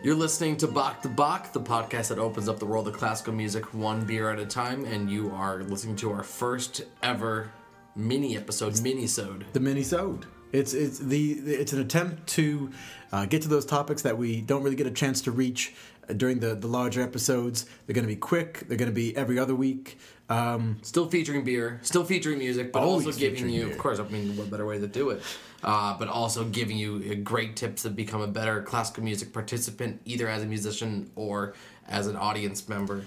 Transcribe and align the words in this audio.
You're 0.00 0.14
listening 0.14 0.56
to 0.58 0.68
Bach 0.68 1.02
to 1.02 1.08
Bach, 1.08 1.52
the 1.52 1.60
podcast 1.60 2.08
that 2.08 2.18
opens 2.20 2.48
up 2.48 2.60
the 2.60 2.66
world 2.66 2.86
of 2.86 2.94
classical 2.94 3.32
music 3.32 3.74
one 3.74 4.04
beer 4.04 4.30
at 4.30 4.38
a 4.38 4.46
time, 4.46 4.84
and 4.84 5.10
you 5.10 5.32
are 5.32 5.64
listening 5.64 5.96
to 5.96 6.12
our 6.12 6.22
first 6.22 6.82
ever 7.02 7.50
mini 7.96 8.36
episode, 8.36 8.80
mini-sode. 8.80 9.46
the 9.52 9.58
mini-sode. 9.58 10.26
It's 10.52 10.72
it's 10.72 11.00
the 11.00 11.32
it's 11.32 11.72
an 11.72 11.80
attempt 11.80 12.28
to 12.28 12.70
uh, 13.10 13.26
get 13.26 13.42
to 13.42 13.48
those 13.48 13.66
topics 13.66 14.02
that 14.02 14.16
we 14.16 14.40
don't 14.40 14.62
really 14.62 14.76
get 14.76 14.86
a 14.86 14.92
chance 14.92 15.20
to 15.22 15.32
reach 15.32 15.74
uh, 16.08 16.12
during 16.12 16.38
the 16.38 16.54
the 16.54 16.68
larger 16.68 17.02
episodes. 17.02 17.66
They're 17.86 17.94
going 17.94 18.06
to 18.06 18.14
be 18.14 18.16
quick. 18.16 18.60
They're 18.68 18.78
going 18.78 18.90
to 18.90 18.94
be 18.94 19.16
every 19.16 19.38
other 19.38 19.56
week. 19.56 19.98
Um, 20.30 20.78
Still 20.82 21.08
featuring 21.08 21.42
beer, 21.44 21.80
still 21.82 22.04
featuring 22.04 22.38
music, 22.38 22.70
but 22.72 22.82
also 22.82 23.12
giving 23.12 23.48
you, 23.48 23.64
beer. 23.64 23.72
of 23.72 23.78
course, 23.78 23.98
I 23.98 24.02
mean, 24.08 24.36
what 24.36 24.50
better 24.50 24.66
way 24.66 24.78
to 24.78 24.86
do 24.86 25.10
it? 25.10 25.22
Uh, 25.64 25.96
but 25.98 26.08
also 26.08 26.44
giving 26.44 26.76
you 26.76 27.02
uh, 27.10 27.14
great 27.24 27.56
tips 27.56 27.82
to 27.82 27.90
become 27.90 28.20
a 28.20 28.26
better 28.28 28.62
classical 28.62 29.02
music 29.02 29.32
participant, 29.32 30.00
either 30.04 30.28
as 30.28 30.42
a 30.42 30.46
musician 30.46 31.10
or 31.16 31.54
as 31.88 32.06
an 32.06 32.16
audience 32.16 32.68
member. 32.68 33.04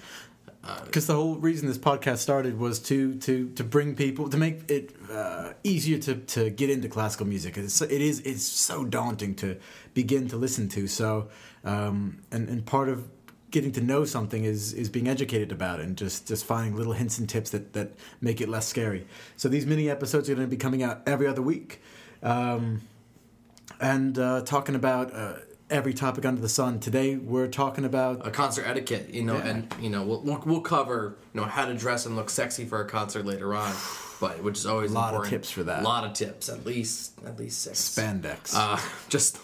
because 0.84 1.06
the 1.06 1.14
whole 1.14 1.36
reason 1.36 1.66
this 1.68 1.78
podcast 1.78 2.18
started 2.18 2.58
was 2.58 2.78
to 2.80 3.14
to 3.16 3.48
to 3.50 3.64
bring 3.64 3.94
people 3.94 4.28
to 4.28 4.36
make 4.36 4.68
it 4.70 4.94
uh, 5.10 5.52
easier 5.64 5.98
to 5.98 6.16
to 6.16 6.50
get 6.50 6.70
into 6.70 6.88
classical 6.88 7.26
music. 7.26 7.56
It's, 7.56 7.80
it 7.80 7.90
is 8.02 8.20
it's 8.20 8.44
so 8.44 8.84
daunting 8.84 9.34
to 9.36 9.56
begin 9.94 10.28
to 10.28 10.36
listen 10.36 10.68
to. 10.70 10.86
So 10.88 11.28
um, 11.64 12.18
and 12.30 12.48
and 12.48 12.66
part 12.66 12.88
of 12.88 13.08
getting 13.52 13.70
to 13.72 13.80
know 13.80 14.04
something 14.04 14.42
is 14.44 14.72
is 14.72 14.88
being 14.88 15.06
educated 15.08 15.52
about 15.52 15.78
it 15.78 15.86
and 15.86 15.96
just 15.96 16.26
just 16.26 16.44
finding 16.44 16.74
little 16.74 16.94
hints 16.94 17.18
and 17.18 17.28
tips 17.28 17.50
that 17.50 17.72
that 17.74 17.92
make 18.20 18.40
it 18.40 18.48
less 18.48 18.66
scary. 18.66 19.06
So 19.36 19.48
these 19.48 19.64
mini 19.66 19.88
episodes 19.88 20.28
are 20.28 20.34
going 20.34 20.46
to 20.46 20.50
be 20.50 20.56
coming 20.56 20.82
out 20.82 21.02
every 21.06 21.26
other 21.28 21.42
week. 21.42 21.80
Um, 22.22 22.80
and 23.80 24.18
uh, 24.18 24.42
talking 24.42 24.74
about 24.74 25.14
uh, 25.14 25.34
every 25.70 25.94
topic 25.94 26.24
under 26.24 26.40
the 26.40 26.48
sun. 26.48 26.78
Today 26.80 27.16
we're 27.16 27.48
talking 27.48 27.84
about 27.84 28.26
a 28.26 28.30
concert 28.30 28.64
etiquette, 28.66 29.10
you 29.12 29.22
know, 29.22 29.36
Yeah. 29.36 29.46
and 29.46 29.74
you 29.80 29.90
know 29.90 30.02
we'll, 30.02 30.20
we'll 30.22 30.42
we'll 30.44 30.60
cover 30.60 31.16
you 31.34 31.40
know 31.40 31.46
how 31.46 31.64
to 31.66 31.74
dress 31.74 32.06
and 32.06 32.16
look 32.16 32.30
sexy 32.30 32.64
for 32.64 32.80
a 32.80 32.86
concert 32.88 33.24
later 33.26 33.54
on, 33.54 33.72
but 34.20 34.42
which 34.42 34.58
is 34.58 34.66
always 34.66 34.90
A 34.90 34.94
lot 34.94 35.14
of 35.14 35.26
tips 35.28 35.50
for 35.50 35.62
that. 35.64 35.80
A 35.82 35.84
lot 35.84 36.04
of 36.04 36.12
tips, 36.12 36.48
at 36.48 36.64
least 36.64 37.12
at 37.26 37.38
least 37.38 37.60
six. 37.62 37.78
spandex. 37.80 38.54
Uh, 38.54 38.78
just 39.08 39.38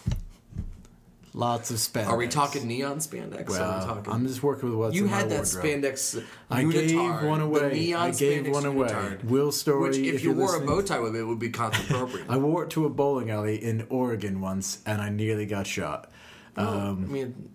Lots 1.33 1.69
of 1.69 1.77
spandex. 1.77 2.07
are 2.07 2.17
we 2.17 2.27
talking 2.27 2.67
neon 2.67 2.97
spandex? 2.97 3.49
or 3.49 3.61
are 3.61 3.79
we 3.79 3.85
talking? 3.85 4.13
I'm 4.13 4.27
just 4.27 4.41
working 4.41 4.69
with 4.69 4.77
what's 4.79 4.95
you 4.95 5.03
in 5.03 5.09
had 5.09 5.29
my 5.29 5.35
that 5.35 5.53
wardrobe. 5.53 5.65
spandex. 5.83 6.23
I 6.49 6.63
gave 6.63 6.91
unitard, 6.91 7.27
one 7.27 7.39
the 7.39 7.45
away. 7.45 7.73
neon 7.73 8.01
I 8.01 8.11
gave 8.11 8.43
spandex 8.45 8.51
one 8.53 8.65
away. 8.65 8.87
unitard, 8.89 9.23
Will 9.25 9.51
Story. 9.51 9.89
Which, 9.89 9.97
if, 9.97 10.15
if 10.15 10.23
you 10.23 10.33
wore 10.33 10.55
a 10.55 10.65
bow 10.65 10.81
tie 10.81 10.99
with 10.99 11.15
it, 11.15 11.19
it 11.19 11.23
would 11.25 11.39
be 11.39 11.49
appropriate. 11.49 12.25
I 12.29 12.37
wore 12.37 12.63
it 12.63 12.71
to 12.71 12.85
a 12.85 12.89
bowling 12.89 13.29
alley 13.29 13.63
in 13.63 13.85
Oregon 13.89 14.41
once, 14.41 14.79
and 14.85 15.01
I 15.01 15.09
nearly 15.09 15.45
got 15.45 15.67
shot. 15.67 16.11
Um, 16.57 17.05
I 17.07 17.11
mean, 17.11 17.49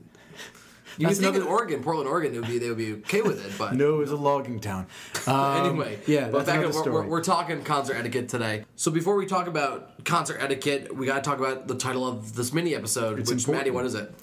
you 0.99 1.07
That's 1.07 1.21
would 1.21 1.33
think 1.33 1.37
in 1.37 1.43
Oregon, 1.43 1.83
Portland, 1.83 2.09
Oregon, 2.09 2.33
they 2.33 2.39
would 2.39 2.49
be 2.49 2.59
they 2.59 2.69
would 2.69 2.79
be 2.79 2.93
okay 2.95 3.23
with 3.23 3.45
it, 3.45 3.53
but 3.59 3.75
No, 3.77 3.97
it 3.97 3.99
was 3.99 4.11
a 4.11 4.17
logging 4.17 4.61
town. 4.61 4.87
Um, 5.27 5.67
anyway, 5.67 5.99
yeah, 6.07 6.29
but 6.29 6.45
back 6.45 6.63
up, 6.63 6.75
we're, 6.75 6.93
we're, 6.93 7.07
we're 7.07 7.25
talking 7.25 7.63
concert 7.63 7.95
etiquette 7.95 8.29
today. 8.29 8.67
So 8.77 8.91
before 8.91 9.17
we 9.17 9.25
talk 9.25 9.47
about 9.47 10.05
concert 10.05 10.37
etiquette, 10.39 10.95
we 10.95 11.07
got 11.07 11.15
to 11.15 11.23
talk 11.23 11.39
about 11.39 11.67
the 11.67 11.77
title 11.77 12.07
of 12.07 12.35
this 12.35 12.53
mini 12.53 12.75
episode. 12.75 13.19
It's 13.19 13.31
which, 13.31 13.39
important. 13.45 13.61
Maddie, 13.61 13.71
what 13.71 13.87
is 13.87 13.95
it? 13.95 14.15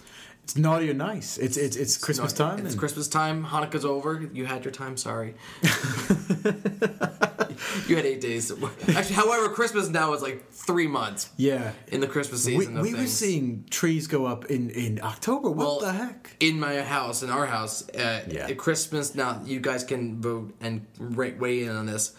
it's 0.44 0.58
naughty 0.58 0.90
or 0.90 0.94
nice. 0.94 1.38
It's 1.38 1.56
it's 1.58 1.76
it's 1.76 1.98
Christmas 1.98 2.38
No, 2.38 2.50
time. 2.50 2.66
It's 2.66 2.76
Christmas 2.76 3.08
time. 3.08 3.46
Hanukkah's 3.46 3.86
over. 3.86 4.28
You 4.34 4.46
had 4.46 4.66
your 4.66 4.72
time. 4.72 4.98
Sorry. 4.98 5.36
you 7.88 7.96
had 7.96 8.06
eight 8.06 8.22
days. 8.22 8.52
Actually, 8.52 9.16
however, 9.16 9.50
Christmas 9.50 9.90
now 9.90 10.14
is 10.14 10.22
like 10.22 10.50
three 10.52 10.88
months 10.88 11.30
Yeah. 11.38 11.72
in 11.88 12.00
the 12.02 12.08
Christmas 12.08 12.44
season. 12.44 12.78
of 12.78 12.84
we 12.84 12.94
were 12.94 13.06
seeing 13.08 13.66
trees 13.70 14.08
go 14.08 14.26
up 14.26 14.46
in, 14.46 14.70
in 14.72 15.00
October. 15.04 15.50
What 15.50 15.58
Well, 15.58 15.80
the 15.80 15.94
heck? 15.94 16.36
in 16.40 16.60
my 16.60 16.82
house, 16.82 17.24
in 17.24 17.30
our 17.30 17.46
house, 17.46 17.88
uh, 17.90 18.24
Yeah. 18.30 18.48
at 18.50 18.58
Christmas. 18.58 19.16
Now 19.16 19.42
you 19.46 19.60
guys 19.60 19.84
can 19.84 20.22
vote 20.22 20.54
and 20.62 20.86
weigh 21.00 21.64
in 21.64 21.70
on 21.70 21.86
this. 21.86 22.14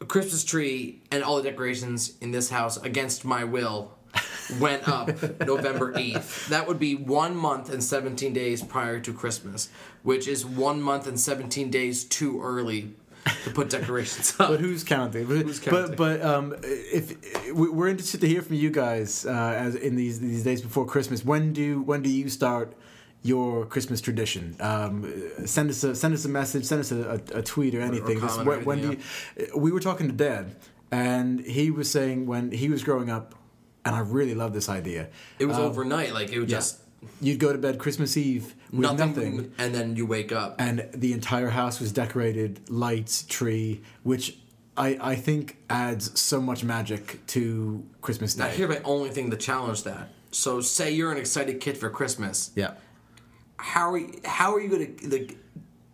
A 0.00 0.04
Christmas 0.04 0.44
tree 0.44 1.02
and 1.10 1.22
all 1.22 1.36
the 1.36 1.42
decorations 1.48 2.12
in 2.20 2.30
this 2.32 2.50
house, 2.50 2.76
against 2.78 3.24
my 3.24 3.44
will, 3.44 3.92
went 4.60 4.86
up 4.88 5.08
November 5.44 5.92
eighth. 5.96 6.48
That 6.48 6.68
would 6.68 6.78
be 6.78 6.94
one 6.94 7.34
month 7.34 7.72
and 7.72 7.82
seventeen 7.82 8.32
days 8.32 8.62
prior 8.62 9.00
to 9.00 9.12
Christmas, 9.12 9.70
which 10.02 10.28
is 10.28 10.44
one 10.44 10.80
month 10.82 11.06
and 11.06 11.18
seventeen 11.18 11.70
days 11.70 12.04
too 12.04 12.40
early 12.42 12.94
to 13.44 13.50
put 13.50 13.70
decorations 13.70 14.34
up. 14.38 14.50
But 14.50 14.60
who's 14.60 14.84
counting? 14.84 15.26
But, 15.26 15.38
Who's 15.38 15.58
counting? 15.60 15.96
But 15.96 15.96
but 15.96 16.22
um, 16.22 16.54
if 16.62 17.52
we- 17.52 17.70
we're 17.70 17.88
interested 17.88 18.20
to 18.20 18.28
hear 18.28 18.42
from 18.42 18.56
you 18.56 18.70
guys 18.70 19.26
uh, 19.26 19.30
as 19.30 19.74
in 19.74 19.96
these 19.96 20.20
these 20.20 20.44
days 20.44 20.62
before 20.62 20.86
Christmas, 20.86 21.24
when 21.24 21.52
do 21.52 21.82
when 21.82 22.02
do 22.02 22.10
you 22.10 22.28
start 22.28 22.74
your 23.22 23.64
Christmas 23.66 24.00
tradition? 24.00 24.56
Um, 24.60 25.12
send 25.46 25.70
us 25.70 25.82
a 25.84 25.94
send 25.94 26.14
us 26.14 26.24
a 26.24 26.28
message, 26.28 26.64
send 26.64 26.80
us 26.80 26.92
a, 26.92 27.20
a, 27.34 27.38
a 27.38 27.42
tweet 27.42 27.74
or 27.74 27.80
anything. 27.80 28.20
Comment 28.20 28.40
or 28.40 28.44
when, 28.44 28.64
when 28.64 28.80
do 28.82 28.90
you, 28.90 29.58
we 29.58 29.72
were 29.72 29.80
talking 29.80 30.06
to 30.06 30.12
Dad, 30.12 30.54
and 30.90 31.40
he 31.40 31.70
was 31.70 31.90
saying 31.90 32.26
when 32.26 32.52
he 32.52 32.68
was 32.68 32.84
growing 32.84 33.10
up, 33.10 33.34
and 33.84 33.94
I 33.94 34.00
really 34.00 34.34
love 34.34 34.52
this 34.52 34.68
idea. 34.68 35.08
It 35.38 35.46
was 35.46 35.56
um, 35.56 35.64
overnight, 35.64 36.12
like 36.12 36.30
it 36.30 36.38
would 36.38 36.50
yeah. 36.50 36.58
just 36.58 36.80
You'd 37.20 37.38
go 37.38 37.52
to 37.52 37.58
bed 37.58 37.78
Christmas 37.78 38.16
Eve 38.16 38.54
with 38.72 38.80
nothing, 38.80 39.08
nothing 39.08 39.52
and 39.58 39.74
then 39.74 39.96
you 39.96 40.06
wake 40.06 40.32
up. 40.32 40.56
and 40.58 40.88
the 40.92 41.12
entire 41.12 41.48
house 41.50 41.80
was 41.80 41.92
decorated 41.92 42.68
lights 42.68 43.22
tree 43.24 43.82
which 44.02 44.36
i 44.76 44.98
i 45.00 45.14
think 45.14 45.56
adds 45.70 46.18
so 46.20 46.40
much 46.40 46.64
magic 46.64 47.24
to 47.28 47.84
christmas 48.00 48.36
Now, 48.36 48.46
day 48.48 48.56
here's 48.56 48.70
my 48.70 48.80
only 48.84 49.10
thing 49.10 49.30
to 49.30 49.36
challenge 49.36 49.84
that. 49.84 50.08
So, 50.32 50.60
say 50.60 50.90
you're 50.90 51.12
an 51.12 51.18
excited 51.18 51.60
kid 51.60 51.78
for 51.78 51.88
Christmas. 51.90 52.50
yeah 52.56 52.72
How 53.56 53.92
are 53.92 53.98
you, 53.98 54.20
how 54.24 54.52
are 54.54 54.60
you 54.60 54.68
going 54.68 54.96
to 54.96 55.08
like, 55.08 55.36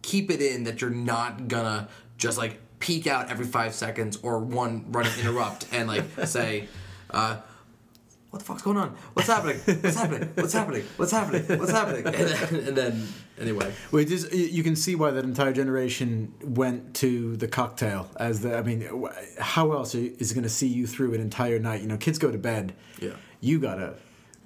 keep 0.03 0.31
it 0.31 0.41
in 0.41 0.65
that 0.65 0.81
you're 0.81 0.89
not 1.15 1.47
gonna 1.49 1.89
just 2.17 2.39
like 2.39 2.59
peek 2.79 3.07
out 3.07 3.31
every 3.31 3.45
five 3.45 3.75
seconds 3.75 4.19
or 4.23 4.39
one 4.39 4.87
run 4.91 5.05
and 5.07 5.21
interrupt 5.21 5.67
and 5.73 5.87
like 5.87 6.05
say, 6.25 6.67
uh, 7.11 7.37
"What 8.31 8.39
the 8.39 8.45
fuck's 8.45 8.63
going 8.63 8.77
on? 8.77 8.91
What's 9.15 9.29
happening? 9.29 9.59
What's 9.59 9.97
happening? 9.97 10.29
What's 10.35 10.53
happening? 10.53 10.85
What's 10.97 11.13
happening? 11.13 11.59
What's 11.59 11.73
happening?" 11.73 12.07
And 12.15 12.29
then, 12.29 12.69
and 12.69 12.77
then 12.77 13.09
anyway, 13.41 13.73
well, 13.91 14.03
it 14.03 14.11
is, 14.11 14.29
you 14.33 14.63
can 14.63 14.77
see 14.77 14.95
why 14.95 15.11
that 15.11 15.25
entire 15.25 15.53
generation 15.53 16.33
went 16.43 16.95
to 16.97 17.37
the 17.37 17.49
cocktail 17.49 18.09
as 18.17 18.41
the 18.41 18.57
i 18.57 18.63
mean 18.63 18.89
how 19.39 19.73
else 19.73 19.95
is 19.95 20.31
it 20.31 20.35
going 20.35 20.43
to 20.43 20.49
see 20.49 20.67
you 20.69 20.87
through 20.87 21.15
an 21.15 21.21
entire 21.21 21.59
night 21.59 21.81
you 21.81 21.89
know 21.89 21.97
kids 21.97 22.19
go 22.19 22.31
to 22.31 22.39
bed 22.39 22.75
Yeah. 23.01 23.11
you 23.41 23.59
gotta 23.59 23.95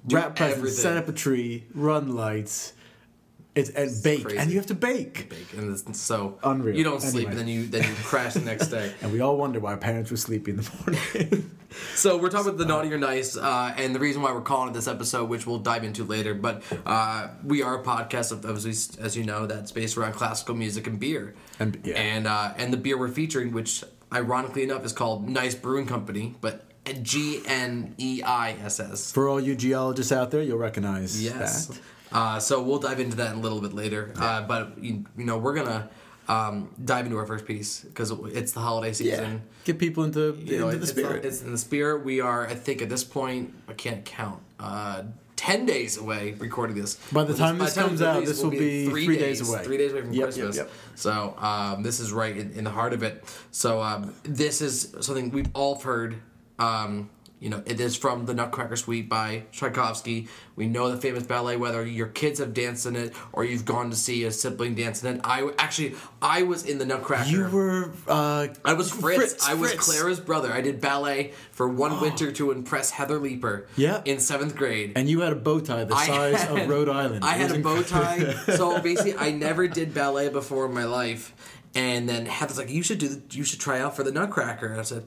Do 0.07 0.15
wrap 0.15 0.35
presents 0.35 0.77
set 0.81 0.97
up 0.97 1.07
a 1.07 1.11
tree 1.13 1.65
run 1.73 2.15
lights 2.15 2.73
it's 3.55 3.69
and 3.71 4.03
bake 4.03 4.23
crazy. 4.23 4.37
and 4.37 4.51
you 4.51 4.57
have 4.57 4.65
to 4.67 4.75
bake 4.75 5.29
bake 5.29 5.53
and 5.57 5.71
it's 5.71 5.99
so 5.99 6.37
Unreal. 6.43 6.75
you 6.77 6.83
don't 6.83 7.01
sleep 7.01 7.27
Anyway. 7.27 7.31
and 7.31 7.39
then 7.39 7.47
you 7.47 7.65
then 7.67 7.83
you 7.89 7.95
crash 8.03 8.33
the 8.33 8.41
next 8.41 8.67
day. 8.67 8.93
and 9.01 9.11
we 9.13 9.21
all 9.21 9.37
wonder 9.37 9.59
why 9.59 9.75
parents 9.75 10.11
were 10.11 10.17
sleepy 10.17 10.51
in 10.51 10.57
the 10.57 10.69
morning 10.85 11.51
So 11.95 12.15
we're 12.17 12.29
talking 12.29 12.47
about 12.47 12.57
the 12.57 12.65
naughty 12.65 12.93
or 12.93 12.97
nice, 12.97 13.35
uh, 13.35 13.73
and 13.75 13.93
the 13.93 13.99
reason 13.99 14.21
why 14.21 14.31
we're 14.31 14.39
calling 14.39 14.69
it 14.69 14.73
this 14.73 14.87
episode, 14.87 15.25
which 15.27 15.45
we'll 15.45 15.59
dive 15.59 15.83
into 15.83 16.05
later. 16.05 16.33
But 16.33 16.63
uh, 16.85 17.27
we 17.43 17.63
are 17.63 17.81
a 17.81 17.83
podcast 17.83 18.31
of, 18.31 18.45
as, 18.45 18.63
we, 18.65 19.03
as 19.03 19.17
you 19.17 19.25
know, 19.25 19.45
that's 19.45 19.73
based 19.73 19.97
around 19.97 20.13
classical 20.13 20.55
music 20.55 20.87
and 20.87 20.97
beer. 20.97 21.33
And- 21.59 21.77
yeah. 21.83 21.95
and 21.95 22.27
uh, 22.27 22.53
and 22.55 22.71
the 22.71 22.77
beer 22.77 22.97
we're 22.97 23.09
featuring, 23.09 23.51
which 23.51 23.83
ironically 24.13 24.63
enough 24.63 24.85
is 24.85 24.93
called 24.93 25.27
Gneiss 25.27 25.53
Brewing 25.55 25.85
Company, 25.85 26.35
but 26.39 26.63
G 27.03 27.41
N 27.45 27.93
E 27.97 28.21
I 28.23 28.51
S 28.53 28.79
S. 28.79 29.11
For 29.11 29.27
all 29.27 29.41
you 29.41 29.53
geologists 29.53 30.13
out 30.13 30.31
there, 30.31 30.41
you'll 30.41 30.57
recognize 30.57 31.21
Yes. 31.21 31.65
that. 31.67 31.79
Uh, 32.11 32.39
so 32.39 32.61
we'll 32.61 32.79
dive 32.79 32.99
into 32.99 33.17
that 33.17 33.31
in 33.33 33.39
a 33.39 33.41
little 33.41 33.61
bit 33.61 33.73
later. 33.73 34.13
Uh, 34.17 34.41
but 34.41 34.77
you, 34.81 35.05
you 35.17 35.25
know, 35.25 35.37
we're 35.37 35.55
gonna 35.55 35.89
um, 36.27 36.69
dive 36.83 37.05
into 37.05 37.17
our 37.17 37.25
first 37.25 37.45
piece 37.45 37.81
because 37.81 38.11
it's 38.33 38.51
the 38.53 38.59
holiday 38.61 38.93
season. 38.93 39.41
Get 39.63 39.79
people 39.79 40.03
into, 40.03 40.37
you 40.43 40.59
know, 40.59 40.69
into 40.69 40.77
the 40.77 40.83
it's, 40.83 40.91
spirit. 40.91 41.25
It's 41.25 41.41
in 41.41 41.51
the 41.51 41.57
spirit. 41.57 42.05
We 42.05 42.21
are, 42.21 42.47
I 42.47 42.53
think, 42.55 42.81
at 42.81 42.89
this 42.89 43.03
point, 43.03 43.53
I 43.67 43.73
can't 43.73 44.05
count. 44.05 44.41
Uh, 44.59 45.03
Ten 45.35 45.65
days 45.65 45.97
away 45.97 46.33
recording 46.39 46.77
this. 46.77 46.95
By 47.11 47.23
the 47.25 47.33
When 47.33 47.37
time 47.37 47.57
by 47.57 47.65
this 47.65 47.73
the 47.75 47.81
time 47.81 47.89
comes 47.89 48.01
out, 48.01 48.25
this 48.25 48.41
will 48.41 48.51
we'll 48.51 48.59
be 48.59 48.87
three 48.87 49.17
days 49.17 49.47
away. 49.47 49.63
Three 49.65 49.77
days 49.77 49.91
away 49.91 50.01
from 50.01 50.13
Yep, 50.13 50.19
yep, 50.19 50.33
Christmas. 50.33 50.55
yep. 50.55 50.71
So 50.95 51.35
um, 51.37 51.83
this 51.83 51.99
is 51.99 52.13
right 52.13 52.35
in, 52.35 52.51
in 52.53 52.63
the 52.63 52.69
heart 52.69 52.93
of 52.93 53.03
it. 53.03 53.21
So 53.51 53.81
um, 53.81 54.13
this 54.23 54.61
is 54.61 54.95
something 55.01 55.31
we've 55.31 55.49
all 55.53 55.77
heard. 55.79 56.15
Um, 56.57 57.09
you 57.45 57.51
know, 57.51 57.61
it 57.67 57.79
is 57.79 57.95
from 57.95 58.25
the 58.25 58.33
Nutcracker 58.33 58.75
Suite 58.75 59.07
by 59.07 59.43
Tchaikovsky. 59.51 60.27
We 60.55 60.65
know 60.65 60.89
the 60.89 60.97
famous 60.97 61.27
ballet. 61.27 61.57
Whether 61.57 61.85
your 61.85 62.07
kids 62.07 62.39
have 62.39 62.55
danced 62.55 62.87
in 62.87 62.95
it 62.95 63.13
or 63.33 63.45
you've 63.45 63.65
gone 63.65 63.91
to 63.91 63.95
see 63.95 64.23
a 64.23 64.31
sibling 64.31 64.73
dance 64.73 65.03
in 65.03 65.17
it, 65.17 65.21
I 65.23 65.51
actually 65.59 65.93
I 66.23 66.41
was 66.41 66.65
in 66.65 66.79
the 66.79 66.87
Nutcracker. 66.87 67.29
you 67.29 67.47
were. 67.47 67.91
Uh, 68.07 68.47
I 68.65 68.73
was 68.73 68.89
Fritz. 68.89 69.47
I 69.47 69.53
was 69.53 69.73
Fritz. 69.73 69.85
Clara's 69.85 70.19
brother. 70.19 70.51
I 70.51 70.61
did 70.61 70.81
ballet 70.81 71.33
for 71.51 71.67
one 71.67 72.01
winter 72.01 72.31
to 72.31 72.49
impress 72.49 72.89
Heather 72.89 73.19
Leaper. 73.19 73.67
Yeah. 73.77 74.01
In 74.05 74.19
seventh 74.19 74.55
grade. 74.55 74.93
And 74.95 75.07
you 75.07 75.19
had 75.19 75.31
a 75.31 75.35
bow 75.35 75.59
tie 75.59 75.83
the 75.83 75.93
I 75.93 76.07
size 76.07 76.41
had- 76.41 76.57
of 76.63 76.67
Rhode 76.67 76.89
Island. 76.89 77.23
I 77.23 77.33
had 77.33 77.51
a 77.51 77.59
bow 77.59 77.83
tie. 77.83 78.33
so 78.55 78.81
basically, 78.81 79.17
I 79.17 79.29
never 79.29 79.67
did 79.67 79.93
ballet 79.93 80.29
before 80.29 80.65
in 80.65 80.73
my 80.73 80.85
life. 80.85 81.31
And 81.75 82.09
then 82.09 82.25
Heather's 82.25 82.57
like, 82.57 82.71
"You 82.71 82.81
should 82.81 82.97
do. 82.97 83.07
The, 83.09 83.21
you 83.37 83.43
should 83.43 83.59
try 83.59 83.81
out 83.81 83.95
for 83.95 84.01
the 84.01 84.11
Nutcracker." 84.11 84.65
And 84.67 84.79
I 84.79 84.83
said, 84.83 85.05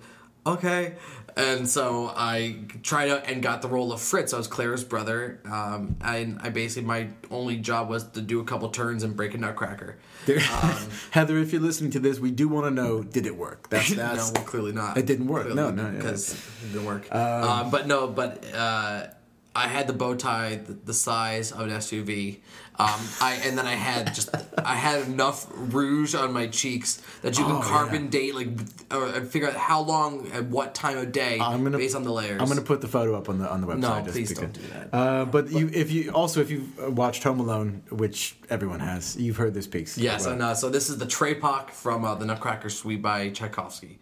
okay. 0.55 0.95
And 1.37 1.69
so 1.69 2.13
I 2.17 2.57
tried 2.83 3.11
out 3.11 3.29
and 3.29 3.41
got 3.41 3.63
the 3.63 3.69
role 3.69 3.93
of 3.93 4.01
Fritz. 4.01 4.35
I 4.35 4.39
was 4.39 4.49
Claire's 4.49 4.83
brother. 4.83 5.39
Um, 5.45 5.97
and 6.01 6.41
I 6.43 6.49
basically, 6.51 6.87
my 6.87 7.11
only 7.31 7.57
job 7.59 7.89
was 7.89 8.03
to 8.11 8.21
do 8.21 8.41
a 8.41 8.45
couple 8.45 8.69
turns 8.71 9.05
and 9.05 9.15
break 9.17 9.35
a 9.35 9.39
nutcracker. 9.39 9.99
There- 10.27 10.41
Heather, 11.13 11.39
if 11.39 11.53
you're 11.53 11.63
listening 11.63 11.93
to 11.93 12.01
this, 12.01 12.19
we 12.19 12.33
do 12.33 12.49
want 12.49 12.67
to 12.67 12.71
know: 12.73 13.05
did 13.05 13.25
it 13.25 13.37
work? 13.37 13.69
That's 13.71 13.91
no, 13.91 13.97
that's. 13.97 14.33
well, 14.33 14.43
clearly 14.45 14.73
not. 14.73 14.99
It 14.99 15.07
didn't 15.07 15.29
work. 15.29 15.55
No, 15.55 15.71
no, 15.71 15.85
yeah. 15.85 15.91
because 15.93 16.33
it 16.33 16.73
didn't 16.73 16.87
work. 16.87 17.15
Um, 17.15 17.71
but 17.71 17.87
no, 17.87 18.09
but 18.09 18.45
uh, 18.53 19.07
I 19.55 19.69
had 19.69 19.87
the 19.87 19.93
bow 19.93 20.17
tie 20.17 20.57
the, 20.57 20.73
the 20.73 20.95
size 20.95 21.53
of 21.53 21.61
an 21.61 21.71
SUV. 21.71 22.39
Um, 22.81 23.01
I 23.21 23.41
and 23.45 23.59
then 23.59 23.67
I 23.67 23.75
had 23.75 24.15
just 24.15 24.31
I 24.57 24.77
had 24.77 25.03
enough 25.09 25.47
rouge 25.53 26.15
on 26.15 26.33
my 26.33 26.47
cheeks 26.47 27.03
that 27.23 27.37
you 27.37 27.45
can 27.45 27.57
Oh, 27.57 27.61
carbon 27.61 28.05
yeah. 28.05 28.11
date 28.11 28.35
like 28.37 28.49
or 28.93 29.25
figure 29.25 29.49
out 29.49 29.57
how 29.57 29.81
long 29.81 30.31
at 30.31 30.45
what 30.45 30.77
time 30.77 30.97
of 30.97 31.11
day 31.11 31.41
I'm 31.41 31.65
gonna- 31.65 31.77
based 31.77 31.97
on 31.97 32.05
the 32.05 32.13
layers. 32.13 32.41
I'm 32.41 32.47
going 32.47 32.59
to 32.59 32.65
put 32.65 32.81
the 32.81 32.87
photo 32.87 33.17
up 33.17 33.29
on 33.29 33.39
the 33.41 33.51
on 33.51 33.61
the 33.63 33.67
website. 33.67 33.79
No, 34.07 34.13
please 34.13 34.33
don't 34.33 34.53
do 34.53 34.61
that. 34.73 34.95
Uh, 34.95 35.25
but 35.25 35.51
you, 35.51 35.69
if 35.73 35.91
you 35.91 36.13
also 36.13 36.41
if 36.41 36.51
you've 36.53 36.97
watched 36.97 37.25
Home 37.25 37.41
Alone, 37.41 37.83
which 37.91 38.37
everyone 38.49 38.79
has, 38.81 39.17
you've 39.17 39.39
heard 39.39 39.55
this 39.55 39.67
piece. 39.67 39.99
Yes, 39.99 40.25
Well, 40.25 40.35
and 40.35 40.43
uh, 40.43 40.55
so 40.55 40.71
this 40.71 40.89
is 40.89 40.99
the 40.99 41.07
Trepak 41.07 41.71
from 41.71 42.05
uh, 42.05 42.15
the 42.15 42.27
Nutcracker 42.27 42.71
Suite 42.71 43.03
by 43.03 43.31
Tchaikovsky. 43.31 43.99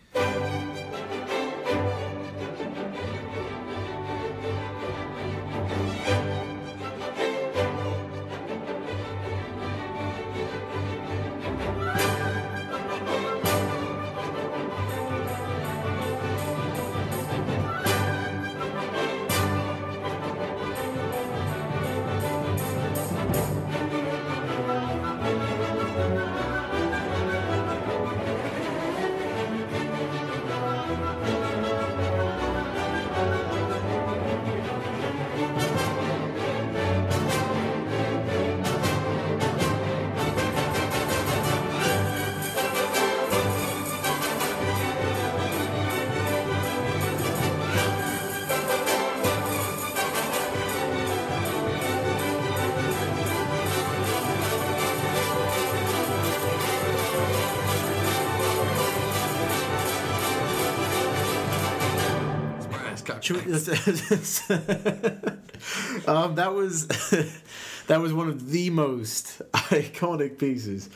We- 63.30 63.40
um, 66.06 66.34
that 66.36 66.52
was 66.54 66.86
that 67.86 68.00
was 68.00 68.12
one 68.12 68.28
of 68.28 68.50
the 68.50 68.70
most 68.70 69.40
iconic 69.52 70.38
pieces 70.38 70.88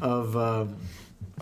of 0.00 0.36
um, 0.36 0.76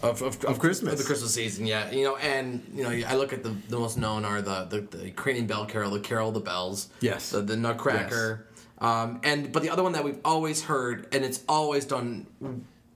of, 0.03 0.23
of, 0.23 0.43
Of 0.45 0.59
Christmas. 0.59 0.93
of 0.95 0.99
the 0.99 1.05
Christmas 1.05 1.35
season, 1.35 1.67
yeah. 1.67 1.91
You 1.91 2.05
know, 2.05 2.17
and 2.17 2.63
you 2.75 2.83
know, 2.83 2.91
I 3.07 3.15
look 3.17 3.33
at 3.33 3.43
the 3.43 3.55
the 3.69 3.79
most 3.79 3.99
known 3.99 4.25
are 4.25 4.41
the 4.43 4.65
the, 4.65 4.81
the 4.97 5.07
Ukrainian 5.07 5.47
bell 5.47 5.67
carol, 5.67 5.91
the 5.91 6.01
Carol 6.01 6.29
of 6.29 6.35
the 6.35 6.41
Bells, 6.41 6.89
Yes. 7.01 7.31
the, 7.31 7.41
the 7.43 7.57
Nutcracker, 7.57 8.47
um, 8.79 9.21
and 9.23 9.53
but 9.53 9.63
the 9.63 9.71
other 9.71 9.83
one 9.83 9.93
that 9.93 10.05
we've 10.05 10.21
always 10.25 10.63
heard, 10.65 11.07
and 11.15 11.25
it's 11.25 11.43
always 11.49 11.85
done 11.85 12.27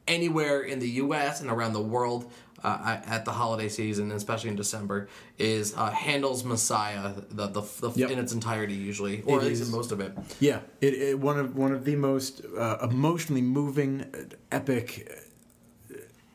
anywhere 0.08 0.62
in 0.62 0.78
the 0.78 0.88
U.S. 1.04 1.40
and 1.40 1.50
around 1.50 1.72
the 1.75 1.82
world 1.82 2.31
uh, 2.66 3.00
at 3.06 3.24
the 3.24 3.30
holiday 3.32 3.68
season, 3.68 4.10
especially 4.12 4.50
in 4.50 4.56
December, 4.56 5.08
is 5.38 5.74
uh, 5.76 5.90
Handel's 5.90 6.42
Messiah, 6.44 7.12
the 7.30 7.46
the, 7.46 7.62
the 7.80 7.90
Yep. 7.94 8.10
in 8.10 8.18
its 8.18 8.32
entirety 8.32 8.74
usually, 8.74 9.22
or 9.22 9.38
It 9.38 9.42
at 9.42 9.48
least 9.48 9.62
is- 9.62 9.68
in 9.68 9.74
most 9.74 9.92
of 9.92 10.00
it. 10.00 10.12
yeah, 10.40 10.60
it, 10.80 10.94
it 10.94 11.18
one 11.18 11.38
of 11.38 11.54
one 11.56 11.72
of 11.72 11.84
the 11.84 11.96
most 11.96 12.42
uh, 12.58 12.78
emotionally 12.82 13.42
moving, 13.42 14.02
uh, 14.02 14.34
epic. 14.50 15.08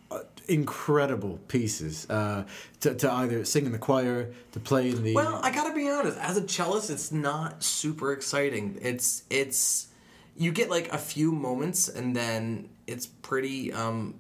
uh, 0.10 0.20
Incredible 0.48 1.40
pieces 1.48 2.10
uh, 2.10 2.44
to, 2.82 2.94
to 2.96 3.12
either 3.12 3.46
sing 3.46 3.66
in 3.66 3.72
the 3.72 3.78
choir, 3.78 4.34
to 4.52 4.60
play 4.60 4.90
in 4.90 5.02
the. 5.04 5.14
Well, 5.16 5.40
I 5.42 5.52
gotta 5.52 5.74
be 5.74 5.88
honest. 5.90 6.18
As 6.18 6.36
a 6.36 6.42
cellist, 6.42 6.90
it's 6.90 7.12
not 7.12 7.64
super 7.64 8.12
exciting. 8.12 8.78
It's 8.82 9.24
it's 9.30 9.88
you 10.36 10.52
get 10.52 10.70
like 10.70 10.92
a 10.92 10.98
few 10.98 11.32
moments, 11.32 11.88
and 11.88 12.14
then 12.16 12.70
it's 12.88 13.06
pretty 13.06 13.72
um. 13.72 14.16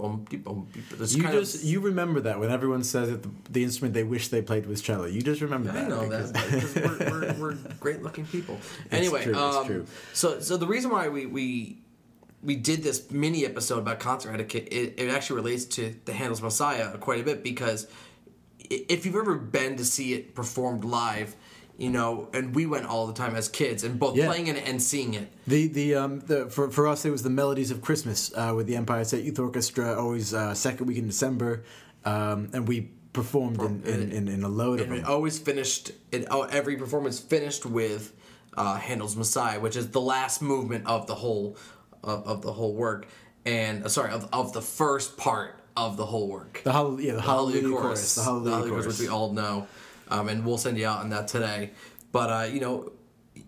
Bumpy, 0.00 0.36
but 0.38 0.54
it's 1.00 1.14
you 1.14 1.22
kind 1.22 1.34
of- 1.36 1.42
just 1.44 1.64
you 1.64 1.80
remember 1.80 2.20
that 2.20 2.38
when 2.40 2.50
everyone 2.50 2.82
says 2.84 3.10
that 3.10 3.22
the, 3.22 3.30
the 3.50 3.62
instrument 3.64 3.94
they 3.94 4.04
wish 4.04 4.28
they 4.28 4.42
played 4.42 4.66
was 4.66 4.80
cello. 4.82 5.06
You 5.06 5.20
just 5.22 5.40
remember 5.40 5.70
I 5.70 5.74
that. 5.74 5.88
know 5.88 6.02
because- 6.02 6.32
that 6.32 6.50
because 6.50 6.74
we're, 6.74 7.10
we're, 7.10 7.34
we're 7.40 7.54
great 7.78 8.02
looking 8.02 8.26
people. 8.26 8.58
Anyway, 8.90 9.22
true, 9.24 9.32
it's 9.32 9.56
um, 9.56 9.66
true. 9.66 9.86
so 10.12 10.40
so 10.40 10.56
the 10.56 10.66
reason 10.66 10.90
why 10.90 11.08
we 11.08 11.26
we 11.26 11.78
we 12.42 12.56
did 12.56 12.82
this 12.82 13.10
mini 13.10 13.44
episode 13.44 13.78
about 13.78 14.00
concert 14.00 14.32
etiquette, 14.32 14.68
it, 14.72 14.94
it 14.98 15.10
actually 15.10 15.36
relates 15.36 15.66
to 15.66 15.94
the 16.06 16.12
Handel's 16.12 16.40
Messiah 16.40 16.96
quite 16.96 17.20
a 17.20 17.22
bit 17.22 17.42
because 17.42 17.86
if 18.58 19.04
you've 19.04 19.16
ever 19.16 19.34
been 19.34 19.76
to 19.76 19.84
see 19.84 20.14
it 20.14 20.34
performed 20.34 20.84
live, 20.84 21.34
you 21.80 21.90
know, 21.90 22.28
and 22.34 22.54
we 22.54 22.66
went 22.66 22.84
all 22.86 23.06
the 23.06 23.14
time 23.14 23.34
as 23.34 23.48
kids, 23.48 23.84
and 23.84 23.98
both 23.98 24.14
Yeah. 24.16 24.26
playing 24.26 24.48
it 24.48 24.68
and 24.68 24.80
seeing 24.82 25.14
it. 25.14 25.32
The 25.46 25.66
the 25.68 25.94
um 25.94 26.20
the 26.20 26.46
for 26.50 26.70
for 26.70 26.86
us 26.86 27.04
it 27.04 27.10
was 27.10 27.22
the 27.22 27.30
melodies 27.30 27.70
of 27.70 27.80
Christmas 27.80 28.30
uh, 28.36 28.52
with 28.54 28.66
the 28.66 28.76
Empire 28.76 29.02
State 29.04 29.24
Youth 29.24 29.38
Orchestra 29.38 29.98
always 30.00 30.34
uh, 30.34 30.54
second 30.54 30.86
week 30.86 30.98
in 30.98 31.06
December, 31.06 31.64
um, 32.04 32.50
and 32.52 32.68
we 32.68 32.90
performed 33.12 33.60
in, 33.60 33.82
in, 33.84 34.12
in, 34.12 34.28
in 34.28 34.44
a 34.44 34.48
load 34.48 34.78
of 34.80 34.86
And 34.90 34.98
it 34.98 35.04
always 35.04 35.38
finished. 35.38 35.90
It 36.12 36.26
oh, 36.30 36.42
every 36.42 36.76
performance 36.76 37.18
finished 37.18 37.64
with 37.64 38.12
uh, 38.56 38.76
Handel's 38.76 39.16
Messiah, 39.16 39.58
which 39.58 39.74
is 39.76 39.88
the 39.90 40.00
last 40.00 40.42
movement 40.42 40.86
of 40.86 41.06
the 41.06 41.14
whole 41.14 41.56
of, 42.04 42.26
of 42.26 42.42
the 42.42 42.52
whole 42.52 42.74
work, 42.74 43.08
and 43.46 43.84
uh, 43.84 43.88
sorry 43.88 44.12
of, 44.12 44.28
of 44.32 44.52
the 44.52 44.62
first 44.62 45.16
part 45.16 45.56
of 45.76 45.96
the 45.96 46.04
whole 46.04 46.28
work. 46.28 46.60
The 46.62 46.72
Hall- 46.72 47.00
yeah, 47.00 47.14
the 47.14 47.22
Hallelujah 47.22 47.68
chorus, 47.70 48.14
the 48.16 48.22
Hallelujah 48.22 48.68
chorus. 48.68 48.86
which 48.86 48.98
we 49.00 49.08
all 49.08 49.32
know, 49.32 49.66
um, 50.10 50.28
and 50.28 50.44
we'll 50.44 50.58
send 50.58 50.78
you 50.78 50.86
out 50.86 50.98
on 51.00 51.10
that 51.10 51.28
today. 51.28 51.70
But 52.12 52.30
uh, 52.30 52.46
you 52.52 52.60
know. 52.60 52.92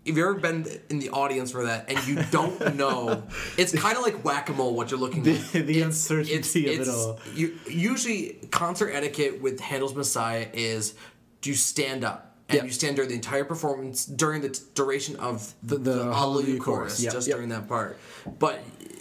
If 0.04 0.16
you've 0.16 0.18
ever 0.18 0.34
been 0.34 0.66
in 0.90 0.98
the 1.00 1.10
audience 1.10 1.52
for 1.52 1.64
that 1.66 1.88
and 1.88 2.06
you 2.08 2.20
don't 2.32 2.74
know, 2.76 3.22
it's 3.56 3.72
kind 3.78 3.96
of 3.96 4.02
like 4.02 4.24
whack 4.24 4.48
a 4.48 4.52
mole 4.52 4.74
what 4.74 4.90
you're 4.90 4.98
looking 4.98 5.22
The- 5.22 5.32
at. 5.36 5.52
the 5.52 5.58
It's- 5.78 5.84
uncertainty 5.84 6.74
of 6.74 6.80
it 6.80 6.88
all. 6.88 7.20
You, 7.34 7.56
usually, 7.68 8.38
concert 8.50 8.90
etiquette 8.90 9.40
with 9.42 9.60
Handel's 9.60 9.94
Messiah 9.94 10.48
is 10.52 10.94
do 11.40 11.50
you 11.50 11.56
stand 11.56 12.04
up 12.04 12.31
and 12.52 12.58
Yep. 12.58 12.64
you 12.66 12.70
stand 12.72 12.96
during 12.96 13.08
the 13.08 13.14
entire 13.16 13.44
performance 13.44 14.04
during 14.04 14.42
the 14.42 14.48
t- 14.50 14.62
duration 14.74 15.16
of 15.16 15.54
the, 15.62 15.78
The- 15.78 15.90
the 16.04 16.14
Hallelujah 16.14 16.58
chorus. 16.60 17.00
Yep, 17.02 17.12
just 17.12 17.28
yep. 17.28 17.36
during 17.36 17.48
that 17.50 17.68
part. 17.68 17.98
But 18.38 18.60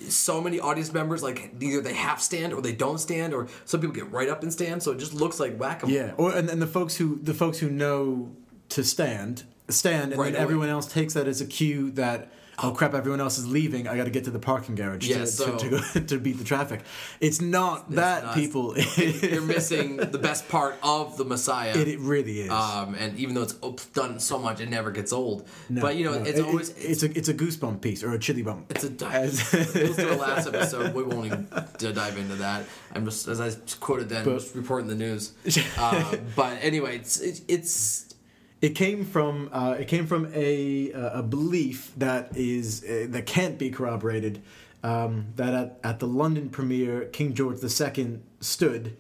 so 0.10 0.42
many 0.42 0.60
audience 0.60 0.92
members 0.92 1.22
like 1.22 1.52
either 1.60 1.82
they 1.82 1.94
half 1.94 2.22
stand 2.22 2.54
or 2.54 2.62
they 2.62 2.72
don't 2.74 2.98
stand, 2.98 3.34
or 3.34 3.48
some 3.66 3.80
people 3.82 3.96
get 3.96 4.12
right 4.12 4.30
up 4.30 4.42
and 4.44 4.52
stand, 4.52 4.82
so 4.84 4.92
it 4.92 4.98
just 4.98 5.14
looks 5.14 5.40
like 5.40 5.58
whack 5.58 5.84
a 5.84 5.86
mole. 5.88 5.96
Yeah, 5.96 6.12
or 6.18 6.32
and, 6.36 6.50
and 6.50 6.62
the 6.62 6.68
folks 6.68 6.96
who 6.96 7.20
the 7.22 7.34
folks 7.34 7.60
who 7.60 7.70
know 7.70 8.32
to 8.70 8.84
stand 8.84 9.44
stand, 9.70 10.12
and 10.12 10.20
Right 10.20 10.28
then 10.34 10.36
away. 10.36 10.44
everyone 10.44 10.70
else 10.70 10.92
takes 10.92 11.14
that 11.14 11.28
as 11.28 11.40
a 11.42 11.46
cue 11.46 11.92
that. 11.92 12.32
Oh 12.64 12.72
crap! 12.72 12.94
Everyone 12.94 13.20
else 13.22 13.38
is 13.38 13.48
leaving. 13.48 13.88
I 13.88 13.96
got 13.98 14.04
to 14.06 14.10
get 14.10 14.26
to 14.26 14.32
the 14.32 14.40
parking 14.40 14.76
garage 14.76 15.08
Yeah, 15.08 15.20
to, 15.20 15.28
so- 15.28 15.58
to, 15.58 15.70
to, 15.70 15.70
go, 15.70 16.00
to 16.08 16.20
beat 16.20 16.38
the 16.38 16.44
traffic. 16.44 16.82
It's 17.20 17.42
not 17.42 17.90
that 17.92 18.24
not- 18.24 18.36
people. 18.36 18.78
You're 18.98 19.42
missing 19.42 19.98
the 20.16 20.18
best 20.20 20.48
part 20.50 20.76
of 20.84 21.18
the 21.18 21.26
Messiah. 21.26 21.78
It, 21.78 21.88
it 21.88 22.00
really 22.00 22.42
is. 22.42 22.50
um, 22.52 22.96
and 22.96 23.18
even 23.18 23.36
though 23.36 23.44
it's 23.44 23.86
done 23.88 24.20
so 24.20 24.38
much, 24.40 24.60
it 24.62 24.70
never 24.70 24.92
gets 24.92 25.12
old. 25.14 25.48
No, 25.70 25.82
but 25.82 25.96
you 25.96 26.06
know, 26.06 26.14
no. 26.20 26.24
it's 26.24 26.40
It- 26.40 26.46
always 26.46 26.70
it's, 26.78 27.04
a 27.04 27.18
it's 27.18 27.30
a 27.30 27.34
goosebump 27.34 27.82
piece 27.82 28.04
or 28.04 28.14
a 28.14 28.20
chili 28.20 28.42
bump. 28.44 28.72
It's 28.72 28.84
a 28.84 29.06
As- 29.12 29.54
Let's 29.54 29.96
do 29.96 30.12
a 30.12 30.16
last 30.16 30.48
episode. 30.48 30.94
We 30.94 31.04
won't 31.04 31.26
even 31.28 31.48
dive 31.80 32.18
into 32.18 32.36
that. 32.36 32.66
I'm 32.94 33.06
just 33.06 33.28
as 33.28 33.40
I 33.42 33.52
quoted 33.80 34.10
then, 34.10 34.26
But- 34.26 34.40
just 34.40 34.56
reporting 34.56 34.88
the 34.88 34.96
news. 34.96 35.34
Uh, 35.78 36.18
but 36.36 36.58
anyway, 36.62 36.98
it's 36.98 37.20
it, 37.20 37.42
it's 37.48 38.11
It 38.62 38.76
came 38.76 39.06
from 39.06 39.50
uh, 39.52 39.76
it 39.80 39.88
came 39.88 40.06
from 40.06 40.32
a 40.34 40.94
uh, 40.94 41.20
a 41.20 41.24
belief 41.24 41.92
that 41.98 42.38
is 42.38 42.84
uh, 42.84 43.08
that 43.10 43.26
can't 43.26 43.58
be 43.58 43.72
corroborated. 43.72 44.42
Um, 44.84 45.28
that 45.36 45.54
at, 45.54 45.80
at 45.84 46.00
the 46.00 46.08
London 46.08 46.50
premiere, 46.50 47.06
King 47.06 47.36
George 47.36 47.58
II 47.64 48.20
stood 48.40 48.98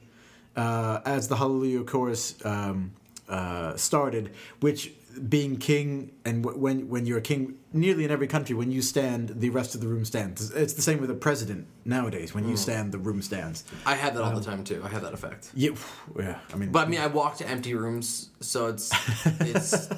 uh, 0.56 1.00
as 1.06 1.28
the 1.28 1.38
Hallelujah 1.38 1.84
chorus 1.84 2.36
um, 2.46 2.92
uh, 3.28 3.76
started, 3.76 4.32
which 4.60 4.92
being 5.30 5.58
king 5.58 6.12
and 6.26 6.44
w- 6.44 6.60
when 6.60 6.90
when 6.90 7.06
you're 7.06 7.18
a 7.18 7.22
king 7.22 7.58
nearly 7.74 8.04
in 8.06 8.12
every 8.12 8.28
country 8.28 8.56
when 8.56 8.72
you 8.72 8.82
stand 8.82 9.30
the 9.30 9.50
rest 9.50 9.76
of 9.76 9.82
the 9.82 9.88
room 9.88 10.04
stands 10.06 10.52
it's 10.52 10.74
the 10.74 10.82
same 10.82 11.00
with 11.00 11.10
a 11.10 11.16
president 11.16 11.66
nowadays 11.86 12.34
when 12.34 12.48
you 12.48 12.56
stand 12.58 12.92
the 12.92 12.98
room 12.98 13.22
stands 13.22 13.64
I 13.86 13.96
had 13.96 14.16
that 14.16 14.24
all 14.24 14.36
the 14.36 14.44
time 14.44 14.64
too. 14.64 14.82
I 14.84 14.90
had 14.90 15.02
that 15.04 15.14
effect. 15.14 15.52
yeah 15.54 15.72
yeah 16.18 16.40
i 16.54 16.56
mean 16.58 16.72
But 16.72 16.88
I 16.88 16.90
mean, 16.90 17.02
I 17.02 17.08
walk 17.08 17.38
to 17.38 17.48
empty 17.48 17.74
rooms, 17.74 18.30
so 18.40 18.68
it's 18.68 18.92
it's 19.42 19.90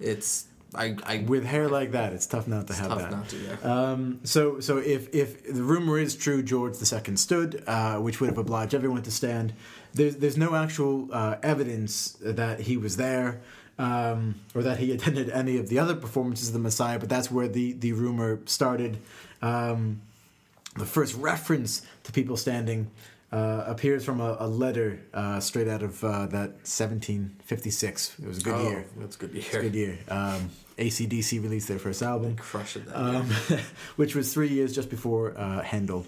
it's 0.00 0.46
I 0.74 0.96
I 1.04 1.24
with 1.26 1.44
hair 1.44 1.66
like 1.68 1.92
that 1.92 2.12
it's 2.12 2.26
tough 2.26 2.46
not 2.46 2.66
to 2.66 2.74
have 2.74 2.88
tough 2.88 2.98
that 2.98 3.10
not 3.10 3.28
to. 3.30 3.36
Yeah. 3.38 3.56
Um, 3.74 4.20
so, 4.24 4.60
so 4.60 4.76
if 4.76 5.02
if 5.14 5.28
the 5.46 5.62
rumor 5.62 5.98
is 5.98 6.14
true, 6.14 6.42
George 6.42 6.74
II 6.82 7.16
stood, 7.16 7.64
uh, 7.66 7.96
which 7.96 8.20
would 8.20 8.28
have 8.28 8.36
obliged 8.38 8.74
everyone 8.74 9.02
to 9.02 9.10
stand. 9.10 9.54
There's 9.94 10.16
there's 10.16 10.36
no 10.36 10.54
actual 10.54 11.08
uh, 11.10 11.36
evidence 11.42 12.18
that 12.20 12.60
he 12.60 12.76
was 12.76 12.98
there 12.98 13.40
um, 13.78 14.34
or 14.54 14.62
that 14.62 14.78
he 14.78 14.92
attended 14.96 15.30
any 15.30 15.56
of 15.56 15.68
the 15.68 15.78
other 15.78 15.94
performances 15.94 16.48
of 16.48 16.54
the 16.54 16.60
Messiah, 16.60 16.98
but 16.98 17.08
that's 17.08 17.30
where 17.30 17.48
the 17.48 17.72
the 17.72 17.92
rumor 17.92 18.40
started. 18.46 18.98
Um, 19.42 20.02
the 20.76 20.86
first 20.86 21.14
reference 21.14 21.82
to 22.04 22.12
people 22.12 22.36
standing 22.36 22.90
uh, 23.32 23.64
appears 23.66 24.04
from 24.04 24.20
a, 24.20 24.36
a 24.40 24.46
letter 24.46 25.00
uh, 25.12 25.40
straight 25.40 25.68
out 25.68 25.82
of 25.82 26.02
uh, 26.02 26.26
that 26.26 26.50
1756. 26.64 28.16
It 28.20 28.26
was 28.26 28.38
a 28.38 28.42
good 28.42 28.54
oh, 28.54 28.68
year. 28.68 28.86
That's 28.96 29.16
good 29.16 29.32
to 29.32 29.38
It's 29.38 29.54
a 29.54 29.60
good 29.60 29.74
year. 29.74 29.98
Um, 30.08 30.50
ACDC 30.78 31.42
released 31.42 31.68
their 31.68 31.78
first 31.78 32.02
album 32.02 32.36
Crush 32.36 32.76
it. 32.76 32.84
Um, 32.92 33.28
which 33.96 34.14
was 34.14 34.32
three 34.32 34.48
years 34.48 34.74
just 34.74 34.88
before 34.88 35.36
uh, 35.36 35.62
Handel 35.62 36.06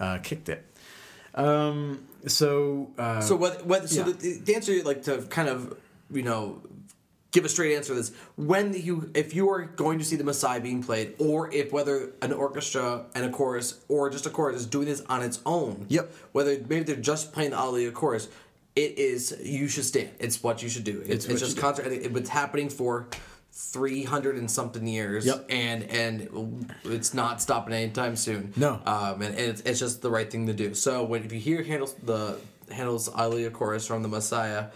uh, 0.00 0.18
kicked 0.22 0.48
it. 0.48 0.64
Um, 1.34 2.06
so, 2.26 2.90
uh, 2.98 3.20
So 3.20 3.36
what? 3.36 3.66
What? 3.66 3.88
So 3.88 4.06
yeah. 4.06 4.12
the, 4.12 4.38
the 4.38 4.54
answer, 4.54 4.82
like 4.82 5.02
to 5.04 5.22
kind 5.22 5.48
of, 5.48 5.76
you 6.10 6.22
know, 6.22 6.62
give 7.36 7.44
a 7.44 7.48
straight 7.48 7.76
answer 7.76 7.88
to 7.92 7.94
this: 8.00 8.12
when 8.36 8.72
you, 8.72 9.10
if 9.14 9.34
you 9.34 9.48
are 9.50 9.62
going 9.62 9.98
to 9.98 10.04
see 10.04 10.16
the 10.16 10.24
Messiah 10.24 10.60
being 10.60 10.82
played, 10.82 11.14
or 11.18 11.52
if 11.52 11.70
whether 11.70 12.12
an 12.22 12.32
orchestra 12.32 13.04
and 13.14 13.26
a 13.26 13.30
chorus, 13.30 13.80
or 13.88 14.08
just 14.10 14.24
a 14.26 14.30
chorus 14.30 14.56
is 14.56 14.66
doing 14.66 14.86
this 14.86 15.02
on 15.08 15.22
its 15.22 15.40
own. 15.44 15.84
Yep. 15.88 16.12
Whether 16.32 16.52
maybe 16.68 16.82
they're 16.84 16.96
just 16.96 17.32
playing 17.34 17.50
the 17.50 17.58
Alleluia 17.58 17.92
chorus, 17.92 18.28
it 18.74 18.98
is 18.98 19.36
you 19.42 19.68
should 19.68 19.84
stand. 19.84 20.10
It's 20.18 20.42
what 20.42 20.62
you 20.62 20.68
should 20.70 20.84
do. 20.84 21.00
It's, 21.04 21.26
It's 21.26 21.26
it's, 21.26 21.40
just 21.40 21.58
concert. 21.58 21.86
It, 21.86 22.16
it's 22.16 22.30
happening 22.30 22.68
for. 22.68 23.06
300 23.58 24.36
and 24.36 24.50
something 24.50 24.86
years 24.86 25.24
Yep. 25.24 25.46
and 25.48 25.82
and 25.84 26.68
it's 26.84 27.14
not 27.14 27.40
stopping 27.40 27.72
anytime 27.72 28.14
soon 28.14 28.52
No. 28.54 28.72
um, 28.84 29.22
and, 29.22 29.34
and 29.34 29.46
it's, 29.52 29.62
it's 29.62 29.80
just 29.80 30.02
the 30.02 30.10
right 30.10 30.30
thing 30.30 30.46
to 30.48 30.52
do. 30.52 30.74
So 30.74 31.04
when 31.04 31.24
if 31.24 31.32
you 31.32 31.40
hear 31.40 31.62
Handel's 31.62 31.94
the 31.94 32.36
Handel's 32.70 33.08
Alleluia 33.08 33.48
chorus 33.50 33.86
from 33.86 34.02
the 34.02 34.08
Messiah, 34.08 34.66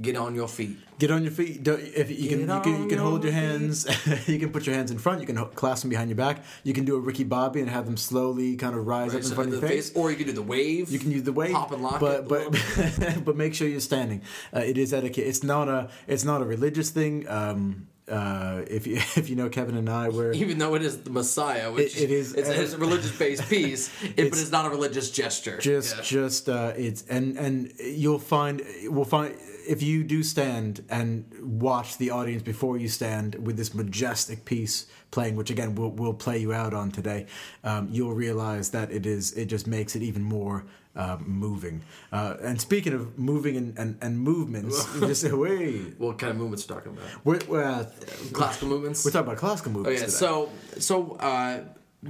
get 0.00 0.16
on 0.16 0.34
your 0.34 0.48
feet. 0.48 0.76
get 0.98 1.10
on 1.10 1.22
your 1.22 1.32
feet. 1.32 1.62
Don't, 1.62 1.80
if 1.80 2.10
you 2.10 2.28
can, 2.28 2.40
you 2.40 2.60
can, 2.60 2.82
you 2.82 2.88
can 2.88 2.98
hold 2.98 3.24
your 3.24 3.32
hands. 3.32 3.86
you 4.28 4.38
can 4.38 4.50
put 4.50 4.66
your 4.66 4.74
hands 4.74 4.90
in 4.90 4.98
front. 4.98 5.20
You 5.20 5.26
can 5.26 5.36
clasp 5.50 5.82
them 5.82 5.90
behind 5.90 6.08
your 6.10 6.16
back. 6.16 6.44
You 6.62 6.72
can 6.72 6.84
do 6.84 6.96
a 6.96 7.00
Ricky 7.00 7.24
Bobby 7.24 7.60
and 7.60 7.70
have 7.70 7.86
them 7.86 7.96
slowly 7.96 8.56
kind 8.56 8.76
of 8.76 8.86
rise 8.86 9.10
up 9.14 9.20
in 9.20 9.26
So 9.26 9.34
front 9.34 9.52
of 9.54 9.60
your 9.60 9.68
face. 9.68 9.92
or 9.94 10.10
you 10.10 10.16
can 10.16 10.26
do 10.26 10.32
the 10.32 10.42
wave. 10.42 10.90
You 10.90 10.98
can 10.98 11.10
use 11.10 11.22
the 11.22 11.32
wave. 11.32 11.52
pop 11.52 11.72
and 11.72 11.82
lock 11.82 12.00
but 12.00 12.20
it. 12.20 12.28
but 12.28 13.24
but 13.24 13.36
make 13.36 13.54
sure 13.54 13.66
you're 13.68 13.80
standing. 13.80 14.22
Uh, 14.54 14.60
it 14.60 14.76
is 14.78 14.92
etiquette. 14.92 15.26
It's 15.26 15.42
not 15.42 15.68
a 15.68 15.90
it's 16.06 16.24
not 16.24 16.40
a 16.42 16.44
religious 16.44 16.90
thing. 16.90 17.28
Um, 17.28 17.88
uh, 18.08 18.62
if 18.66 18.86
you 18.86 18.96
if 19.16 19.28
you 19.30 19.36
know 19.36 19.48
Kevin 19.48 19.76
and 19.76 19.88
I, 19.88 20.08
we're 20.10 20.32
even 20.32 20.58
though 20.58 20.74
it 20.74 20.82
is 20.82 20.98
the 21.02 21.10
Messiah, 21.10 21.72
which 21.72 21.96
It- 21.96 22.04
it 22.04 22.10
is- 22.10 22.34
it's, 22.34 22.48
it's 22.48 22.72
a 22.74 22.78
religious 22.78 23.16
based 23.16 23.48
piece, 23.48 23.88
it, 24.02 24.16
but 24.16 24.24
It's 24.26 24.42
it's 24.42 24.50
not 24.52 24.66
a 24.66 24.70
religious 24.70 25.10
gesture. 25.10 25.58
just 25.58 25.96
Yeah. 25.96 26.02
just 26.02 26.48
uh, 26.48 26.72
it's 26.76 27.04
and 27.08 27.36
and 27.38 27.72
you'll 27.80 28.18
find 28.18 28.62
we'll 28.84 29.04
find 29.06 29.34
if 29.66 29.82
you 29.82 30.04
do 30.04 30.22
stand 30.22 30.84
and 30.88 31.24
watch 31.42 31.96
the 31.98 32.10
audience 32.10 32.42
before 32.42 32.76
you 32.78 32.88
stand 32.88 33.34
with 33.46 33.56
this 33.56 33.74
majestic 33.74 34.44
piece 34.44 34.86
playing 35.10 35.36
which 35.36 35.50
again 35.50 35.74
we'll, 35.74 35.90
we'll 35.90 36.14
play 36.14 36.38
you 36.38 36.52
out 36.52 36.74
on 36.74 36.90
today 36.90 37.26
um, 37.62 37.88
you'll 37.90 38.14
realize 38.14 38.70
that 38.70 38.90
it 38.90 39.06
is 39.06 39.32
it 39.32 39.46
just 39.46 39.66
makes 39.66 39.94
it 39.96 40.02
even 40.02 40.22
more 40.22 40.64
uh, 40.96 41.16
moving 41.20 41.82
uh, 42.12 42.36
and 42.42 42.60
speaking 42.60 42.92
of 42.92 43.18
moving 43.18 43.56
and, 43.56 43.78
and, 43.78 43.98
and 44.00 44.18
movements 44.18 44.84
just 45.00 45.24
wait 45.32 45.94
what 45.98 46.18
kind 46.18 46.30
of 46.30 46.36
movements 46.36 46.68
are 46.70 46.74
you 46.74 46.80
talking 46.80 46.92
about? 46.92 47.24
we're, 47.24 47.40
we're, 47.48 47.64
uh, 47.64 47.84
Classical 48.32 48.68
movements. 48.68 49.04
we're 49.04 49.10
talking 49.10 49.26
about 49.26 49.38
classical 49.38 49.72
Oh 49.72 49.76
movements 49.76 50.00
yeah. 50.02 50.06
today. 50.06 50.16
So 50.16 50.50
so 50.80 51.12
uh, 51.16 51.60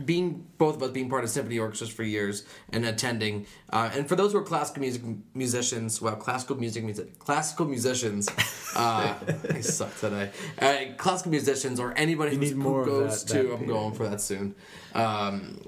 being 0.05 0.47
both 0.59 0.77
of 0.77 0.83
us 0.83 0.91
being 0.91 1.09
part 1.09 1.25
of 1.25 1.31
symphony 1.31 1.59
orchestras 1.59 1.91
for 1.91 2.03
years 2.03 2.45
and 2.71 2.85
attending, 2.85 3.47
uh, 3.71 3.91
and 3.95 4.09
for 4.09 4.17
those 4.17 4.33
who 4.33 4.39
are 4.39 4.43
classical 4.43 4.81
music 4.81 5.03
musicians, 5.35 6.01
well, 6.03 6.17
classical 6.17 6.57
music 6.57 6.85
music 6.85 7.19
classical 7.19 7.67
musicians, 7.67 8.29
uh, 8.77 9.15
I 9.51 9.61
suck 9.61 9.97
today. 9.99 10.31
Uh, 10.59 10.95
classical 10.97 11.31
musicians 11.31 11.79
or 11.79 11.93
anybody 11.97 12.37
who 12.37 12.85
goes 12.85 13.25
that- 13.25 13.33
to, 13.35 13.49
that 13.49 13.55
I'm 13.55 13.67
going 13.67 13.95
for 13.95 14.09
that 14.09 14.21
soon. 14.21 14.55
Um, 14.95 15.61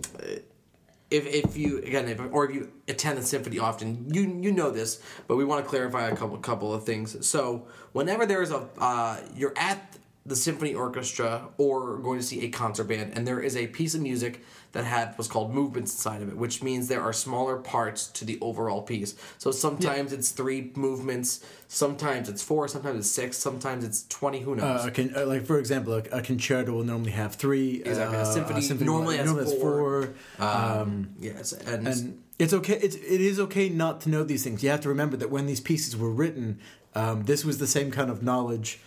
if, 1.10 1.24
if 1.26 1.56
you 1.56 1.78
again 1.78 2.08
if, 2.08 2.20
or 2.32 2.46
if 2.48 2.54
you 2.54 2.72
attend 2.88 3.16
the 3.18 3.22
symphony 3.22 3.60
often 3.60 4.12
you 4.12 4.22
you 4.42 4.50
know 4.50 4.70
this 4.70 5.00
but 5.28 5.36
we 5.36 5.44
want 5.44 5.64
to 5.64 5.68
clarify 5.68 6.08
a 6.08 6.16
couple 6.16 6.36
couple 6.38 6.74
of 6.74 6.82
things 6.84 7.24
so 7.26 7.68
whenever 7.92 8.26
there 8.26 8.42
is 8.42 8.50
a 8.50 8.68
uh, 8.78 9.20
you're 9.36 9.54
at 9.56 9.96
the 10.26 10.36
symphony 10.36 10.74
orchestra 10.74 11.48
or 11.56 11.98
going 11.98 12.18
to 12.18 12.24
see 12.24 12.44
a 12.44 12.48
concert 12.48 12.84
band 12.84 13.12
and 13.14 13.26
there 13.26 13.40
is 13.40 13.56
a 13.56 13.66
piece 13.68 13.94
of 13.94 14.00
music 14.00 14.44
that 14.72 14.84
had 14.84 15.12
what's 15.16 15.28
called 15.28 15.54
movements 15.54 15.92
inside 15.92 16.20
of 16.20 16.28
it 16.28 16.36
which 16.36 16.62
means 16.62 16.88
there 16.88 17.00
are 17.02 17.12
smaller 17.12 17.56
parts 17.56 18.08
to 18.08 18.24
the 18.24 18.38
overall 18.40 18.82
piece 18.82 19.14
so 19.38 19.50
sometimes 19.50 20.12
it's 20.12 20.30
three 20.30 20.72
movements 20.74 21.44
sometimes 21.68 22.28
it's 22.28 22.42
four 22.42 22.66
sometimes 22.68 22.98
it's 22.98 23.10
six 23.10 23.36
sometimes 23.38 23.84
it's 23.84 24.06
20 24.08 24.40
who 24.40 24.56
knows 24.56 24.84
Uh, 24.84 24.88
a 24.88 24.90
con- 24.90 25.12
uh, 25.16 25.26
like 25.26 25.46
for 25.46 25.58
example, 25.58 25.94
a, 25.94 26.02
a 26.12 26.22
concerto 26.22 26.72
will 26.72 26.84
normally 26.84 27.12
have 27.12 27.34
three. 27.34 27.82
Exactly. 27.84 28.16
A 28.16 28.20
uh, 28.22 28.24
symphony 28.24 28.84
normally 28.84 29.16
has 29.16 29.30
has 29.30 29.52
four. 29.54 30.12
four. 30.38 30.46
um, 30.46 31.10
yes 31.18 31.52
and, 31.52 31.86
and 31.88 32.22
it's 32.38 32.52
okay. 32.52 32.74
It's 32.74 32.96
it 32.96 33.20
is 33.20 33.40
okay 33.40 33.68
not 33.68 34.00
to 34.02 34.10
know 34.10 34.22
these 34.22 34.44
things. 34.44 34.62
You 34.62 34.70
have 34.70 34.80
to 34.82 34.88
remember 34.88 35.16
that 35.16 35.30
when 35.30 35.46
these 35.46 35.60
pieces 35.60 35.96
were 35.96 36.10
written, 36.10 36.58
um, 36.94 37.24
this 37.24 37.44
was 37.44 37.58
the 37.58 37.66
same 37.66 37.90
kind 37.90 38.10
of 38.10 38.22
knowledge. 38.22 38.80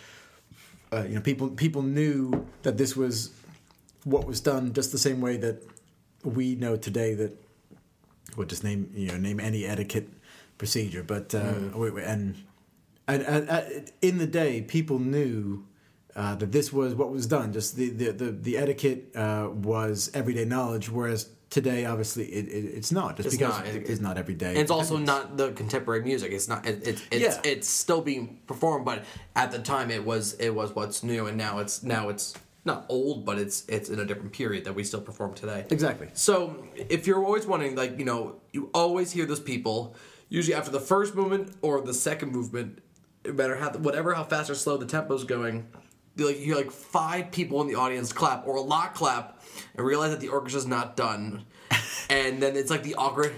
Uh, 0.92 1.04
you 1.08 1.14
know, 1.14 1.20
people 1.20 1.48
people 1.50 1.82
knew 1.82 2.46
that 2.62 2.76
this 2.76 2.96
was 2.96 3.30
what 4.04 4.26
was 4.26 4.40
done, 4.40 4.72
just 4.72 4.92
the 4.92 4.98
same 4.98 5.20
way 5.20 5.36
that 5.36 5.62
we 6.24 6.54
know 6.54 6.76
today 6.76 7.14
that. 7.14 7.32
Well, 8.36 8.46
just 8.46 8.64
name 8.64 8.90
you 8.94 9.08
know 9.08 9.16
name 9.16 9.40
any 9.40 9.64
etiquette 9.64 10.08
procedure, 10.58 11.02
but 11.02 11.34
uh, 11.34 11.54
wait, 11.74 11.94
wait, 11.94 12.04
and, 12.04 12.36
and, 13.08 13.22
and, 13.22 13.48
and 13.48 13.92
in 14.02 14.18
the 14.18 14.26
day, 14.26 14.62
people 14.62 14.98
knew. 14.98 15.64
Uh, 16.16 16.34
that 16.34 16.50
this 16.50 16.72
was 16.72 16.94
what 16.94 17.10
was 17.10 17.26
done. 17.26 17.52
Just 17.52 17.76
the 17.76 17.90
the 17.90 18.10
the, 18.12 18.30
the 18.32 18.58
etiquette 18.58 19.14
uh, 19.16 19.48
was 19.52 20.10
everyday 20.12 20.44
knowledge, 20.44 20.90
whereas 20.90 21.28
today, 21.50 21.84
obviously, 21.84 22.24
it, 22.26 22.46
it, 22.48 22.64
it's 22.76 22.90
not. 22.92 23.16
Just 23.16 23.26
It's 23.28 23.36
because 23.36 23.58
not. 23.58 23.66
it 23.66 23.88
is 23.88 24.00
not 24.00 24.18
every 24.18 24.34
day. 24.34 24.54
It's 24.56 24.70
also 24.70 24.96
not 24.96 25.36
the 25.36 25.52
contemporary 25.52 26.02
music. 26.02 26.32
It's 26.32 26.48
not. 26.48 26.66
It, 26.66 26.86
it, 26.86 27.02
it's 27.12 27.36
Yeah. 27.36 27.40
it's 27.52 27.68
still 27.68 28.00
being 28.02 28.40
performed, 28.46 28.84
but 28.84 29.04
at 29.36 29.52
the 29.52 29.60
time 29.60 29.90
it 29.90 30.04
was 30.04 30.34
it 30.34 30.50
was 30.50 30.74
what's 30.74 31.02
new, 31.04 31.26
and 31.26 31.36
now 31.38 31.58
it's 31.58 31.82
now 31.84 32.08
it's 32.08 32.34
not 32.64 32.86
old, 32.88 33.24
but 33.24 33.38
it's 33.38 33.64
it's 33.68 33.88
in 33.88 34.00
a 34.00 34.04
different 34.04 34.32
period 34.32 34.64
that 34.64 34.74
we 34.74 34.82
still 34.84 35.00
perform 35.00 35.34
today. 35.34 35.64
exactly. 35.70 36.08
So 36.14 36.64
if 36.76 37.06
you're 37.06 37.24
always 37.24 37.46
wondering, 37.46 37.76
like 37.76 37.98
you 38.00 38.04
know, 38.04 38.40
you 38.52 38.68
always 38.74 39.12
hear 39.12 39.26
those 39.26 39.40
people 39.40 39.94
usually 40.28 40.54
after 40.54 40.70
the 40.72 40.80
first 40.80 41.14
movement 41.14 41.52
or 41.62 41.80
the 41.80 41.94
second 41.94 42.32
movement, 42.32 42.80
no 43.24 43.32
matter 43.32 43.56
how 43.56 43.70
whatever 43.72 44.12
how 44.14 44.24
fast 44.24 44.50
or 44.50 44.54
slow 44.56 44.76
the 44.76 44.86
tempo's 44.86 45.24
going, 45.24 45.66
like 46.26 46.38
you 46.38 46.44
hear 46.46 46.56
like 46.56 46.70
five 46.70 47.30
people 47.30 47.60
in 47.60 47.66
the 47.68 47.74
audience 47.76 48.12
clap 48.12 48.46
or 48.46 48.56
a 48.56 48.60
lot 48.60 48.94
clap 48.94 49.40
and 49.76 49.84
realize 49.86 50.10
that 50.10 50.20
the 50.20 50.28
orchestra's 50.28 50.66
not 50.66 50.96
done, 50.96 51.44
and 52.10 52.42
then 52.42 52.56
it's 52.56 52.70
like 52.70 52.82
the 52.82 52.94
awkward. 52.96 53.32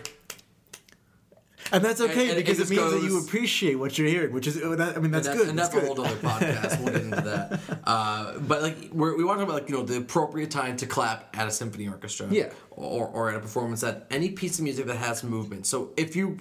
And 1.70 1.82
that's 1.82 2.00
okay 2.02 2.28
And- 2.28 2.30
and 2.32 2.36
because 2.36 2.58
it, 2.58 2.62
just 2.62 2.70
means 2.70 2.92
that 2.92 3.02
you 3.02 3.18
appreciate 3.18 3.76
what 3.76 3.96
you're 3.96 4.08
hearing, 4.08 4.32
which 4.34 4.46
is 4.46 4.56
that, 4.56 4.94
I 4.96 5.00
mean 5.00 5.10
that's, 5.10 5.26
and 5.28 5.38
good. 5.38 5.48
And 5.48 5.58
that's 5.58 5.70
that's 5.70 5.84
a 5.84 5.86
whole 5.86 6.00
other 6.04 6.16
podcast. 6.16 6.80
We'll 6.82 6.92
get 6.92 7.02
into 7.02 7.20
that. 7.22 7.60
Uh, 7.84 8.38
but 8.40 8.62
like, 8.62 8.76
we're, 8.92 9.16
we 9.16 9.24
want 9.24 9.38
to 9.38 9.44
talk 9.44 9.50
about 9.52 9.62
like 9.62 9.70
you 9.70 9.76
know 9.76 9.82
the 9.82 9.96
appropriate 9.96 10.50
time 10.50 10.76
to 10.76 10.86
clap 10.86 11.36
at 11.36 11.46
a 11.48 11.50
symphony 11.50 11.88
orchestra. 11.88 12.26
Yeah. 12.30 12.50
Or 12.70 13.06
or 13.08 13.30
at 13.30 13.36
a 13.36 13.40
performance 13.40 13.82
at 13.82 14.06
any 14.10 14.30
piece 14.30 14.58
of 14.58 14.64
music 14.64 14.86
that 14.86 14.96
has 14.96 15.22
movement. 15.24 15.66
So 15.66 15.90
if 15.96 16.14
you, 16.14 16.38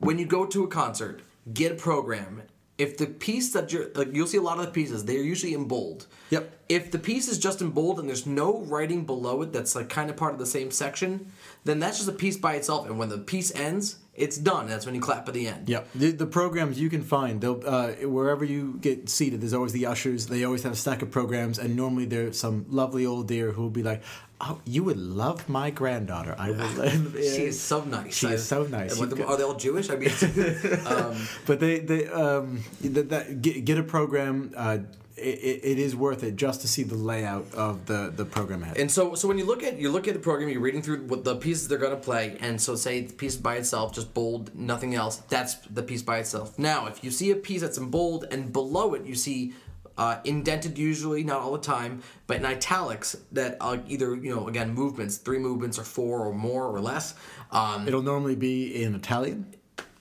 when 0.00 0.18
you 0.18 0.26
go 0.26 0.46
to 0.46 0.64
a 0.64 0.68
concert, 0.68 1.22
get 1.52 1.72
a 1.72 1.74
program. 1.76 2.42
If 2.82 2.96
the 2.96 3.06
piece 3.06 3.52
that 3.52 3.72
you're 3.72 3.90
like, 3.94 4.08
you'll 4.12 4.26
see 4.26 4.38
a 4.38 4.42
lot 4.42 4.58
of 4.58 4.66
the 4.66 4.72
pieces. 4.72 5.04
They're 5.04 5.22
usually 5.22 5.54
in 5.54 5.66
bold. 5.68 6.08
Yep. 6.30 6.44
If 6.68 6.90
the 6.90 6.98
piece 6.98 7.28
is 7.28 7.38
just 7.38 7.60
in 7.60 7.70
bold 7.70 8.00
and 8.00 8.08
there's 8.08 8.26
no 8.26 8.58
writing 8.72 9.04
below 9.06 9.42
it 9.42 9.52
that's 9.52 9.76
like 9.76 9.88
kind 9.88 10.10
of 10.10 10.16
part 10.16 10.32
of 10.32 10.40
the 10.40 10.46
same 10.46 10.72
section, 10.72 11.30
then 11.62 11.78
that's 11.78 11.98
just 11.98 12.08
a 12.08 12.18
piece 12.24 12.36
by 12.36 12.54
itself. 12.54 12.88
And 12.88 12.98
when 12.98 13.08
the 13.08 13.18
piece 13.18 13.54
ends, 13.54 13.98
it's 14.14 14.36
done. 14.36 14.66
That's 14.66 14.84
when 14.84 14.96
you 14.96 15.00
clap 15.00 15.28
at 15.28 15.34
the 15.34 15.46
end. 15.46 15.68
Yep. 15.68 15.88
The, 15.94 16.10
the 16.10 16.26
programs 16.26 16.80
you 16.80 16.90
can 16.90 17.02
find, 17.02 17.40
they'll 17.40 17.62
uh, 17.64 17.92
wherever 18.18 18.44
you 18.44 18.78
get 18.80 19.08
seated, 19.08 19.40
there's 19.42 19.54
always 19.54 19.72
the 19.72 19.86
ushers. 19.86 20.26
They 20.26 20.42
always 20.42 20.64
have 20.64 20.72
a 20.72 20.76
stack 20.76 21.02
of 21.02 21.10
programs, 21.12 21.60
and 21.60 21.76
normally 21.76 22.06
there's 22.06 22.36
some 22.36 22.66
lovely 22.68 23.06
old 23.06 23.28
dear 23.28 23.52
who'll 23.52 23.70
be 23.70 23.84
like, 23.84 24.02
"Oh, 24.42 24.60
you 24.64 24.84
would 24.84 24.98
love 24.98 25.48
my 25.48 25.70
granddaughter. 25.70 26.34
I 26.38 26.50
will." 26.50 26.90
She 27.32 27.44
is 27.44 27.60
so 27.60 27.84
nice. 27.84 28.14
She 28.14 28.26
is 28.26 28.46
so 28.46 28.64
nice. 28.64 28.98
The- 28.98 29.24
are 29.26 29.36
they 29.36 29.44
all 29.44 29.54
Jewish? 29.54 29.88
I 29.90 29.96
mean, 29.96 30.10
um, 30.86 31.16
but 31.46 31.60
they 31.60 31.78
they 31.80 32.08
um 32.08 32.62
that, 32.82 33.08
that 33.10 33.42
get, 33.42 33.64
get 33.64 33.78
a 33.78 33.82
program 33.82 34.52
uh, 34.56 34.78
it, 35.16 35.60
it 35.62 35.78
is 35.78 35.94
worth 35.94 36.22
it 36.22 36.36
just 36.36 36.62
to 36.62 36.68
see 36.68 36.82
the 36.82 36.94
layout 36.94 37.52
of 37.54 37.86
the 37.86 38.12
the 38.14 38.24
program 38.24 38.62
ahead. 38.62 38.76
And 38.76 38.90
so, 38.90 39.14
so 39.14 39.28
when 39.28 39.38
you 39.38 39.44
look 39.44 39.62
at 39.62 39.78
you 39.78 39.90
look 39.90 40.08
at 40.08 40.14
the 40.14 40.20
program, 40.20 40.48
you're 40.48 40.60
reading 40.60 40.82
through 40.82 41.06
what 41.06 41.24
the 41.24 41.36
pieces 41.36 41.68
they're 41.68 41.78
going 41.78 41.94
to 41.94 42.00
play, 42.00 42.36
and 42.40 42.60
so 42.60 42.74
say 42.74 43.00
the 43.02 43.12
piece 43.12 43.36
by 43.36 43.56
itself, 43.56 43.92
just 43.92 44.14
bold, 44.14 44.54
nothing 44.54 44.94
else. 44.94 45.16
That's 45.28 45.54
the 45.54 45.82
piece 45.82 46.02
by 46.02 46.18
itself. 46.18 46.58
Now, 46.58 46.86
if 46.86 47.04
you 47.04 47.10
see 47.10 47.30
a 47.30 47.36
piece 47.36 47.60
that's 47.60 47.78
in 47.78 47.90
bold 47.90 48.26
and 48.30 48.52
below 48.52 48.94
it, 48.94 49.04
you 49.04 49.14
see 49.14 49.54
uh, 49.98 50.18
indented 50.24 50.78
usually, 50.78 51.22
not 51.24 51.40
all 51.40 51.52
the 51.52 51.58
time, 51.58 52.02
but 52.26 52.36
in 52.38 52.44
italics 52.44 53.16
that 53.32 53.56
uh, 53.60 53.78
either 53.86 54.14
you 54.14 54.34
know 54.34 54.48
again 54.48 54.74
movements, 54.74 55.16
three 55.18 55.38
movements 55.38 55.78
or 55.78 55.84
four 55.84 56.26
or 56.26 56.32
more 56.32 56.66
or 56.66 56.80
less. 56.80 57.14
Um, 57.50 57.86
It'll 57.86 58.02
normally 58.02 58.36
be 58.36 58.82
in 58.82 58.94
Italian, 58.94 59.54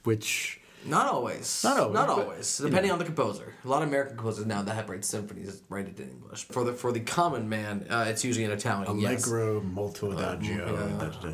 which 0.04 0.60
not 0.86 1.06
always. 1.08 1.64
Not 1.64 1.78
always, 1.78 1.94
Not 1.94 2.08
but, 2.08 2.20
always. 2.20 2.60
you 2.60 2.66
Depending 2.68 2.88
know. 2.90 2.94
on 2.94 3.00
the 3.00 3.06
composer. 3.06 3.54
A 3.64 3.68
lot 3.68 3.84
of 3.84 3.90
American 3.90 4.16
composers 4.18 4.46
now 4.46 4.62
that 4.64 4.74
have 4.74 4.90
write 4.90 5.06
symphonies 5.06 5.62
write 5.70 5.88
it 5.88 6.00
in 6.00 6.10
English. 6.10 6.46
For 6.46 6.64
the 6.64 6.74
for 6.74 6.92
the 6.92 7.02
common 7.02 7.48
man, 7.50 7.86
uh, 7.90 8.06
it's 8.08 8.24
usually 8.24 8.46
in 8.46 8.52
Italian. 8.52 9.00
yes. 9.00 9.28
Allegro 9.28 9.62
molto 9.62 10.12
adagio. 10.12 10.56
yeah. 10.66 10.98
da, 10.98 11.06
da, 11.10 11.30
da. 11.30 11.34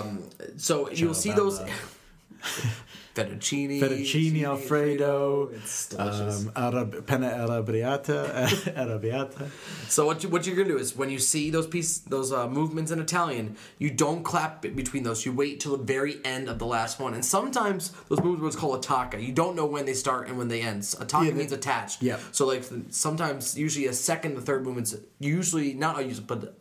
Um, 0.00 0.22
so 0.56 0.90
you'll 0.90 1.14
see 1.14 1.32
those 1.32 1.60
fettuccine, 3.14 3.78
Fettuccine 3.80 4.44
Alfredo, 4.44 5.50
It's 5.52 5.94
um, 5.98 6.50
Arab, 6.56 7.06
penne 7.06 7.22
arrabbiata, 7.24 8.46
arrabbiata. 8.74 9.50
so 9.88 10.06
what 10.06 10.22
you, 10.22 10.28
what 10.30 10.46
you're 10.46 10.56
gonna 10.56 10.68
do 10.68 10.78
is 10.78 10.96
when 10.96 11.10
you 11.10 11.18
see 11.18 11.50
those 11.50 11.66
piece 11.66 11.98
those 11.98 12.32
uh, 12.32 12.48
movements 12.48 12.90
in 12.90 12.98
Italian, 13.00 13.56
you 13.78 13.90
don't 13.90 14.22
clap 14.22 14.62
between 14.62 15.02
those. 15.02 15.26
You 15.26 15.32
wait 15.32 15.60
till 15.60 15.76
the 15.76 15.84
very 15.84 16.20
end 16.24 16.48
of 16.48 16.58
the 16.58 16.66
last 16.66 16.98
one. 17.00 17.12
And 17.14 17.24
sometimes 17.24 17.92
those 18.08 18.22
movements 18.22 18.56
called 18.56 18.82
attacca. 18.82 19.20
You 19.22 19.32
don't 19.32 19.54
know 19.56 19.66
when 19.66 19.84
they 19.84 19.94
start 19.94 20.28
and 20.28 20.38
when 20.38 20.48
they 20.48 20.62
end. 20.62 20.82
Attacca 20.82 21.26
Yeah, 21.26 21.32
means 21.32 21.52
attached. 21.52 22.02
yeah. 22.02 22.18
So 22.32 22.46
like 22.46 22.64
sometimes 22.90 23.58
usually 23.58 23.86
a 23.86 23.92
second, 23.92 24.34
the 24.36 24.40
third 24.42 24.64
movement's 24.64 24.96
usually 25.20 25.74
not 25.74 25.98
a 25.98 26.02
use, 26.04 26.18
but 26.20 26.56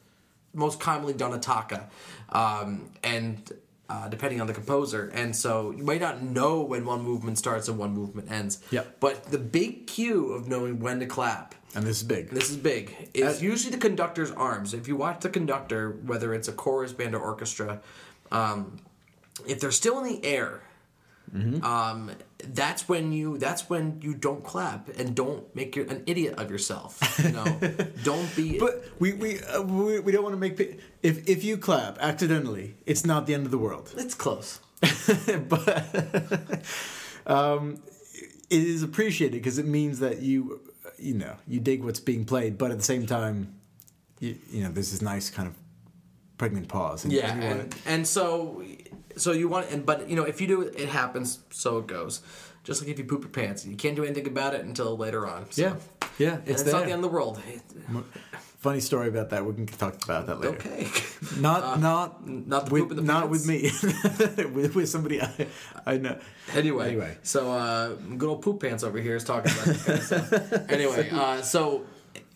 most 0.53 0.81
commonly 0.81 1.13
done 1.13 1.31
attacca, 1.31 1.85
um, 2.29 2.89
and. 3.03 3.51
Uh, 3.91 4.07
depending 4.07 4.39
on 4.39 4.47
the 4.47 4.53
composer, 4.53 5.11
and 5.13 5.35
so 5.35 5.71
you 5.71 5.83
might 5.83 5.99
not 5.99 6.23
know 6.23 6.61
when 6.61 6.85
one 6.85 7.01
movement 7.01 7.37
starts 7.37 7.67
and 7.67 7.77
one 7.77 7.91
movement 7.91 8.31
ends. 8.31 8.59
Yep. 8.71 9.01
But 9.01 9.25
the 9.25 9.37
big 9.37 9.85
cue 9.85 10.31
of 10.31 10.47
knowing 10.47 10.79
when 10.79 11.01
to 11.01 11.05
clap 11.05 11.55
And 11.75 11.85
this 11.85 11.97
is 11.97 12.03
big. 12.03 12.29
this 12.29 12.49
is 12.49 12.55
big. 12.55 13.09
Is 13.13 13.41
usually 13.41 13.71
the 13.71 13.81
conductor's 13.81 14.31
arms. 14.31 14.73
If 14.73 14.87
you 14.87 14.95
watch 14.95 15.19
the 15.19 15.29
conductor, 15.29 15.91
whether 16.05 16.33
it's 16.33 16.47
a 16.47 16.53
chorus 16.53 16.93
band 16.93 17.13
or 17.15 17.19
orchestra, 17.19 17.81
um, 18.31 18.77
if 19.45 19.59
they're 19.59 19.71
still 19.71 19.99
in 19.99 20.05
the 20.05 20.25
air, 20.25 20.61
Mm-hmm. 21.33 21.63
um, 21.63 22.11
that's 22.43 22.89
when 22.89 23.13
you 23.13 23.37
that's 23.37 23.69
when 23.69 23.99
you 24.01 24.13
don't 24.13 24.43
clap 24.43 24.89
and 24.97 25.15
don't 25.15 25.55
make 25.55 25.77
your, 25.77 25.85
an 25.85 26.03
idiot 26.05 26.35
of 26.37 26.51
yourself. 26.51 26.99
You 27.23 27.31
know, 27.31 27.45
don't 28.03 28.35
be. 28.35 28.59
But 28.59 28.83
we 28.99 29.13
we, 29.13 29.39
uh, 29.39 29.61
we 29.61 29.99
we 29.99 30.11
don't 30.11 30.23
want 30.23 30.33
to 30.33 30.39
make 30.39 30.59
if 31.01 31.29
if 31.29 31.43
you 31.43 31.57
clap 31.57 31.97
accidentally, 31.99 32.75
it's 32.85 33.05
not 33.05 33.27
the 33.27 33.33
end 33.33 33.45
of 33.45 33.51
the 33.51 33.57
world. 33.57 33.93
it's 33.97 34.15
close. 34.15 34.59
but 35.47 36.65
um, 37.27 37.81
it 38.49 38.63
is 38.63 38.83
appreciated 38.83 39.33
because 39.33 39.57
it 39.57 39.65
means 39.65 39.99
that 39.99 40.21
you 40.21 40.61
you 40.97 41.13
know 41.13 41.35
you 41.47 41.59
dig 41.59 41.83
what's 41.83 41.99
being 41.99 42.25
played, 42.25 42.57
but 42.57 42.71
at 42.71 42.77
the 42.77 42.83
same 42.83 43.05
time, 43.05 43.55
you, 44.19 44.35
you 44.51 44.63
know 44.63 44.71
there's 44.71 44.91
this 44.91 45.01
nice 45.01 45.29
kind 45.29 45.47
of 45.47 45.55
pregnant 46.37 46.67
pause. 46.67 47.03
And 47.05 47.13
Yeah, 47.13 47.35
and, 47.35 47.75
and 47.85 48.07
so 48.07 48.63
so 49.17 49.31
you 49.31 49.47
want 49.47 49.69
and 49.71 49.85
but 49.85 50.09
you 50.09 50.15
know 50.15 50.23
if 50.23 50.39
you 50.41 50.47
do 50.47 50.61
it, 50.61 50.79
it 50.79 50.89
happens. 50.89 51.39
So 51.49 51.77
it 51.79 51.87
goes. 51.87 52.21
Just 52.63 52.81
like 52.81 52.91
if 52.91 52.99
you 52.99 53.05
poop 53.05 53.21
your 53.23 53.31
pants, 53.31 53.65
you 53.65 53.75
can't 53.75 53.95
do 53.95 54.03
anything 54.03 54.27
about 54.27 54.53
it 54.53 54.63
until 54.63 54.95
later 54.95 55.25
on. 55.27 55.49
So. 55.51 55.61
yeah, 55.63 55.75
yeah, 56.19 56.33
And 56.35 56.47
it's, 56.47 56.61
it's, 56.61 56.71
not 56.71 56.85
the 56.85 56.91
end 56.91 57.03
of 57.03 57.09
the 57.09 57.15
world. 57.15 57.41
Funny 58.59 58.79
story 58.79 59.07
about 59.07 59.31
that. 59.31 59.43
We 59.43 59.55
can 59.55 59.65
talk 59.65 60.03
about 60.03 60.27
that 60.27 60.39
later. 60.39 60.55
Okay. 60.57 60.87
Not 61.39 61.79
not 61.89 62.19
Uh, 62.23 62.29
not 62.29 62.65
the 62.67 62.71
with, 62.71 62.81
poop 62.83 62.91
in 62.91 62.97
the 62.97 63.01
pants. 63.01 63.21
not 63.21 63.29
with 63.31 63.47
me. 63.47 63.71
with, 64.53 64.75
with 64.75 64.89
somebody 64.89 65.19
I, 65.19 65.47
I 65.87 65.97
know. 65.97 66.19
Anyway, 66.53 66.89
Anyway. 66.89 67.17
so 67.23 67.51
uh, 67.51 67.95
good 67.95 68.29
old 68.29 68.43
poop 68.43 68.61
pants 68.61 68.83
over 68.83 68.99
here 68.99 69.15
is 69.15 69.23
talking 69.23 69.51
about 69.51 69.65
this 69.65 69.83
kind 69.83 69.97
of 69.97 70.05
stuff. 70.05 70.69
Anyway, 70.69 71.09
uh, 71.11 71.41
so 71.41 71.85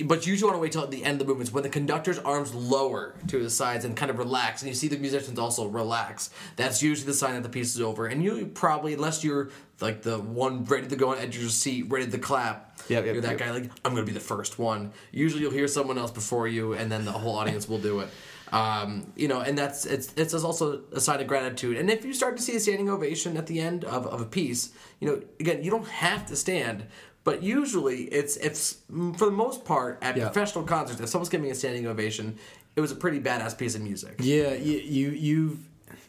but 0.05 0.25
you 0.25 0.31
usually 0.31 0.49
want 0.49 0.57
to 0.57 0.61
wait 0.61 0.71
till 0.71 0.85
the 0.87 1.03
end 1.03 1.13
of 1.13 1.19
the 1.19 1.25
movements 1.25 1.51
when 1.51 1.63
the 1.63 1.69
conductor's 1.69 2.19
arms 2.19 2.53
lower 2.53 3.15
to 3.27 3.39
his 3.39 3.55
sides 3.55 3.85
and 3.85 3.95
kind 3.95 4.11
of 4.11 4.17
relax, 4.17 4.61
and 4.61 4.69
you 4.69 4.75
see 4.75 4.87
the 4.87 4.97
musicians 4.97 5.39
also 5.39 5.67
relax. 5.67 6.29
That's 6.55 6.81
usually 6.83 7.07
the 7.07 7.13
sign 7.13 7.35
that 7.35 7.43
the 7.43 7.49
piece 7.49 7.75
is 7.75 7.81
over. 7.81 8.07
And 8.07 8.23
you 8.23 8.47
probably, 8.47 8.93
unless 8.93 9.23
you're 9.23 9.49
like 9.81 10.01
the 10.01 10.19
one 10.19 10.65
ready 10.65 10.87
to 10.87 10.95
go 10.95 11.09
on 11.09 11.17
edge 11.17 11.35
of 11.35 11.41
your 11.41 11.49
seat, 11.49 11.85
ready 11.89 12.09
to 12.09 12.17
clap, 12.17 12.75
Yep, 12.87 13.05
yep, 13.05 13.13
you're 13.13 13.21
that 13.21 13.31
yep. 13.31 13.39
guy 13.39 13.51
like 13.51 13.71
I'm 13.83 13.93
gonna 13.93 14.05
be 14.05 14.11
the 14.11 14.19
first 14.19 14.59
one. 14.59 14.91
Usually 15.11 15.41
you'll 15.41 15.51
hear 15.51 15.67
someone 15.67 15.97
else 15.97 16.11
before 16.11 16.47
you, 16.47 16.73
and 16.73 16.91
then 16.91 17.05
the 17.05 17.11
whole 17.11 17.35
audience 17.35 17.67
will 17.67 17.79
do 17.79 18.01
it. 18.01 18.09
Um, 18.51 19.11
you 19.15 19.27
know, 19.27 19.41
and 19.41 19.57
that's 19.57 19.85
it's 19.85 20.13
it's 20.15 20.33
also 20.33 20.81
a 20.91 20.99
sign 20.99 21.19
of 21.19 21.27
gratitude. 21.27 21.77
And 21.77 21.89
if 21.89 22.05
you 22.05 22.13
start 22.13 22.37
to 22.37 22.43
see 22.43 22.55
a 22.55 22.59
standing 22.59 22.89
ovation 22.89 23.37
at 23.37 23.47
the 23.47 23.59
end 23.59 23.85
of, 23.85 24.05
of 24.05 24.21
a 24.21 24.25
piece, 24.25 24.71
you 24.99 25.07
know, 25.07 25.21
again, 25.39 25.63
you 25.63 25.71
don't 25.71 25.87
have 25.87 26.27
to 26.27 26.35
stand, 26.35 26.85
but 27.25 27.43
usually 27.43 28.03
it's 28.03 28.37
it's 28.37 28.77
for 29.17 29.25
the 29.25 29.31
most 29.45 29.65
part 29.65 29.97
at 30.01 30.15
Yeah. 30.15 30.29
professional 30.29 30.63
concerts, 30.63 31.01
if 31.01 31.09
someone's 31.09 31.27
giving 31.29 31.51
a 31.51 31.55
standing 31.55 31.85
ovation, 31.87 32.37
it 32.77 32.81
was 32.81 32.91
a 32.93 32.95
pretty 32.95 33.19
badass 33.19 33.57
piece 33.57 33.75
of 33.75 33.81
music. 33.81 34.15
Yeah, 34.19 34.53
you 34.53 34.77
you 34.79 35.09
you 35.09 35.59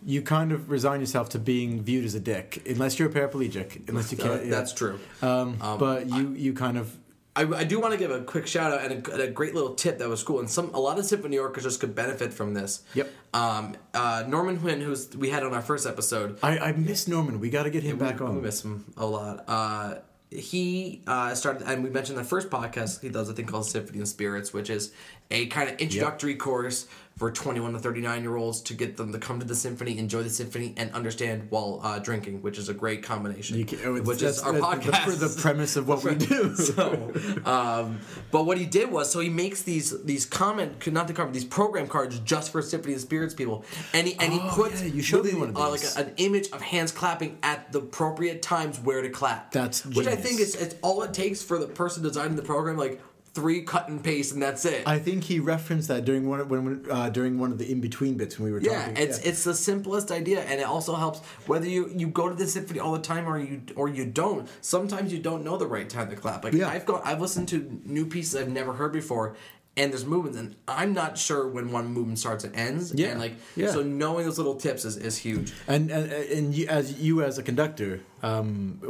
you 0.05 0.23
kind 0.23 0.53
of 0.53 0.71
resign 0.71 1.01
yourself 1.01 1.29
to 1.31 1.39
being 1.41 1.83
viewed 1.83 2.05
as 2.05 2.15
a 2.15 2.21
dick, 2.21 2.63
unless 2.69 2.99
you're 2.99 3.09
a 3.09 3.13
paraplegic, 3.13 3.89
unless 3.89 4.13
you 4.13 4.19
Uh, 4.23 4.23
can't. 4.29 4.45
yeah. 4.45 4.51
that's 4.51 4.73
true. 4.73 5.01
Um, 5.23 5.57
but 5.79 6.09
you 6.09 6.31
you 6.35 6.53
kind 6.53 6.79
of 6.79 6.97
I, 7.39 7.43
I 7.43 7.65
do 7.65 7.79
want 7.81 7.93
to 7.93 7.99
give 7.99 8.11
a 8.11 8.23
quick 8.23 8.47
shout 8.47 8.73
out 8.73 8.81
and 8.91 9.07
a, 9.07 9.13
and 9.13 9.21
a 9.21 9.31
great 9.31 9.55
little 9.55 9.75
tip 9.75 9.99
that 9.99 10.09
was 10.09 10.23
cool, 10.23 10.39
and 10.41 10.49
some 10.49 10.71
a 10.73 10.81
lot 10.81 10.99
of 10.99 11.05
symphony 11.05 11.37
orchestras 11.39 11.77
could 11.77 11.95
benefit 11.95 12.33
from 12.33 12.55
this. 12.55 12.83
Yep. 12.95 13.13
Um, 13.35 13.77
uh, 13.93 14.25
Norman 14.27 14.57
Huynh, 14.59 14.81
who's 14.81 15.15
we 15.15 15.29
had 15.29 15.43
on 15.43 15.53
our 15.53 15.61
first 15.61 15.87
episode, 15.87 16.39
I, 16.43 16.59
I 16.59 16.73
miss 16.73 17.07
Norman. 17.07 17.39
We 17.39 17.51
got 17.51 17.65
to 17.65 17.71
get 17.71 17.83
him 17.83 17.99
back 17.99 18.21
we, 18.21 18.27
on. 18.27 18.37
We 18.37 18.41
miss 18.41 18.65
him 18.65 18.87
a 18.97 19.05
lot. 19.05 19.45
Uh, 19.47 19.97
he 20.31 21.03
uh, 21.07 21.35
started, 21.35 21.63
and 21.67 21.85
we 21.85 21.91
mentioned 21.91 22.19
in 22.19 22.23
the 22.23 22.29
first 22.29 22.51
podcast, 22.51 23.01
he 23.01 23.09
does 23.09 23.29
a 23.29 23.33
thing 23.33 23.47
called 23.47 23.67
Symphony 23.67 24.01
of 24.01 24.09
Spirits, 24.09 24.53
which 24.53 24.71
is 24.71 24.93
a 25.31 25.47
kind 25.47 25.71
of 25.71 25.79
introductory 25.79 26.35
course 26.35 26.87
for 27.17 27.31
21 27.31 27.73
to 27.73 27.79
39 27.79 28.23
year 28.23 28.37
olds 28.37 28.61
to 28.61 28.75
get 28.75 28.99
them 28.99 29.11
to 29.11 29.19
come 29.19 29.41
to 29.41 29.47
the 29.47 29.55
symphony, 29.55 29.97
enjoy 29.99 30.23
the 30.23 30.29
symphony, 30.29 30.75
and 30.77 30.93
understand 30.93 31.47
while 31.51 31.81
uh, 31.83 31.99
drinking, 31.99 32.43
which 32.43 32.59
is 32.59 32.69
a 32.69 32.75
great 32.75 33.03
combination. 33.03 33.65
Can- 33.65 33.79
oh, 33.87 34.01
which 34.03 34.21
is 34.21 34.39
our 34.41 34.53
podcast. 34.53 35.19
The, 35.19 35.29
the 35.29 35.41
premise 35.41 35.77
of 35.77 35.89
what 35.89 36.05
we 36.05 36.15
do. 36.27 36.55
so, 36.55 37.13
um, 37.47 38.01
but 38.31 38.45
what 38.45 38.59
he 38.59 38.67
did 38.67 38.91
was, 38.93 39.11
so 39.11 39.21
he 39.21 39.31
makes 39.31 39.63
these 39.63 40.03
these 40.05 40.27
comment, 40.27 40.87
not 40.93 41.07
the 41.09 41.15
comment, 41.15 41.33
these 41.33 41.45
program 41.47 41.87
cards 41.87 42.19
just 42.21 42.53
for 42.53 42.61
Symphony 42.61 42.95
of 42.95 43.01
Spirits 43.01 43.33
people, 43.33 43.65
and 43.95 44.07
he 44.07 44.15
and 44.21 44.33
he 44.33 44.39
Oh, 44.43 44.51
puts 44.55 44.83
yeah, 44.83 44.89
you 44.89 45.01
showed 45.01 45.25
me 45.25 45.35
one 45.35 45.49
of 45.49 45.57
uh, 45.57 45.71
like 45.71 45.83
a- 45.97 46.01
an 46.01 46.13
image 46.19 46.51
of 46.51 46.61
hands 46.61 46.93
clapping 46.93 47.39
at 47.43 47.73
the 47.73 47.79
appropriate 47.79 48.43
times 48.43 48.79
where 48.79 49.01
to 49.01 49.09
clap. 49.09 49.53
That's 49.53 49.87
which 49.87 50.07
I 50.07 50.17
think 50.17 50.39
is 50.41 50.55
it's 50.55 50.75
all 50.83 51.03
it 51.03 51.15
takes 51.15 51.43
for 51.43 51.57
the 51.59 51.67
person 51.67 52.03
designing 52.03 52.37
the 52.37 52.43
program, 52.43 52.77
like 52.77 53.01
three 53.37 53.63
cut 53.63 53.89
and 53.89 54.03
paste, 54.03 54.33
and 54.33 54.43
that's 54.43 54.65
it. 54.65 54.83
I 54.89 54.99
think 54.99 55.23
he 55.23 55.39
referenced 55.41 55.89
that 55.89 56.07
during 56.07 56.27
one 56.27 56.49
when 56.49 56.85
uh, 56.91 57.11
during 57.11 57.39
one 57.39 57.53
of 57.53 57.59
the 57.59 57.71
in 57.71 57.81
between 57.81 58.17
bits 58.17 58.39
when 58.39 58.47
we 58.47 58.53
were 58.53 58.61
talking. 58.61 58.73
yeah, 58.73 58.87
talking. 58.87 58.97
it's 58.97 59.19
it's 59.19 59.45
the 59.45 59.55
simplest 59.55 60.11
idea, 60.11 60.41
and 60.41 60.59
it 60.59 60.67
also 60.67 60.95
helps 60.97 61.21
whether 61.47 61.69
you 61.69 61.93
you 61.95 62.09
go 62.09 62.29
to 62.29 62.35
the 62.35 62.47
symphony 62.47 62.81
all 62.81 62.93
the 62.93 62.99
time 62.99 63.29
or 63.29 63.39
you 63.39 63.61
or 63.77 63.89
you 63.89 64.07
don't. 64.07 64.49
Sometimes 64.63 65.13
you 65.13 65.19
don't 65.21 65.45
know 65.45 65.57
the 65.59 65.67
right 65.67 65.89
time 65.89 66.09
to 66.11 66.17
clap. 66.17 66.43
Like 66.45 66.55
Yeah. 66.55 66.69
I've 66.69 66.87
got 66.87 67.07
I've 67.07 67.21
listened 67.21 67.49
to 67.51 67.81
new 67.85 68.07
pieces 68.07 68.35
I've 68.41 68.49
never 68.49 68.73
heard 68.73 68.93
before, 68.95 69.37
and 69.77 69.93
there's 69.93 70.07
movements, 70.07 70.39
and 70.39 70.57
I'm 70.67 70.95
not 70.95 71.19
sure 71.19 71.47
when 71.47 71.71
one 71.71 71.89
movement 71.89 72.19
starts 72.19 72.45
and 72.45 72.57
ends. 72.57 72.95
Yeah, 72.95 73.09
and 73.09 73.21
like 73.21 73.35
yeah. 73.55 73.71
so 73.71 73.83
knowing 73.83 74.25
those 74.25 74.39
little 74.39 74.57
tips 74.57 74.87
is, 74.87 74.97
is 74.97 75.19
huge. 75.19 75.53
And 75.69 75.91
and, 75.91 76.11
and 76.11 76.55
you, 76.55 76.67
as 76.69 76.99
you 76.99 77.23
as 77.23 77.37
a 77.37 77.43
conductor, 77.43 78.01
um, 78.23 78.81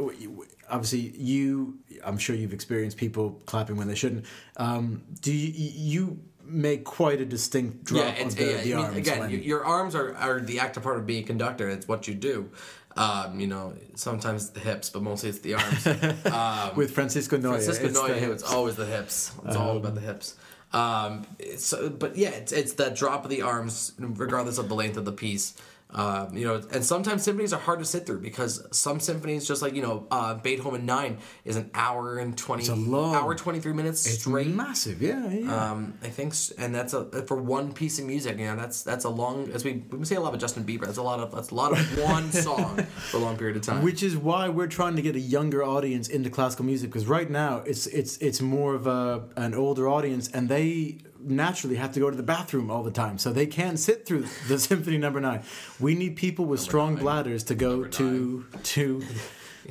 obviously 0.69 0.99
you, 0.99 1.79
I'm 2.03 2.17
sure 2.17 2.35
you've 2.35 2.53
experienced 2.53 2.97
people 2.97 3.41
clapping 3.45 3.75
when 3.75 3.87
they 3.87 3.95
shouldn't. 3.95 4.25
Um, 4.57 5.03
do 5.21 5.33
you, 5.33 5.51
you 5.53 6.19
make 6.43 6.83
quite 6.85 7.19
a 7.21 7.25
distinct 7.25 7.83
drop 7.83 8.03
yeah, 8.03 8.23
it's 8.23 8.33
of 8.33 8.39
the, 8.39 8.45
yeah, 8.45 8.61
the 8.61 8.73
I 8.73 8.77
mean, 8.77 8.85
arms? 8.85 8.97
again, 8.97 9.19
when- 9.19 9.43
your 9.43 9.65
arms 9.65 9.95
are, 9.95 10.15
are 10.15 10.39
the 10.39 10.59
active 10.59 10.83
part 10.83 10.97
of 10.97 11.05
being 11.05 11.23
a 11.23 11.27
conductor. 11.27 11.69
It's 11.69 11.87
what 11.87 12.07
you 12.07 12.13
do. 12.15 12.49
Um, 12.95 13.39
you 13.39 13.45
know, 13.45 13.75
sometimes 13.93 14.49
the 14.49 14.59
hips, 14.59 14.89
but 14.89 15.03
mostly 15.03 15.29
it's 15.29 15.39
the 15.39 15.53
arms. 15.53 15.87
Um, 16.25 16.75
with 16.75 16.91
Francisco 16.91 17.37
Noya, 17.37 17.51
Francisco 17.51 17.85
it's 17.87 17.99
Noya, 17.99 18.15
hips. 18.17 18.41
it's 18.41 18.51
always 18.51 18.75
the 18.75 18.87
hips. 18.87 19.31
It's 19.45 19.55
all 19.55 19.77
about 19.77 19.93
the 19.93 20.01
hips. 20.01 20.35
Um, 20.73 21.25
so, 21.57 21.89
but 21.89 22.17
yeah, 22.17 22.29
it's, 22.29 22.51
it's 22.51 22.73
that 22.73 22.95
drop 22.95 23.23
of 23.23 23.29
the 23.29 23.43
arms, 23.43 23.93
regardless 23.99 24.57
of 24.57 24.67
the 24.67 24.75
length 24.75 24.97
of 24.97 25.05
the 25.05 25.11
piece. 25.11 25.53
Um, 25.89 26.35
you 26.35 26.45
know, 26.45 26.61
and 26.73 26.83
sometimes 26.83 27.23
symphonies 27.23 27.53
are 27.53 27.59
hard 27.61 27.79
to 27.79 27.85
sit 27.85 28.05
through 28.05 28.19
because 28.19 28.61
some 28.77 28.99
symphonies, 28.99 29.47
just 29.47 29.61
like 29.61 29.73
you 29.73 29.81
know, 29.81 30.05
uh, 30.11 30.33
Beethoven 30.33 30.85
Nine, 30.85 31.19
is 31.45 31.55
an 31.55 31.71
hour 31.73 32.17
and 32.19 32.37
twenty, 32.37 32.67
a 32.67 32.75
long- 32.75 33.15
hour 33.15 33.33
twenty 33.35 33.61
three 33.61 33.71
minutes 33.71 34.05
It's 34.05 34.19
straight. 34.19 34.47
massive, 34.47 35.01
yeah, 35.01 35.29
yeah. 35.29 35.71
Um, 35.71 35.97
I 36.03 36.09
think, 36.09 36.33
and 36.57 36.75
that's 36.75 36.93
a 36.93 37.05
for 37.25 37.37
one 37.41 37.71
piece 37.71 37.99
of 37.99 38.05
music. 38.05 38.37
You 38.37 38.47
know, 38.47 38.57
that's 38.57 38.83
that's 38.83 39.05
a 39.05 39.09
long. 39.09 39.49
As 39.53 39.63
we 39.63 39.85
we 39.89 40.03
say 40.03 40.15
a 40.17 40.19
lot 40.19 40.33
of 40.33 40.41
Justin 40.41 40.65
Bieber. 40.65 40.85
That's 40.87 40.97
a 40.97 41.03
lot 41.03 41.21
of 41.21 41.31
that's 41.33 41.51
a 41.51 41.55
lot 41.55 41.71
of 41.71 41.79
one 42.03 42.33
song 42.33 42.83
for 43.09 43.17
a 43.17 43.19
long 43.21 43.37
period 43.37 43.55
of 43.55 43.61
time. 43.63 43.81
Which 43.81 44.03
is 44.03 44.17
why 44.17 44.49
we're 44.49 44.67
trying 44.67 44.97
to 44.97 45.01
get 45.01 45.15
a 45.15 45.19
younger 45.21 45.63
audience 45.63 46.09
into 46.09 46.29
classical 46.29 46.65
music 46.65 46.89
because 46.89 47.07
right 47.07 47.29
now 47.29 47.59
it's 47.65 47.87
it's 47.87 48.17
it's 48.17 48.41
more 48.41 48.75
of 48.75 48.87
a 48.87 49.23
an 49.37 49.53
older 49.53 49.87
audience 49.87 50.27
and 50.33 50.49
they 50.49 50.97
naturally 51.29 51.75
have 51.75 51.91
to 51.93 51.99
go 51.99 52.09
to 52.09 52.15
the 52.17 52.23
bathroom 52.23 52.69
all 52.71 52.83
the 52.83 52.91
time 52.91 53.17
so 53.17 53.31
they 53.31 53.45
can't 53.45 53.79
sit 53.79 54.05
through 54.05 54.25
the 54.47 54.57
symphony 54.69 54.97
number 54.97 55.19
9. 55.19 55.41
We 55.79 55.95
need 55.95 56.15
people 56.15 56.45
with 56.45 56.59
strong 56.59 56.95
nine. 56.95 57.03
bladders 57.03 57.43
to 57.45 57.55
go 57.55 57.71
Number 57.71 57.89
to 57.89 58.45
to 58.63 59.03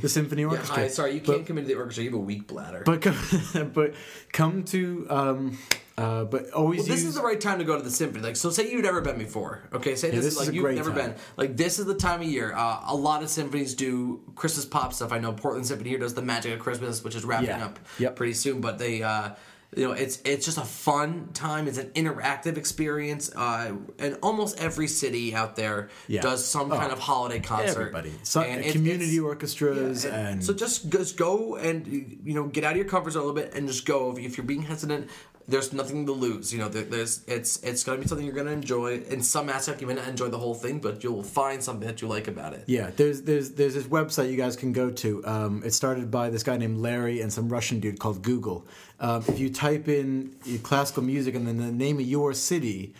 the 0.00 0.08
symphony 0.08 0.42
yeah, 0.42 0.48
orchestra. 0.48 0.74
hi, 0.76 0.88
sorry, 0.88 1.14
you 1.14 1.20
But- 1.20 1.34
can't 1.36 1.46
come 1.46 1.58
into 1.58 1.68
the 1.68 1.76
orchestra. 1.78 2.04
You 2.04 2.10
have 2.10 2.18
a 2.18 2.22
weak 2.22 2.46
bladder. 2.46 2.82
But 2.84 3.00
come, 3.02 3.70
but 3.74 3.94
come 4.32 4.64
to 4.64 5.06
um 5.08 5.58
uh 5.96 6.24
but 6.24 6.50
always 6.50 6.80
Well, 6.80 6.88
this 6.88 7.00
use 7.00 7.08
is 7.08 7.14
the 7.14 7.22
right 7.22 7.40
time 7.40 7.58
to 7.58 7.64
go 7.64 7.74
to 7.78 7.82
the 7.82 7.90
symphony. 7.90 8.22
Like, 8.22 8.36
so 8.36 8.50
say 8.50 8.70
you've 8.70 8.82
never 8.84 9.00
been 9.00 9.16
before. 9.16 9.62
Okay, 9.72 9.94
say 9.96 10.10
this, 10.10 10.24
this 10.26 10.34
is 10.34 10.46
like 10.46 10.54
you've 10.54 10.70
never 10.74 10.90
time. 10.90 11.12
been. 11.12 11.14
Like, 11.38 11.56
this 11.56 11.78
is 11.78 11.86
the 11.86 11.94
time 11.94 12.20
of 12.20 12.26
year. 12.26 12.52
Uh, 12.54 12.82
a 12.88 12.94
lot 12.94 13.22
of 13.22 13.30
symphonies 13.30 13.74
do 13.74 14.20
Christmas 14.34 14.66
pop 14.66 14.92
stuff. 14.92 15.10
I 15.12 15.18
know 15.18 15.32
Portland 15.32 15.66
Symphony 15.66 15.88
here 15.88 15.98
does 15.98 16.12
the 16.12 16.20
Magic 16.20 16.52
of 16.52 16.58
Christmas, 16.58 17.02
which 17.02 17.14
is 17.14 17.24
wrapping 17.24 17.48
Yeah. 17.48 17.64
up 17.64 17.78
Yep. 17.98 18.16
pretty 18.16 18.34
soon. 18.34 18.60
But 18.60 18.78
they, 18.78 19.02
uh, 19.02 19.30
you 19.76 19.86
know, 19.86 19.92
it's 19.92 20.20
it's 20.24 20.44
just 20.46 20.58
a 20.58 20.64
fun 20.64 21.28
time. 21.34 21.68
It's 21.68 21.78
an 21.78 21.90
interactive 21.90 22.56
experience. 22.56 23.30
Uh, 23.36 23.74
and 23.98 24.16
almost 24.22 24.58
every 24.58 24.88
city 24.88 25.34
out 25.34 25.54
there 25.54 25.90
Yeah. 26.08 26.22
does 26.22 26.44
some 26.44 26.72
Oh, 26.72 26.76
kind 26.78 26.90
of 26.92 26.98
holiday 26.98 27.40
concert. 27.40 27.78
everybody. 27.80 28.12
So, 28.22 28.40
And 28.40 28.64
community 28.72 29.20
orchestras 29.20 30.04
yeah, 30.04 30.28
and 30.28 30.44
so 30.44 30.52
just 30.54 30.88
just 30.90 31.16
go 31.16 31.56
and 31.56 31.86
you 32.24 32.34
know 32.34 32.44
get 32.46 32.64
out 32.64 32.72
of 32.72 32.76
your 32.78 32.86
comfort 32.88 33.12
zone 33.12 33.22
a 33.22 33.26
little 33.26 33.40
bit 33.42 33.54
and 33.54 33.68
just 33.68 33.84
go. 33.86 34.12
If, 34.12 34.18
if 34.18 34.36
you're 34.38 34.46
being 34.46 34.62
hesitant, 34.62 35.10
there's 35.48 35.72
nothing 35.72 36.06
to 36.06 36.12
lose. 36.12 36.52
You 36.52 36.58
know, 36.58 36.68
there, 36.68 36.82
there's 36.82 37.22
it's 37.28 37.62
it's 37.62 37.84
gonna 37.84 37.98
be 38.00 38.06
something 38.08 38.26
you're 38.26 38.34
gonna 38.34 38.50
enjoy. 38.50 39.00
In 39.10 39.22
some 39.22 39.48
aspect, 39.48 39.80
you 39.80 39.86
may 39.86 39.94
not 39.94 40.08
enjoy 40.08 40.28
the 40.28 40.38
whole 40.38 40.54
thing, 40.54 40.78
but 40.80 41.04
you'll 41.04 41.22
find 41.22 41.62
something 41.62 41.86
that 41.86 42.00
you 42.02 42.08
like 42.08 42.26
about 42.28 42.52
it. 42.54 42.64
Yeah, 42.66 42.90
there's 42.96 43.22
there's 43.22 43.50
there's 43.52 43.74
this 43.74 43.84
website 43.84 44.30
you 44.30 44.36
guys 44.36 44.56
can 44.56 44.72
go 44.72 44.90
to. 44.90 45.24
Um, 45.26 45.62
it's 45.64 45.76
started 45.76 46.10
by 46.10 46.30
this 46.30 46.42
guy 46.42 46.56
named 46.56 46.78
Larry 46.78 47.20
and 47.20 47.32
some 47.32 47.48
Russian 47.48 47.78
dude 47.80 47.98
called 47.98 48.22
Google. 48.22 48.66
Um, 48.98 49.24
if 49.28 49.38
you 49.38 49.50
type 49.50 49.88
in 49.88 50.34
classical 50.62 51.02
music 51.02 51.34
and 51.34 51.46
then 51.46 51.58
the 51.58 51.72
name 51.72 51.98
of 51.98 52.06
your 52.06 52.32
city, 52.32 52.94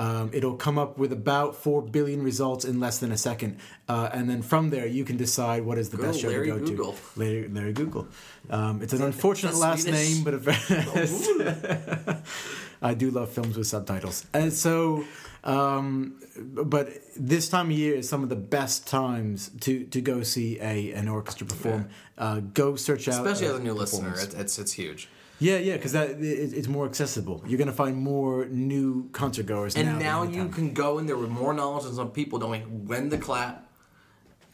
um, 0.00 0.30
it'll 0.32 0.56
come 0.56 0.78
up 0.78 0.96
with 0.96 1.12
about 1.12 1.56
four 1.56 1.82
billion 1.82 2.22
results 2.22 2.64
in 2.64 2.80
less 2.80 3.00
than 3.00 3.12
a 3.12 3.18
second, 3.18 3.58
uh, 3.86 4.08
and 4.12 4.30
then 4.30 4.40
from 4.40 4.70
there 4.70 4.86
you 4.86 5.04
can 5.04 5.18
decide 5.18 5.62
what 5.64 5.76
is 5.76 5.90
the 5.90 5.98
best 5.98 6.20
show 6.20 6.28
Larry 6.28 6.46
to 6.46 6.52
go 6.52 6.66
Google. 6.66 6.92
to. 6.92 7.20
Larry, 7.20 7.48
Larry 7.48 7.72
Google. 7.74 8.08
Um, 8.48 8.80
it's 8.80 8.94
an 8.94 9.02
unfortunate 9.02 9.56
last 9.56 9.82
Swedish. 9.82 10.14
name, 10.14 10.24
but 10.24 10.32
a 10.32 10.38
very 10.38 12.16
I 12.82 12.94
do 12.94 13.10
love 13.10 13.30
films 13.30 13.58
with 13.58 13.66
subtitles. 13.66 14.24
And 14.32 14.54
so, 14.54 15.04
um, 15.44 16.14
but 16.38 16.88
this 17.14 17.50
time 17.50 17.66
of 17.66 17.76
year 17.76 17.96
is 17.96 18.08
some 18.08 18.22
of 18.22 18.30
the 18.30 18.36
best 18.36 18.86
times 18.86 19.50
to, 19.60 19.84
to 19.84 20.00
go 20.00 20.22
see 20.22 20.58
a 20.60 20.92
an 20.92 21.08
orchestra 21.08 21.46
perform. 21.46 21.90
Uh, 22.16 22.40
go 22.40 22.74
search 22.74 23.06
out, 23.08 23.26
Especially 23.26 23.48
as 23.48 23.60
a 23.60 23.62
new 23.62 23.74
listener, 23.74 24.14
it's, 24.16 24.32
it's 24.32 24.58
it's 24.58 24.72
huge. 24.72 25.10
Yeah, 25.40 25.56
yeah, 25.56 25.76
because 25.76 25.92
that 25.92 26.10
it, 26.10 26.52
it's 26.54 26.68
more 26.68 26.86
accessible. 26.86 27.42
You're 27.46 27.58
gonna 27.58 27.72
find 27.72 27.96
more 27.96 28.44
new 28.46 29.08
concert 29.10 29.46
goers. 29.46 29.74
And 29.74 29.98
now, 29.98 30.24
now 30.24 30.30
you 30.30 30.48
can 30.48 30.74
go 30.74 30.98
in 30.98 31.06
there 31.06 31.16
with 31.16 31.30
more 31.30 31.54
knowledge 31.54 31.84
than 31.84 31.94
some 31.94 32.10
people 32.10 32.38
knowing 32.38 32.86
when 32.86 33.10
to 33.10 33.18
clap, 33.18 33.66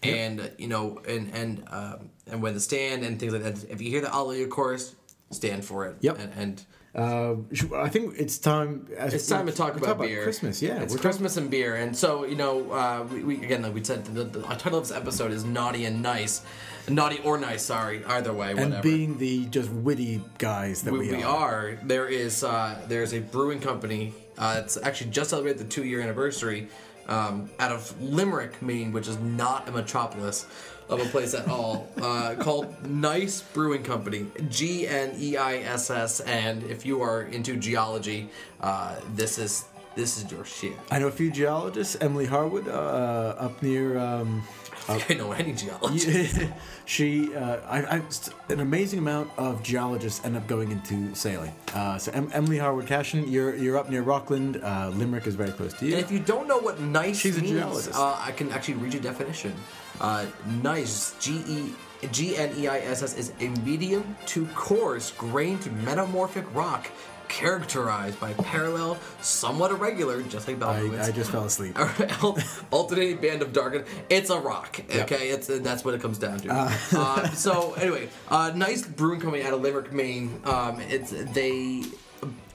and 0.03 0.41
uh, 0.41 0.49
you 0.59 0.69
know, 0.69 1.03
and 1.07 1.35
and 1.35 1.65
um, 1.69 2.11
and 2.29 2.41
when 2.41 2.55
to 2.55 2.61
stand 2.61 3.05
and 3.05 3.19
things 3.19 3.33
like 3.33 3.43
that. 3.43 3.65
If 3.69 3.83
you 3.83 3.91
hear 3.91 4.01
the 4.01 4.15
Alleluia 4.15 4.47
chorus, 4.47 4.95
stand 5.31 5.65
for 5.65 5.87
it. 5.87 5.97
Yep. 6.01 6.19
And, 6.19 6.33
and 6.35 6.65
Uh, 6.97 7.37
I 7.75 7.91
think 7.91 8.15
it's 8.19 8.39
time. 8.39 8.89
As 8.97 9.13
It's 9.13 9.29
time 9.29 9.47
to 9.47 9.53
talk 9.53 9.75
we 9.75 9.83
about 9.83 9.99
beer. 9.99 10.23
Christmas. 10.23 10.63
Yeah, 10.63 10.81
it's 10.81 10.97
Christmas 10.97 11.37
and 11.37 11.51
beer, 11.51 11.77
and 11.77 11.95
so 11.95 12.25
you 12.25 12.37
know, 12.37 12.73
uh, 12.73 13.07
we, 13.13 13.23
we 13.23 13.45
again, 13.45 13.61
like 13.61 13.75
we 13.75 13.85
said, 13.85 14.07
the, 14.07 14.25
the 14.25 14.41
title 14.43 14.79
of 14.79 14.89
this 14.89 14.97
episode 14.97 15.31
is 15.31 15.45
"Naughty 15.45 15.85
and 15.85 16.01
Nice," 16.01 16.41
naughty 16.89 17.19
or 17.19 17.37
nice. 17.37 17.63
Sorry, 17.63 18.03
either 18.07 18.33
way, 18.33 18.55
whatever. 18.55 18.75
and 18.75 18.83
being 18.83 19.19
the 19.19 19.45
just 19.47 19.71
witty 19.71 20.23
guys 20.39 20.83
that 20.83 20.93
we, 20.93 21.01
we, 21.01 21.17
we 21.17 21.23
are. 21.23 21.79
There 21.83 22.09
is 22.09 22.43
uh, 22.43 22.81
there's 22.89 23.13
a 23.13 23.21
brewing 23.21 23.61
company. 23.61 24.15
Uh, 24.39 24.63
it's 24.65 24.79
actually 24.79 25.11
just 25.11 25.31
celebrated 25.31 25.59
the 25.59 25.69
two 25.69 25.85
year 25.85 26.01
anniversary 26.01 26.69
um, 27.09 27.51
out 27.59 27.73
of 27.73 28.01
Limerick, 28.01 28.63
Maine, 28.63 28.93
which 28.93 29.07
is 29.07 29.19
not 29.19 29.69
a 29.69 29.73
metropolis 29.73 30.47
of 30.89 31.01
a 31.01 31.05
place 31.07 31.35
at 31.35 31.49
all. 31.49 31.89
Uh, 32.01 32.35
called 32.39 32.75
Gneiss 32.87 33.43
Brewing 33.43 33.83
Company, 33.83 34.27
G 34.49 34.87
N 34.87 35.15
E 35.19 35.37
I 35.37 35.57
S 35.59 35.91
S. 35.91 36.21
And 36.21 36.63
if 36.65 36.87
you 36.87 37.03
are 37.03 37.23
into 37.23 37.57
geology, 37.57 38.29
uh, 38.61 38.97
this 39.15 39.39
is 39.39 39.65
this 39.95 40.23
is 40.23 40.31
your 40.31 40.45
shit. 40.45 40.75
I 40.91 40.99
know 40.99 41.09
a 41.09 41.13
few 41.13 41.31
geologists. 41.31 41.97
Emily 42.01 42.27
Harwood, 42.27 42.69
uh, 42.69 43.35
up 43.39 43.63
near. 43.63 43.99
Um, 43.99 44.43
I 44.89 45.15
know 45.15 45.33
any 45.33 45.53
geology. 45.53 46.49
she, 46.85 47.35
uh, 47.35 47.57
I, 47.67 47.97
I, 47.97 48.03
an 48.51 48.61
amazing 48.61 49.01
amount 49.01 49.31
of 49.37 49.61
geologists 49.63 50.25
end 50.25 50.37
up 50.37 50.47
going 50.47 50.71
into 50.71 51.13
sailing. 51.15 51.53
Uh, 51.75 51.99
so 51.99 52.13
em- 52.13 52.31
Emily 52.33 52.59
Harwood 52.59 52.87
Cashin, 52.87 53.27
you're 53.27 53.57
you're 53.57 53.77
up 53.79 53.91
near 53.91 54.03
Rockland. 54.03 54.63
Uh, 54.63 54.91
Limerick 54.95 55.27
is 55.27 55.35
very 55.35 55.51
close 55.51 55.73
to 55.75 55.87
you. 55.87 55.97
And 55.97 56.05
if 56.05 56.13
you 56.13 56.21
don't 56.21 56.47
know 56.47 56.59
what 56.59 56.79
gneiss 56.81 57.19
She's 57.19 57.37
a 57.37 57.41
means, 57.41 57.59
geologist. 57.59 57.99
Uh, 57.99 58.17
I 58.19 58.31
can 58.31 58.53
actually 58.53 58.75
read 58.75 58.95
you 58.95 59.01
a 59.01 59.03
definition. 59.03 59.55
Uh, 60.01 60.27
gneiss, 60.63 61.15
G 61.21 61.43
E 61.47 61.73
G 62.13 62.37
N 62.37 62.53
E 62.57 62.69
I 62.69 62.79
S 62.79 63.03
S, 63.03 63.17
is 63.17 63.33
a 63.41 63.49
medium 63.61 64.17
to 64.27 64.47
coarse, 64.49 65.13
grained 65.13 65.67
metamorphic 65.85 66.45
rock 66.55 66.91
characterized 67.29 68.21
by 68.21 68.33
parallel, 68.35 68.99
somewhat 69.21 69.71
irregular, 69.71 70.23
just 70.23 70.47
like 70.49 70.63
I, 70.63 71.07
I 71.07 71.11
just 71.11 71.31
fell 71.31 71.45
asleep. 71.45 71.77
alternating 72.71 73.19
band 73.19 73.43
of 73.43 73.53
dark. 73.53 73.87
It's 74.09 74.31
a 74.31 74.39
rock. 74.39 74.81
Okay, 74.91 75.29
it's 75.31 75.49
that's 75.49 75.85
what 75.85 75.95
it 75.95 76.01
comes 76.01 76.19
down 76.19 76.39
to. 76.41 76.73
Uh, 76.97 77.29
so 77.31 77.75
anyway, 77.75 78.09
uh, 78.29 78.53
Gneiss 78.55 78.87
brewing 78.87 79.21
company 79.21 79.43
out 79.43 79.53
of 79.53 79.61
Limerick, 79.61 79.93
Maine. 79.93 80.41
Um, 80.45 80.81
it's 80.81 81.11
they 81.11 81.83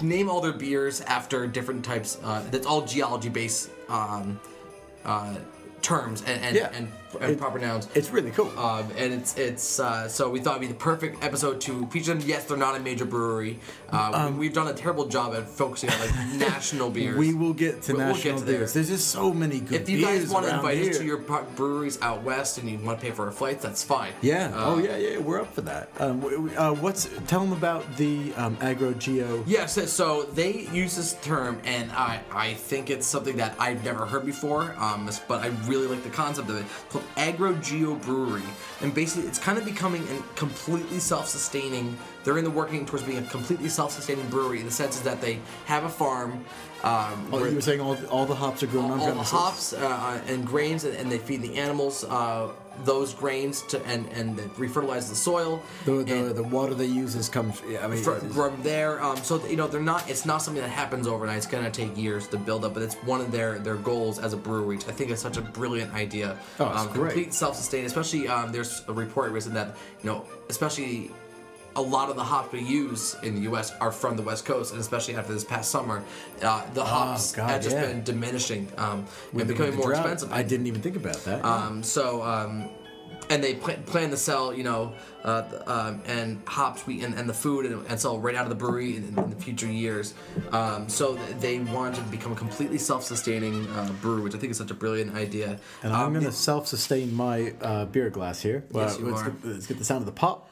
name 0.01 0.29
all 0.29 0.41
their 0.41 0.53
beers 0.53 1.01
after 1.01 1.45
different 1.47 1.83
types. 1.85 2.17
Uh, 2.23 2.43
that's 2.49 2.65
all 2.65 2.81
geology 2.81 3.29
based 3.29 3.69
um, 3.89 4.39
uh, 5.05 5.35
terms 5.81 6.21
and 6.21 6.43
and, 6.43 6.55
Yeah. 6.55 6.71
and, 6.73 6.91
and 7.19 7.31
It- 7.31 7.37
proper 7.39 7.59
nouns. 7.59 7.87
It's 7.95 8.09
really 8.09 8.31
cool. 8.31 8.51
Um, 8.57 8.89
and 8.97 9.13
it's 9.13 9.37
it's 9.37 9.79
uh, 9.79 10.07
so 10.07 10.29
we 10.29 10.39
thought 10.39 10.57
it'd 10.57 10.61
be 10.61 10.67
the 10.67 10.73
perfect 10.73 11.23
episode 11.23 11.59
to 11.61 11.85
feature 11.87 12.13
them. 12.13 12.23
Yes, 12.27 12.45
they're 12.45 12.57
not 12.57 12.75
a 12.75 12.79
major 12.79 13.05
brewery. 13.05 13.59
Uh, 13.91 14.31
we, 14.37 14.45
have 14.45 14.55
done 14.55 14.67
a 14.67 14.73
terrible 14.73 15.05
job 15.07 15.33
at 15.35 15.47
focusing 15.49 15.89
on 15.89 15.99
like 15.99 16.15
national 16.35 16.89
beers. 16.89 17.13
Um, 17.15 17.19
we 17.19 17.33
will 17.33 17.53
get 17.53 17.81
to 17.83 17.93
We'll- 17.93 18.05
we'll 18.05 18.15
national 18.15 18.33
get 18.35 18.39
to 18.39 18.45
there. 18.45 18.57
beers. 18.59 18.73
There's 18.73 18.87
just 18.89 19.07
so 19.09 19.33
many 19.33 19.59
good 19.59 19.81
If 19.81 19.89
you 19.89 20.01
guys 20.01 20.29
want 20.29 20.45
to 20.45 20.55
invite 20.55 20.77
here. 20.77 20.91
us 20.91 20.97
to 20.99 21.03
your 21.05 21.17
breweries 21.17 22.01
out 22.01 22.23
west 22.23 22.57
and 22.57 22.69
you 22.69 22.77
want 22.79 22.99
to 22.99 23.05
pay 23.05 23.11
for 23.11 23.25
our 23.25 23.31
flights, 23.31 23.63
that's 23.63 23.83
fine. 23.83 24.13
Yeah. 24.21 24.51
Uh, 24.55 24.65
oh 24.65 24.77
yeah, 24.79 24.95
yeah. 24.97 25.17
We're 25.17 25.41
up 25.41 25.53
for 25.53 25.61
that. 25.61 25.89
Um, 25.99 26.23
uh, 26.57 26.73
what's? 26.75 27.09
Tell 27.27 27.41
them 27.41 27.51
about 27.53 27.97
the 27.97 28.33
um, 28.35 28.57
agro 28.61 28.93
geo. 28.93 29.43
Yes, 29.45 29.73
so- 29.73 29.85
so 29.85 30.23
they 30.23 30.67
use 30.71 30.95
this 30.95 31.13
term, 31.21 31.59
and 31.65 31.91
I, 31.91 32.21
I 32.31 32.53
think 32.53 32.89
it's 32.89 33.05
something 33.05 33.37
that 33.37 33.55
I've 33.59 33.83
never 33.83 34.05
heard 34.05 34.25
before, 34.25 34.73
um, 34.77 35.09
but 35.27 35.41
I 35.43 35.47
really 35.67 35.87
like 35.87 36.03
the 36.03 36.09
concept 36.09 36.49
of 36.49 36.57
it, 36.57 36.65
called 37.01 37.17
Agro 37.17 37.53
Geo 37.55 37.95
Brewery. 37.95 38.43
And 38.81 38.93
basically, 38.93 39.27
it's 39.27 39.39
kind 39.39 39.57
of 39.57 39.65
becoming 39.65 40.03
a 40.09 40.35
completely 40.35 40.99
self 40.99 41.27
sustaining, 41.27 41.97
they're 42.23 42.37
in 42.37 42.43
the 42.43 42.51
working 42.51 42.85
towards 42.85 43.05
being 43.05 43.17
a 43.17 43.27
completely 43.29 43.69
self 43.69 43.91
sustaining 43.91 44.27
brewery 44.29 44.59
in 44.59 44.65
the 44.65 44.71
sense 44.71 44.95
is 44.95 45.01
that 45.03 45.21
they 45.21 45.39
have 45.65 45.83
a 45.83 45.89
farm. 45.89 46.43
Um, 46.83 47.27
Oh, 47.31 47.43
you 47.45 47.55
were 47.55 47.61
saying 47.61 47.79
all 47.81 47.97
all 48.07 48.25
the 48.25 48.35
hops 48.35 48.63
are 48.63 48.67
grown 48.67 48.91
on 48.91 48.99
all 48.99 49.13
the 49.13 49.23
hops 49.23 49.73
uh, 49.73 50.21
and 50.27 50.45
grains, 50.45 50.83
and, 50.83 50.95
and 50.95 51.11
they 51.11 51.19
feed 51.19 51.41
the 51.41 51.55
animals 51.57 52.03
uh, 52.03 52.49
those 52.83 53.13
grains 53.13 53.61
to 53.63 53.83
and 53.85 54.07
and 54.13 54.37
they 54.37 54.43
refertilize 54.43 55.09
the 55.09 55.15
soil. 55.15 55.61
The, 55.85 55.99
and 55.99 56.07
the, 56.29 56.33
the 56.33 56.43
water 56.43 56.73
they 56.73 56.85
use 56.85 57.15
is 57.15 57.29
comes. 57.29 57.61
Yeah, 57.69 57.85
I 57.85 57.87
mean, 57.87 58.03
fr- 58.03 58.13
it's- 58.13 58.33
from 58.33 58.61
there, 58.63 59.03
um, 59.03 59.17
so 59.17 59.45
you 59.47 59.55
know 59.55 59.67
they're 59.67 59.81
not. 59.81 60.09
It's 60.09 60.25
not 60.25 60.39
something 60.41 60.61
that 60.63 60.69
happens 60.69 61.05
overnight. 61.07 61.37
It's 61.37 61.45
gonna 61.45 61.69
take 61.71 61.95
years 61.97 62.27
to 62.29 62.37
build 62.37 62.65
up, 62.65 62.73
but 62.73 62.81
it's 62.83 62.95
one 62.95 63.21
of 63.21 63.31
their 63.31 63.59
their 63.59 63.75
goals 63.75 64.19
as 64.19 64.33
a 64.33 64.37
brewery. 64.37 64.77
I 64.77 64.91
think 64.93 65.11
it's 65.11 65.21
such 65.21 65.37
a 65.37 65.41
brilliant 65.41 65.93
idea. 65.93 66.37
Oh, 66.59 66.65
um, 66.65 66.87
great. 66.87 67.11
Complete 67.13 67.33
self-sustain, 67.33 67.85
especially 67.85 68.27
um, 68.27 68.51
there's 68.51 68.83
a 68.87 68.93
report 68.93 69.31
recent 69.31 69.53
that 69.55 69.75
you 70.03 70.09
know, 70.09 70.25
especially 70.49 71.11
a 71.75 71.81
lot 71.81 72.09
of 72.09 72.15
the 72.15 72.23
hops 72.23 72.51
we 72.51 72.61
use 72.61 73.15
in 73.23 73.35
the 73.35 73.41
U.S. 73.41 73.71
are 73.79 73.91
from 73.91 74.15
the 74.17 74.23
West 74.23 74.45
Coast, 74.45 74.71
and 74.73 74.81
especially 74.81 75.15
after 75.15 75.33
this 75.33 75.43
past 75.43 75.71
summer, 75.71 76.03
uh, 76.41 76.63
the 76.73 76.83
hops 76.83 77.33
Oh, 77.33 77.37
God, 77.37 77.49
have 77.49 77.61
just 77.63 77.75
yeah. 77.75 77.87
been 77.87 78.03
diminishing 78.03 78.67
um, 78.77 79.05
and 79.33 79.47
becoming 79.47 79.75
more 79.75 79.87
drought. 79.87 79.99
expensive. 80.01 80.31
I 80.33 80.43
didn't 80.43 80.67
even 80.67 80.81
think 80.81 80.95
about 80.95 81.23
that. 81.25 81.43
Um, 81.45 81.81
so, 81.83 82.21
um, 82.23 82.69
and 83.29 83.41
they 83.41 83.53
pl- 83.53 83.75
plan 83.85 84.09
to 84.09 84.17
sell, 84.17 84.53
you 84.53 84.63
know, 84.63 84.91
uh, 85.23 85.43
um, 85.65 86.01
and 86.05 86.41
hops, 86.45 86.85
wheat, 86.85 87.03
and, 87.03 87.13
and 87.15 87.29
the 87.29 87.33
food, 87.33 87.65
and, 87.65 87.85
and 87.87 87.97
sell 87.97 88.19
right 88.19 88.35
out 88.35 88.43
of 88.43 88.49
the 88.49 88.55
brewery 88.55 88.97
in, 88.97 89.03
in 89.17 89.29
the 89.29 89.35
future 89.37 89.67
years. 89.67 90.13
Um, 90.51 90.89
so 90.89 91.15
they 91.39 91.59
want 91.59 91.95
to 91.95 92.01
become 92.03 92.33
a 92.33 92.35
completely 92.35 92.77
self-sustaining 92.79 93.67
uh, 93.67 93.93
brewery, 94.01 94.21
which 94.23 94.35
I 94.35 94.37
think 94.39 94.51
is 94.51 94.57
such 94.57 94.71
a 94.71 94.73
brilliant 94.73 95.15
idea. 95.15 95.57
And 95.83 95.93
I'm 95.93 96.07
Um, 96.07 96.13
going 96.13 96.25
to 96.25 96.31
self-sustain 96.33 97.13
my 97.15 97.53
uh, 97.61 97.85
beer 97.85 98.09
glass 98.09 98.41
here. 98.41 98.65
Yes, 98.73 98.99
you 98.99 99.05
let's, 99.05 99.21
are. 99.21 99.29
Get, 99.29 99.45
let's 99.45 99.67
get 99.67 99.77
the 99.77 99.85
sound 99.85 100.01
of 100.01 100.07
the 100.07 100.11
pop. 100.11 100.49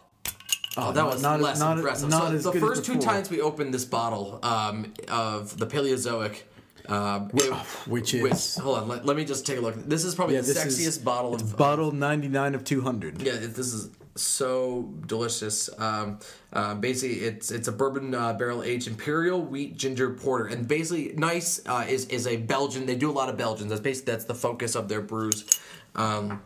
Oh, 0.78 0.92
that 0.92 1.06
was 1.06 1.22
not- 1.22 1.42
less 1.42 1.60
not- 1.60 1.78
impressive. 1.78 2.10
not 2.10 2.30
so 2.30 2.36
as 2.36 2.44
the 2.44 2.52
good 2.52 2.64
as 2.64 2.70
first 2.70 2.86
two 2.86 2.98
times 3.00 3.30
we 3.30 3.42
opened 3.42 3.74
this 3.74 3.86
bottle 3.86 4.40
um, 4.44 4.94
of 5.08 5.58
the 5.58 5.66
Paleozoic, 5.66 6.44
um, 6.88 7.30
it- 7.34 7.54
which 7.88 8.14
is- 8.14 8.56
hold 8.58 8.78
on, 8.80 8.88
let, 8.88 9.06
let 9.06 9.18
me 9.18 9.26
just 9.26 9.46
take 9.46 9.58
a 9.58 9.62
look. 9.62 9.76
This 9.88 10.04
is 10.04 10.16
probably 10.16 10.36
Yeah, 10.36 10.42
the 10.42 10.54
sexiest 10.54 10.88
is- 10.88 10.98
bottle 11.00 11.34
It's 11.34 11.44
of 11.44 11.58
bottle 11.58 11.92
99 11.92 12.56
of 12.56 12.64
200. 12.64 13.22
Yeah, 13.22 13.34
it, 13.34 13.56
this 13.56 13.74
is 13.74 13.90
so 14.16 14.90
delicious. 15.08 15.70
Um, 15.78 16.20
uh, 16.54 16.76
basically, 16.76 17.20
it's 17.22 17.52
it's 17.52 17.68
a 17.68 17.72
bourbon 17.72 18.14
uh, 18.14 18.34
barrel 18.34 18.64
aged 18.64 18.88
imperial 18.88 19.42
wheat 19.42 19.78
ginger 19.78 20.10
porter, 20.12 20.46
and 20.48 20.68
basically, 20.68 21.14
Gneiss 21.16 21.62
uh, 21.66 21.86
is 21.88 22.06
is 22.08 22.28
a 22.28 22.36
Belgian. 22.38 22.86
They 22.86 22.96
do 22.96 23.10
a 23.10 23.14
lot 23.14 23.30
of 23.30 23.38
Belgians. 23.38 23.70
That's 23.70 23.80
basically 23.82 24.12
that's 24.14 24.26
the 24.26 24.36
focus 24.36 24.76
of 24.76 24.90
their 24.90 25.00
brews. 25.02 25.46
Um, 25.96 26.42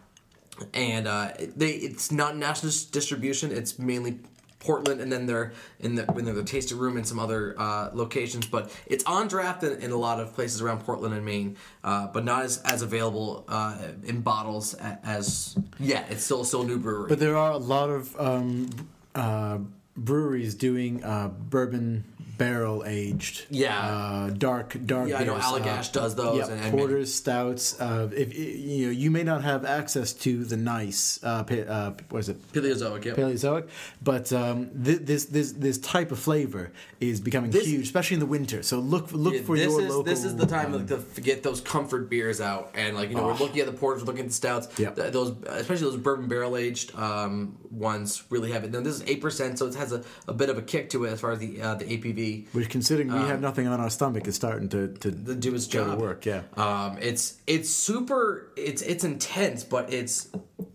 and 0.74 1.08
uh, 1.08 1.32
they 1.56 1.72
it's 1.72 2.12
not 2.12 2.38
national 2.38 2.72
distribution. 2.92 3.52
It's 3.52 3.80
mainly 3.80 4.20
Portland, 4.64 5.02
and 5.02 5.12
then 5.12 5.26
they're 5.26 5.54
in 5.80 5.96
the 5.96 6.12
in 6.14 6.26
the 6.26 6.44
tasting 6.44 6.78
room 6.78 6.98
and 6.98 7.06
some 7.06 7.20
other 7.20 7.56
uh, 7.58 7.90
locations. 7.94 8.48
But 8.48 8.72
it's 8.86 9.04
on 9.04 9.28
draft 9.28 9.64
in, 9.64 9.82
in 9.82 9.92
a 9.92 9.98
lot 9.98 10.20
of 10.20 10.34
places 10.34 10.62
around 10.62 10.80
Portland 10.80 11.14
and 11.14 11.26
Maine, 11.26 11.58
uh, 11.84 12.08
but 12.08 12.24
not 12.24 12.44
as, 12.44 12.62
as 12.64 12.82
available 12.82 13.46
uh, 13.48 13.78
in 14.04 14.22
bottles 14.22 14.74
as 14.74 15.56
yeah. 15.80 16.06
It's 16.10 16.24
still 16.24 16.44
still 16.44 16.64
new 16.64 16.80
brewery. 16.80 17.10
But 17.10 17.20
there 17.20 17.38
are 17.38 17.52
a 17.52 17.58
lot 17.58 17.90
of 17.90 18.20
um, 18.20 18.70
uh, 19.14 19.60
breweries 19.96 20.56
doing 20.56 21.04
uh, 21.04 21.28
bourbon 21.28 22.04
barrel 22.38 22.84
aged. 22.86 23.46
Yeah. 23.50 23.78
Uh, 23.80 24.30
dark, 24.32 24.76
dark. 24.86 25.10
Yeah, 25.10 25.20
I 25.20 25.24
know 25.24 25.36
Allagash 25.36 25.90
uh, 25.90 26.00
does 26.02 26.16
those, 26.16 26.38
Yeah, 26.40 26.54
and- 26.54 26.62
and 26.62 26.72
porters, 26.78 27.14
stouts. 27.14 27.80
Uh, 27.80 28.10
if 28.16 28.38
you 28.38 28.86
know, 28.88 28.92
you 28.92 29.12
may 29.12 29.24
not 29.24 29.44
have 29.44 29.66
access 29.66 30.14
to 30.14 30.44
the 30.44 30.58
Gneiss. 30.58 31.20
Uh, 31.24 31.44
pa- 31.44 31.56
uh, 31.56 31.94
what 32.10 32.20
is 32.20 32.30
it? 32.30 32.52
Paleozoic, 32.54 33.06
yeah. 33.06 33.14
Paleozoic, 33.14 33.68
but 34.02 34.32
um, 34.34 34.68
thi- 34.70 34.96
this 34.96 35.26
this 35.26 35.52
this 35.54 35.78
type 35.78 36.12
of 36.12 36.20
flavor 36.20 36.72
is 37.00 37.20
becoming 37.22 37.52
This- 37.52 37.68
huge, 37.68 37.84
especially 37.86 38.16
in 38.16 38.20
the 38.20 38.26
winter. 38.26 38.64
So 38.64 38.80
look 38.80 39.12
look 39.12 39.36
for 39.46 39.56
this 39.56 39.72
your 39.72 39.82
is 39.82 39.90
local. 39.90 40.04
this 40.04 40.24
is 40.24 40.36
the 40.36 40.46
time 40.48 40.74
um, 40.74 40.88
to 40.88 40.98
to 41.16 41.22
get 41.22 41.44
those 41.44 41.62
comfort 41.62 42.10
beers 42.10 42.42
out, 42.42 42.72
and 42.74 42.96
like 42.96 43.10
you 43.10 43.16
know, 43.16 43.26
we're 43.28 43.34
looking 43.36 43.60
at 43.60 43.68
the 43.68 43.74
porters, 43.74 44.02
we're 44.02 44.08
looking 44.08 44.22
at 44.26 44.28
the 44.30 44.34
stouts. 44.34 44.68
Yep. 44.80 44.96
Th- 44.96 45.12
those 45.14 45.36
especially 45.48 45.86
those 45.92 45.98
bourbon 45.98 46.28
barrel 46.28 46.58
aged 46.58 46.96
um, 46.96 47.58
ones 47.72 48.24
really 48.30 48.52
have 48.52 48.64
it. 48.64 48.72
Now 48.72 48.82
this 48.82 48.96
is 48.96 49.04
eight 49.08 49.22
percent, 49.22 49.60
so 49.60 49.68
it 49.68 49.76
has 49.76 49.92
a, 49.92 50.04
a 50.28 50.34
bit 50.34 50.50
of 50.50 50.58
a 50.58 50.62
kick 50.62 50.90
to 50.92 51.06
it 51.06 51.12
as 51.12 51.20
far 51.22 51.32
as 51.32 51.40
the 51.40 51.62
uh, 51.62 51.76
the 51.76 51.86
ABV. 51.86 52.23
Which 52.54 52.70
considering 52.70 53.08
we 53.12 53.20
have 53.32 53.42
nothing 53.42 53.68
on 53.68 53.80
our 53.80 53.90
stomach 53.90 54.28
is 54.28 54.36
starting 54.36 54.70
to 54.70 54.88
to, 55.04 55.10
um, 55.10 55.40
do 55.40 55.54
its 55.56 55.68
job. 55.68 56.00
work. 56.00 56.26
Yeah. 56.26 56.42
Um, 56.58 56.98
it's 57.02 57.38
it's 57.48 57.70
super. 57.70 58.52
It's 58.56 58.82
it's 58.82 59.04
intense, 59.04 59.64
but 59.64 59.92
it's 59.94 60.30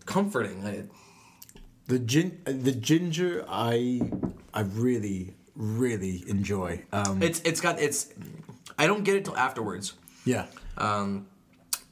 comforting. 0.05 0.63
Like, 0.63 0.89
The 1.87 1.99
gin, 1.99 2.37
the 2.45 2.71
ginger, 2.71 3.45
I, 3.49 4.01
I 4.53 4.61
really, 4.61 5.33
really 5.55 6.23
enjoy. 6.27 6.83
Um, 6.91 7.21
It's 7.23 7.39
it's 7.41 7.61
got 7.61 7.79
it's. 7.79 8.07
I 8.77 8.87
don't 8.87 9.03
get 9.03 9.15
it 9.15 9.25
till 9.25 9.35
afterwards. 9.37 9.93
yeah, 10.25 10.45
Um, 10.77 11.27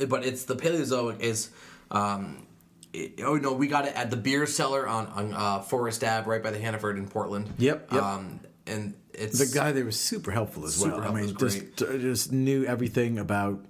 but 0.07 0.23
it's 0.25 0.45
the 0.45 0.55
Paleozoic 0.55 1.19
is. 1.19 1.49
Um, 1.91 2.45
it- 2.93 3.19
oh 3.23 3.35
no, 3.37 3.53
we 3.53 3.67
got 3.67 3.85
it 3.87 3.95
at 3.95 4.09
the 4.09 4.17
beer 4.17 4.45
cellar 4.45 4.87
on 4.87 5.07
on 5.07 5.33
uh, 5.33 5.59
Forest 5.61 6.03
Ave, 6.03 6.29
right 6.29 6.43
by 6.43 6.51
the 6.51 6.59
Hannaford 6.59 6.97
in 6.97 7.07
Portland. 7.07 7.45
Yep, 7.57 7.91
yep. 7.91 8.01
Um, 8.03 8.39
and 8.67 8.93
it's 9.17 9.39
the 9.39 9.57
guy 9.59 9.71
there 9.71 9.85
was 9.85 9.99
super 9.99 10.31
helpful 10.31 10.65
as 10.65 10.75
Super 10.75 10.97
well. 10.97 11.11
I 11.11 11.13
mean, 11.13 11.35
just 11.35 11.75
just 11.77 12.31
knew 12.31 12.65
everything 12.65 13.17
about 13.19 13.63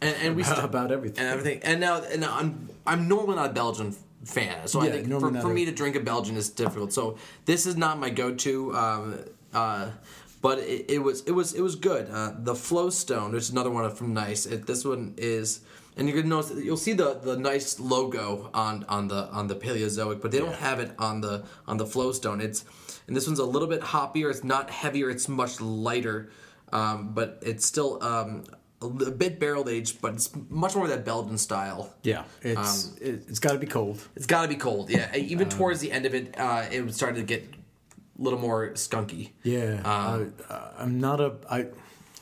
and, 0.00 0.16
and 0.22 0.36
we 0.36 0.42
st- 0.42 0.64
about 0.64 0.92
everything. 0.92 1.20
and 1.20 1.28
everything. 1.28 1.60
And 1.62 1.80
now, 1.80 2.02
and 2.02 2.20
now 2.20 2.36
I'm 2.36 2.68
I'm 2.86 3.08
normally 3.08 3.36
not 3.36 3.50
a 3.50 3.52
Belgian 3.52 3.94
fan, 4.24 4.68
so 4.68 4.80
I 4.80 4.90
think 4.90 5.08
for, 5.08 5.32
for 5.40 5.50
a- 5.50 5.54
me 5.54 5.64
to 5.64 5.72
drink 5.72 5.96
a 5.96 6.00
Belgian 6.00 6.36
is 6.36 6.50
difficult. 6.50 6.92
So 6.92 7.18
this 7.44 7.66
is 7.66 7.76
not 7.76 7.98
my 7.98 8.10
go-to. 8.10 8.74
Um, 8.76 9.18
uh, 9.52 9.90
but 10.40 10.58
it, 10.60 10.90
it 10.90 10.98
was 11.02 11.22
it 11.22 11.32
was 11.32 11.54
it 11.54 11.60
was 11.60 11.74
good. 11.76 12.08
Uh, 12.10 12.32
the 12.38 12.54
Flowstone, 12.54 13.32
there's 13.32 13.50
another 13.50 13.70
one 13.70 13.90
from 13.94 14.14
Gneiss. 14.14 14.46
It, 14.46 14.66
this 14.66 14.84
one 14.84 15.14
is, 15.16 15.60
and 15.96 16.08
you're 16.08 16.16
gonna 16.22 16.28
notice 16.28 16.64
you'll 16.64 16.76
see 16.76 16.92
the 16.92 17.14
the 17.14 17.36
Gneiss 17.36 17.80
logo 17.80 18.50
on 18.54 18.84
on 18.88 19.08
the 19.08 19.28
on 19.30 19.48
the 19.48 19.56
Paleozoic, 19.56 20.20
but 20.20 20.30
they 20.30 20.38
don't 20.38 20.54
have 20.54 20.78
it 20.78 20.92
on 20.98 21.22
the 21.22 21.44
on 21.66 21.76
the 21.76 21.86
Flowstone. 21.86 22.40
It's 22.40 22.64
and 23.08 23.16
this 23.16 23.26
one's 23.26 23.40
a 23.40 23.44
little 23.44 23.66
bit 23.68 23.80
hoppier. 23.80 24.30
It's 24.30 24.44
not 24.44 24.70
heavier. 24.70 25.10
It's 25.10 25.28
much 25.28 25.60
lighter, 25.60 26.30
um, 26.72 27.12
but 27.14 27.38
it's 27.42 27.64
still 27.66 28.02
um, 28.04 28.44
a, 28.80 28.86
a 28.86 29.10
bit 29.10 29.40
barrel 29.40 29.68
aged, 29.68 30.00
but 30.00 30.14
it's 30.14 30.30
much 30.48 30.74
more 30.76 30.84
of 30.84 30.90
that 30.90 31.04
Belgian 31.04 31.38
style. 31.38 31.92
yeah. 32.04 32.22
It's 32.42 32.86
Um, 32.88 32.96
it, 33.00 33.24
it's 33.28 33.38
got 33.40 33.52
to 33.54 33.58
be 33.58 33.66
cold. 33.66 34.06
It's 34.14 34.26
got 34.26 34.42
to 34.42 34.48
be 34.48 34.56
cold, 34.56 34.90
yeah. 34.90 35.14
Even 35.16 35.44
Um, 35.50 35.58
towards 35.58 35.80
the 35.80 35.90
end 35.90 36.06
of 36.06 36.14
it, 36.14 36.38
uh, 36.38 36.66
it 36.70 36.94
started 36.94 37.16
to 37.16 37.22
get 37.24 37.42
a 38.18 38.22
little 38.22 38.38
more 38.38 38.70
skunky. 38.74 39.30
Yeah, 39.42 39.80
Um, 39.84 40.34
I, 40.48 40.70
I'm 40.78 41.00
not 41.00 41.20
a 41.20 41.34
I. 41.50 41.66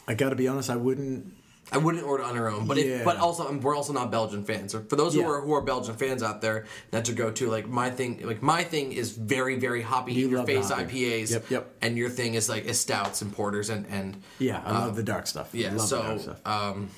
I 0.09 0.15
got 0.15 0.31
to 0.31 0.37
be 0.37 0.47
honest. 0.47 0.71
I 0.71 0.77
wouldn't. 0.77 1.35
I 1.73 1.79
wouldn't 1.79 2.05
order 2.05 2.23
on 2.23 2.37
our 2.39 2.49
own, 2.49 2.67
but 2.67 2.79
if, 2.79 3.05
but 3.05 3.17
also 3.17 3.49
um, 3.49 3.61
we're 3.61 3.75
also 3.75 3.93
not 3.93 4.11
Belgian 4.13 4.45
fans. 4.45 4.71
So 4.73 4.83
for 4.89 4.95
those 4.95 5.15
who 5.15 5.21
Yeah. 5.21 5.27
are 5.27 5.41
who 5.41 5.53
are 5.53 5.61
Belgian 5.61 5.97
fans 5.97 6.23
out 6.23 6.41
there, 6.41 6.67
that's 6.93 7.09
your 7.09 7.17
go-to. 7.17 7.49
Like 7.51 7.67
my 7.69 7.91
thing, 7.91 8.21
like 8.25 8.41
my 8.41 8.63
thing 8.63 8.93
is 8.93 9.11
very 9.11 9.57
very 9.59 9.83
hoppy, 9.83 10.13
You 10.13 10.27
in 10.27 10.31
your 10.31 10.47
face. 10.47 10.71
IPAs. 10.71 11.33
Yep, 11.33 11.51
yep. 11.51 11.75
And 11.83 11.99
your 11.99 12.09
thing 12.09 12.35
is 12.35 12.49
like 12.49 12.67
is 12.67 12.79
stouts 12.79 13.21
and 13.21 13.33
porters 13.33 13.69
and 13.69 13.85
and 13.89 14.23
Yeah, 14.39 14.63
I 14.65 14.73
love 14.85 14.95
the 14.95 15.03
dark 15.03 15.27
stuff. 15.27 15.55
Uh, 15.55 15.59
yeah. 15.59 15.73
love 15.75 15.91
the 15.91 15.97
dark 15.97 16.19
So 16.21 16.23
stuff. 16.23 16.47
um, 16.47 16.89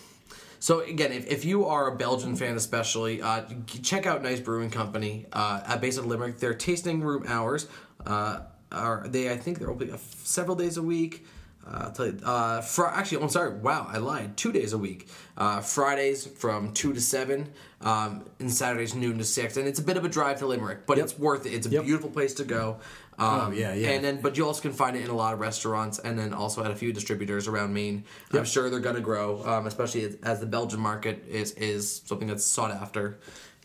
so 0.61 0.81
again, 0.81 1.13
if, 1.13 1.27
if 1.29 1.45
you 1.47 1.65
are 1.67 1.89
a 1.93 1.97
Belgian 1.97 2.35
fan, 2.37 2.57
especially, 2.57 3.23
uh, 3.23 3.45
check 3.83 4.07
out 4.07 4.23
Gneiss 4.23 4.41
Brewing 4.41 4.71
Company 4.71 5.25
uh, 5.33 5.61
at 5.65 5.81
base 5.81 5.97
of 5.97 6.05
Limerick. 6.07 6.39
Their 6.41 6.53
tasting 6.53 7.01
room 7.01 7.25
hours 7.29 7.69
uh, 8.07 8.41
are 8.71 9.07
they? 9.09 9.31
I 9.31 9.37
think 9.39 9.61
they're 9.61 9.71
open 9.71 9.97
several 10.25 10.57
days 10.57 10.77
a 10.77 10.83
week. 10.83 11.25
Uh, 11.71 11.81
I'll 11.85 11.93
tell 11.93 12.07
you, 12.07 12.19
uh, 12.25 12.61
fr- 12.63 12.87
actually, 12.87 13.23
I'm 13.23 13.29
sorry. 13.29 13.51
Wow, 13.59 13.87
I 13.91 13.99
lied. 13.99 14.37
Two 14.37 14.53
days 14.53 14.73
a 14.73 14.79
week. 14.79 15.09
Uh, 15.37 15.61
Fridays 15.61 16.27
from 16.27 16.73
two 16.73 16.93
to 16.95 17.01
seven, 17.01 17.51
um, 17.83 18.25
and 18.41 18.51
Saturdays 18.51 18.95
noon 18.95 19.19
to 19.19 19.25
six. 19.25 19.57
And 19.57 19.69
it's 19.69 19.79
a 19.79 19.83
bit 19.83 19.97
of 19.97 20.05
a 20.05 20.09
drive 20.09 20.39
to 20.39 20.47
Limerick, 20.47 20.87
but 20.87 20.97
Yep. 20.97 21.05
it's 21.05 21.19
worth 21.19 21.47
it. 21.47 21.53
It's 21.53 21.67
a 21.67 21.71
Yep. 21.71 21.85
beautiful 21.85 22.11
place 22.11 22.35
to 22.35 22.45
go. 22.45 22.79
Um, 23.19 23.41
Oh, 23.41 23.51
yeah, 23.51 23.75
yeah. 23.75 23.91
And 23.91 24.05
then, 24.05 24.21
but 24.23 24.37
you 24.39 24.47
also 24.47 24.63
can 24.63 24.73
find 24.73 24.97
it 24.97 25.05
in 25.05 25.11
a 25.11 25.15
lot 25.17 25.35
of 25.35 25.41
restaurants, 25.41 25.99
and 25.99 26.19
then 26.19 26.33
also 26.33 26.63
at 26.65 26.71
a 26.71 26.77
few 26.77 26.93
distributors 26.93 27.49
around 27.49 27.75
Maine. 27.75 28.05
I'm 28.33 28.45
sure 28.45 28.71
they're 28.71 28.79
gonna 28.81 29.01
grow, 29.01 29.43
um, 29.45 29.67
especially 29.67 30.05
as, 30.05 30.17
as 30.23 30.41
the 30.41 30.47
Belgian 30.47 30.81
market 30.81 31.25
is 31.29 31.51
is 31.53 32.01
something 32.07 32.29
that's 32.29 32.45
sought 32.45 32.71
after. 32.71 33.19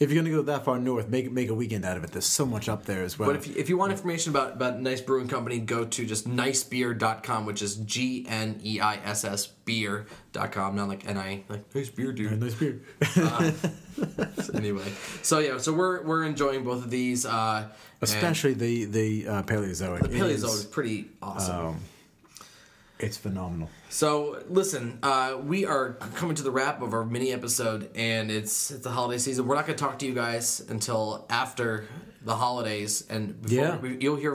If 0.04 0.12
you're 0.12 0.22
gonna 0.22 0.36
go 0.36 0.42
that 0.42 0.66
far 0.66 0.78
north, 0.80 1.08
make 1.08 1.32
make 1.32 1.50
a 1.50 1.54
weekend 1.54 1.86
out 1.86 1.96
of 1.96 2.04
it. 2.04 2.12
There's 2.12 2.26
so 2.26 2.46
much 2.46 2.68
up 2.68 2.84
there 2.84 3.04
as 3.04 3.18
well. 3.18 3.30
But 3.30 3.38
if 3.38 3.48
you, 3.48 3.54
if 3.56 3.70
you 3.70 3.78
want 3.78 3.94
information 3.94 4.32
about, 4.32 4.54
about 4.54 4.82
Gneiss 4.82 5.00
Brewing 5.00 5.30
Company, 5.30 5.60
go 5.60 5.86
to 5.86 6.06
just 6.06 6.28
gneissbeer.com, 6.28 7.46
which 7.46 7.62
is 7.62 7.78
G 7.78 8.26
N 8.28 8.60
E 8.66 8.82
I 8.82 8.96
S 8.98 9.24
S 9.24 9.46
beer.com, 9.48 10.76
not 10.76 10.90
like 10.90 11.08
N 11.08 11.18
I, 11.18 11.44
like 11.48 11.74
nice 11.74 11.90
beer, 11.90 12.12
dude. 12.12 12.38
nice 12.42 12.54
beer. 12.54 12.82
anyway, 14.54 14.92
so 15.22 15.40
yeah, 15.40 15.58
so 15.58 15.72
we're 15.72 16.04
we're 16.04 16.26
enjoying 16.26 16.66
both 16.66 16.84
of 16.84 16.90
these. 16.90 17.26
Uh, 17.26 17.70
Especially 18.02 18.54
the 18.54 18.84
the 18.86 19.28
uh, 19.28 19.44
Paleozoic. 19.44 20.02
the 20.02 20.10
Paleozoic 20.10 20.32
is 20.34 20.44
is- 20.44 20.66
pretty 20.66 21.08
awesome. 21.22 21.66
Um, 21.68 21.80
it's 23.06 23.18
phenomenal. 23.18 23.70
So 23.90 24.44
listen, 24.50 25.00
uh, 25.04 25.38
we 25.44 25.66
are 25.66 25.94
coming 26.16 26.36
to 26.36 26.44
the 26.44 26.52
wrap 26.52 26.82
of 26.82 26.94
our 26.94 27.06
mini 27.06 27.32
episode, 27.32 27.90
and 27.96 28.32
it's 28.32 28.72
it's 28.72 28.84
the 28.84 28.90
holiday 28.92 29.18
season. 29.20 29.46
We're 29.48 29.56
not 29.56 29.66
going 29.68 29.78
to 29.78 29.84
talk 29.84 30.00
to 30.00 30.06
you 30.06 30.14
guys 30.14 30.62
until 30.70 31.26
after 31.30 31.86
the 32.24 32.36
holidays, 32.36 33.06
and 33.10 33.42
before 33.42 33.58
Yeah. 33.58 33.78
we, 33.78 33.98
you'll 34.00 34.16
hear 34.16 34.34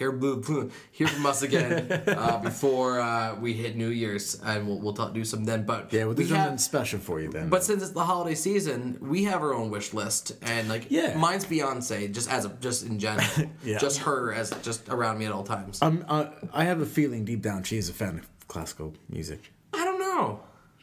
of 0.00 0.22
us 0.22 0.46
hear 0.46 0.68
hear 0.92 1.06
from 1.08 1.26
us 1.26 1.42
again 1.42 1.90
uh, 2.08 2.38
before 2.42 3.00
uh, 3.00 3.34
we 3.40 3.52
hit 3.52 3.76
New 3.76 3.88
Year's, 3.88 4.40
and 4.44 4.66
we'll 4.66 4.78
we'll 4.80 4.92
talk, 4.92 5.12
do 5.14 5.24
some 5.24 5.44
then. 5.44 5.64
But 5.64 5.92
Yeah, 5.92 6.04
we'll 6.04 6.14
do 6.14 6.22
we 6.22 6.28
something 6.28 6.50
have, 6.50 6.60
special 6.60 6.98
for 7.00 7.20
you 7.20 7.30
then. 7.30 7.48
but 7.48 7.64
since 7.64 7.82
it's 7.82 7.92
the 7.92 8.04
holiday 8.04 8.34
season, 8.34 8.98
we 9.00 9.24
have 9.24 9.42
our 9.42 9.54
own 9.54 9.70
wish 9.70 9.92
list, 9.94 10.32
and 10.42 10.68
like 10.68 10.86
Yeah. 10.90 11.16
mine's 11.16 11.44
Beyonce, 11.44 12.12
just 12.12 12.30
as 12.30 12.44
a 12.44 12.50
just 12.60 12.86
in 12.86 12.98
general, 12.98 13.26
Yeah. 13.64 13.78
just 13.78 14.00
her 14.00 14.32
as 14.32 14.50
just 14.62 14.88
around 14.88 15.18
me 15.18 15.26
at 15.26 15.32
all 15.32 15.44
times. 15.44 15.78
I'm, 15.82 16.04
uh, 16.08 16.26
I 16.52 16.64
have 16.64 16.80
a 16.80 16.86
feeling 16.86 17.24
deep 17.24 17.42
down 17.42 17.62
she 17.64 17.76
is 17.78 17.88
a 17.88 17.92
fan 17.94 18.18
of 18.18 18.28
classical 18.48 18.94
music. 19.08 19.52
I 19.72 19.84
don't 19.84 19.98
know. 19.98 20.40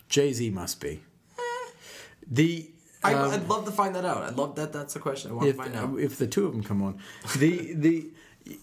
Jay 0.10 0.32
Z 0.34 0.50
must 0.52 0.80
be. 0.82 1.02
The 2.30 2.72
I, 3.04 3.14
um, 3.14 3.32
I'd 3.32 3.48
love 3.48 3.66
to 3.66 3.72
find 3.72 3.94
that 3.96 4.04
out. 4.06 4.24
I'd 4.24 4.36
love 4.36 4.56
that. 4.56 4.74
That's 4.74 4.96
the 4.96 5.00
question. 5.00 5.30
I 5.30 5.34
want 5.36 5.48
if 5.48 5.58
to 5.58 5.62
find 5.64 5.76
out. 5.76 6.00
if 6.00 6.18
the 6.18 6.26
two 6.26 6.48
of 6.48 6.54
them 6.54 6.64
come 6.64 6.82
on, 6.82 6.98
the 7.38 7.74
the 7.76 8.10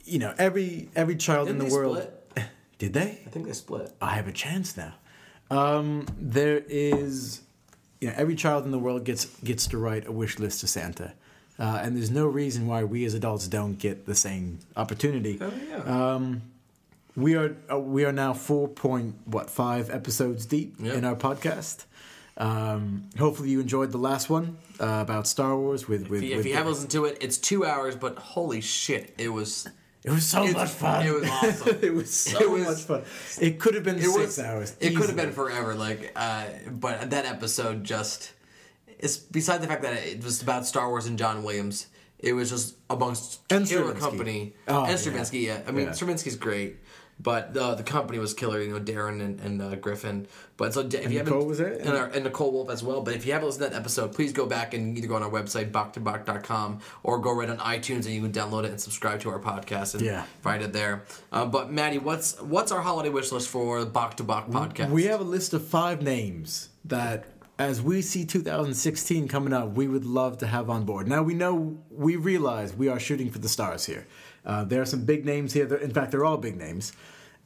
you 0.04 0.18
know 0.18 0.34
every 0.38 0.88
every 0.94 1.16
child 1.16 1.48
Didn't 1.48 1.62
in 1.62 1.68
the 1.68 1.74
world 1.74 1.96
split? 1.98 2.44
did 2.78 2.92
they? 2.92 3.20
I 3.26 3.30
think 3.30 3.46
they 3.46 3.52
split. 3.52 3.92
I 4.00 4.14
have 4.14 4.28
a 4.28 4.32
chance 4.32 4.76
now. 4.76 4.94
Um, 5.50 6.06
there 6.18 6.62
is, 6.68 7.42
you 8.00 8.08
know, 8.08 8.14
every 8.16 8.34
child 8.34 8.64
in 8.64 8.70
the 8.70 8.78
world 8.78 9.04
gets 9.04 9.26
gets 9.40 9.66
to 9.68 9.78
write 9.78 10.06
a 10.06 10.12
wish 10.12 10.38
list 10.38 10.60
to 10.60 10.66
Santa, 10.66 11.12
uh, 11.58 11.80
and 11.82 11.96
there's 11.96 12.10
no 12.10 12.26
reason 12.26 12.66
why 12.66 12.84
we 12.84 13.04
as 13.04 13.14
adults 13.14 13.46
don't 13.48 13.78
get 13.78 14.06
the 14.06 14.14
same 14.14 14.60
opportunity. 14.76 15.38
Oh, 15.40 15.52
yeah. 15.68 15.76
Um, 16.14 16.42
we 17.14 17.34
are 17.36 17.54
uh, 17.70 17.78
we 17.78 18.04
are 18.06 18.12
now 18.12 18.32
four 18.32 18.66
point 18.68 19.14
what 19.26 19.50
five 19.50 19.90
episodes 19.90 20.46
deep 20.46 20.76
Yep. 20.78 20.94
in 20.94 21.04
our 21.04 21.16
podcast. 21.16 21.84
Um, 22.38 23.10
hopefully 23.18 23.50
you 23.50 23.60
enjoyed 23.60 23.92
the 23.92 23.98
last 23.98 24.30
one 24.30 24.56
uh, 24.80 25.00
about 25.02 25.26
Star 25.26 25.54
Wars 25.54 25.86
with 25.86 26.08
with, 26.08 26.22
if 26.22 26.30
you, 26.30 26.38
if 26.40 26.46
you 26.46 26.54
haven't 26.54 26.72
listened 26.72 26.90
to 26.92 27.04
it, 27.04 27.18
it's 27.20 27.36
two 27.36 27.66
hours, 27.66 27.94
but 27.94 28.18
holy 28.18 28.62
shit, 28.62 29.14
it 29.18 29.28
was. 29.28 29.68
It 30.04 30.10
was 30.10 30.24
so 30.26 30.42
It's- 30.42 30.54
much 30.56 30.70
fun. 30.70 31.06
it 31.06 31.12
was 31.12 31.28
awesome. 31.28 31.78
it 31.82 31.94
was 31.94 32.12
so 32.14 32.38
It 32.40 32.50
was- 32.50 32.64
much 32.66 32.80
fun. 32.82 33.02
It 33.40 33.58
could 33.60 33.74
have 33.74 33.84
been 33.84 34.00
six 34.00 34.16
was. 34.16 34.38
hours. 34.38 34.76
It 34.80 34.96
could 34.96 35.06
have 35.06 35.16
been 35.16 35.32
forever. 35.32 35.74
Like, 35.74 36.12
uh, 36.16 36.44
but 36.70 37.10
that 37.10 37.24
episode 37.26 37.84
just. 37.84 38.32
It's 38.98 39.16
beside 39.16 39.60
the 39.62 39.66
fact 39.66 39.82
that 39.82 39.94
it 39.94 40.22
was 40.22 40.42
about 40.42 40.64
Star 40.66 40.88
Wars 40.88 41.06
and 41.06 41.18
John 41.18 41.42
Williams. 41.42 41.86
It 42.20 42.34
was 42.34 42.50
just 42.50 42.76
amongst 42.88 43.40
And 43.50 43.66
killer 43.66 43.82
Stravinsky. 43.86 44.00
company 44.10 44.54
Oh, 44.68 44.82
and 44.82 44.90
yeah. 44.90 44.96
Stravinsky. 44.96 45.38
Yeah, 45.40 45.60
I 45.66 45.72
mean 45.72 45.86
Yeah. 45.86 45.92
Stravinsky's 45.92 46.36
great, 46.36 46.76
but 47.22 47.54
the 47.54 47.74
the 47.74 47.82
company 47.82 48.18
was 48.18 48.34
killer. 48.34 48.60
You 48.60 48.72
know, 48.74 48.80
Darren 48.80 49.20
and, 49.20 49.40
and 49.40 49.62
uh, 49.62 49.74
Griffin. 49.76 50.26
But 50.56 50.74
so 50.74 50.80
if 50.80 50.92
you 50.92 51.00
haven't, 51.18 51.24
Nicole 51.26 51.46
was 51.46 51.58
there? 51.58 51.72
and, 51.72 51.88
our, 51.90 52.06
and 52.06 52.24
Nicole 52.24 52.52
Wolf 52.52 52.70
as 52.70 52.82
well. 52.82 53.00
But 53.02 53.14
if 53.14 53.26
you 53.26 53.32
haven't 53.32 53.46
listened 53.48 53.64
to 53.64 53.70
that 53.70 53.76
episode, 53.76 54.12
please 54.14 54.32
go 54.32 54.46
back 54.46 54.74
and 54.74 54.96
either 54.96 55.08
go 55.08 55.16
on 55.16 55.22
our 55.22 55.30
website 55.30 55.70
bach2bach.com 55.72 56.80
or 57.02 57.18
go 57.18 57.32
right 57.34 57.48
on 57.50 57.58
iTunes 57.58 58.04
and 58.06 58.10
you 58.14 58.22
can 58.22 58.32
download 58.32 58.64
it 58.64 58.70
and 58.70 58.80
subscribe 58.80 59.20
to 59.20 59.30
our 59.30 59.38
podcast 59.40 59.94
and 59.94 60.02
Yeah. 60.02 60.24
find 60.42 60.62
it 60.62 60.72
there. 60.72 61.04
Uh, 61.32 61.46
but 61.46 61.72
Maddie, 61.72 61.98
what's 61.98 62.40
what's 62.40 62.70
our 62.72 62.80
holiday 62.80 63.08
wish 63.08 63.32
list 63.32 63.48
for 63.48 63.80
the 63.80 63.90
Bach 63.90 64.16
to 64.18 64.22
Bach 64.24 64.48
podcast? 64.48 64.90
We 64.90 65.04
have 65.04 65.20
a 65.20 65.24
list 65.24 65.52
of 65.52 65.66
five 65.66 66.02
names 66.02 66.68
that, 66.84 67.24
as 67.58 67.80
we 67.82 68.02
see 68.02 68.24
2016 68.24 69.28
coming 69.28 69.52
up, 69.52 69.72
we 69.72 69.86
would 69.88 70.04
love 70.04 70.38
to 70.38 70.46
have 70.46 70.68
on 70.70 70.84
board. 70.84 71.06
Now 71.08 71.22
we 71.22 71.34
know, 71.34 71.78
we 71.90 72.16
realize 72.16 72.74
we 72.74 72.88
are 72.88 72.98
shooting 73.00 73.30
for 73.30 73.38
the 73.38 73.48
stars 73.48 73.86
here. 73.86 74.06
Uh, 74.44 74.64
there 74.64 74.80
are 74.82 74.86
some 74.86 75.04
big 75.04 75.24
names 75.24 75.52
here. 75.52 75.72
In 75.76 75.92
fact, 75.92 76.10
they're 76.10 76.24
all 76.24 76.36
big 76.38 76.56
names. 76.56 76.92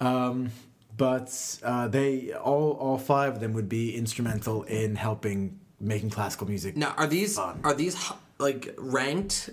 Um, 0.01 0.51
but 0.97 1.59
uh, 1.63 1.89
they 1.89 2.33
all 2.33 2.73
all 2.73 2.99
five 2.99 3.35
of 3.35 3.41
them 3.41 3.53
would 3.53 3.69
be 3.69 3.95
instrumental 3.97 4.63
in 4.65 4.97
helping 4.97 5.59
making 5.81 6.11
classical 6.11 6.47
music. 6.49 6.77
Now, 6.77 6.95
are 6.97 7.07
these 7.07 7.37
Fun. 7.37 7.61
are 7.65 7.75
these 7.75 7.97
like 8.39 8.75
ranked, 8.79 9.51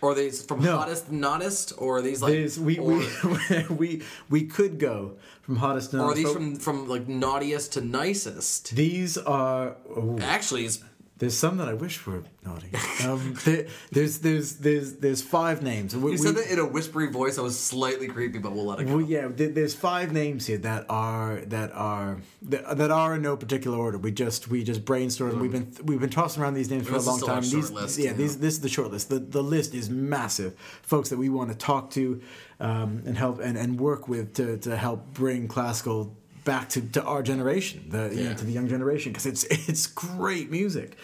or 0.00 0.12
are 0.12 0.14
these 0.14 0.42
from 0.42 0.62
No. 0.62 0.76
hottest 0.78 1.06
to 1.06 1.14
nottest, 1.14 1.72
or 1.76 1.98
are 1.98 2.02
these 2.02 2.22
like, 2.22 2.32
There's, 2.32 2.58
we, 2.58 2.78
or, 2.78 3.02
we, 3.24 3.64
we 3.70 4.02
we 4.30 4.44
could 4.46 4.78
go 4.78 5.16
from 5.42 5.56
hottest 5.56 5.90
to 5.92 5.98
or 6.00 6.12
are 6.12 6.14
these 6.14 6.30
from 6.32 6.56
from 6.56 6.88
like 6.88 7.08
naughtiest 7.08 7.74
to 7.74 7.80
nicest? 7.82 8.74
These 8.74 9.18
are. 9.18 9.76
oh, 9.94 10.18
Actually, 10.20 10.64
it's 10.64 10.82
There's 11.20 11.36
some 11.36 11.58
that 11.58 11.68
I 11.68 11.74
wish 11.74 12.06
were 12.06 12.22
naughty. 12.46 12.70
Um, 13.04 13.34
there, 13.44 13.66
there's 13.92 14.18
there's 14.20 14.56
there's 14.56 14.94
there's 14.94 15.20
five 15.20 15.62
names. 15.62 15.94
We, 15.94 16.00
you 16.00 16.10
we- 16.12 16.16
said 16.16 16.34
that 16.36 16.50
in 16.50 16.58
a 16.58 16.64
whispery 16.66 17.08
voice. 17.08 17.38
I 17.38 17.42
was 17.42 17.58
slightly 17.58 18.08
creepy, 18.08 18.38
but 18.38 18.52
we'll 18.52 18.64
let 18.66 18.80
it 18.80 18.84
go. 18.84 18.96
well, 18.96 19.04
yeah, 19.04 19.28
there, 19.28 19.48
there's 19.48 19.74
five 19.74 20.12
names 20.12 20.46
here 20.46 20.56
that 20.58 20.86
are 20.88 21.40
that 21.46 21.72
are 21.72 22.18
that, 22.42 22.76
that 22.78 22.90
are 22.90 23.16
in 23.16 23.22
no 23.22 23.36
particular 23.36 23.76
order. 23.76 23.98
We 23.98 24.12
just 24.12 24.48
we 24.48 24.64
just 24.64 24.84
brainstormed. 24.86 25.38
We've 25.38 25.52
been 25.52 25.72
we've 25.84 26.00
been 26.00 26.08
tossing 26.08 26.42
around 26.42 26.54
these 26.54 26.70
names 26.70 26.88
for 26.88 26.96
a 26.96 27.00
long 27.00 27.20
time. 27.20 27.42
short 27.42 27.62
These, 27.62 27.70
list, 27.70 27.98
yeah, 27.98 28.12
these 28.14 28.38
this 28.38 28.54
is 28.54 28.60
the 28.60 28.70
short 28.70 28.90
list. 28.90 29.10
The 29.10 29.18
the 29.18 29.42
list 29.42 29.74
is 29.74 29.90
massive. 29.90 30.54
Folks 30.82 31.10
that 31.10 31.18
we 31.18 31.28
want 31.28 31.50
to 31.50 31.56
talk 31.56 31.90
to 31.90 32.22
um, 32.60 33.02
and 33.04 33.16
help 33.16 33.40
and, 33.40 33.58
and 33.58 33.78
work 33.78 34.08
with 34.08 34.34
to 34.34 34.56
to 34.58 34.74
help 34.76 35.12
bring 35.12 35.48
classical 35.48 36.16
back 36.50 36.68
to, 36.70 36.80
to 36.80 37.02
our 37.04 37.22
generation, 37.22 37.84
the 37.94 38.10
you 38.12 38.24
know, 38.24 38.34
to 38.34 38.44
the 38.44 38.50
young 38.50 38.68
generation, 38.68 39.12
because 39.12 39.24
it's 39.26 39.44
it's 39.70 39.86
great 39.86 40.50
music. 40.50 40.96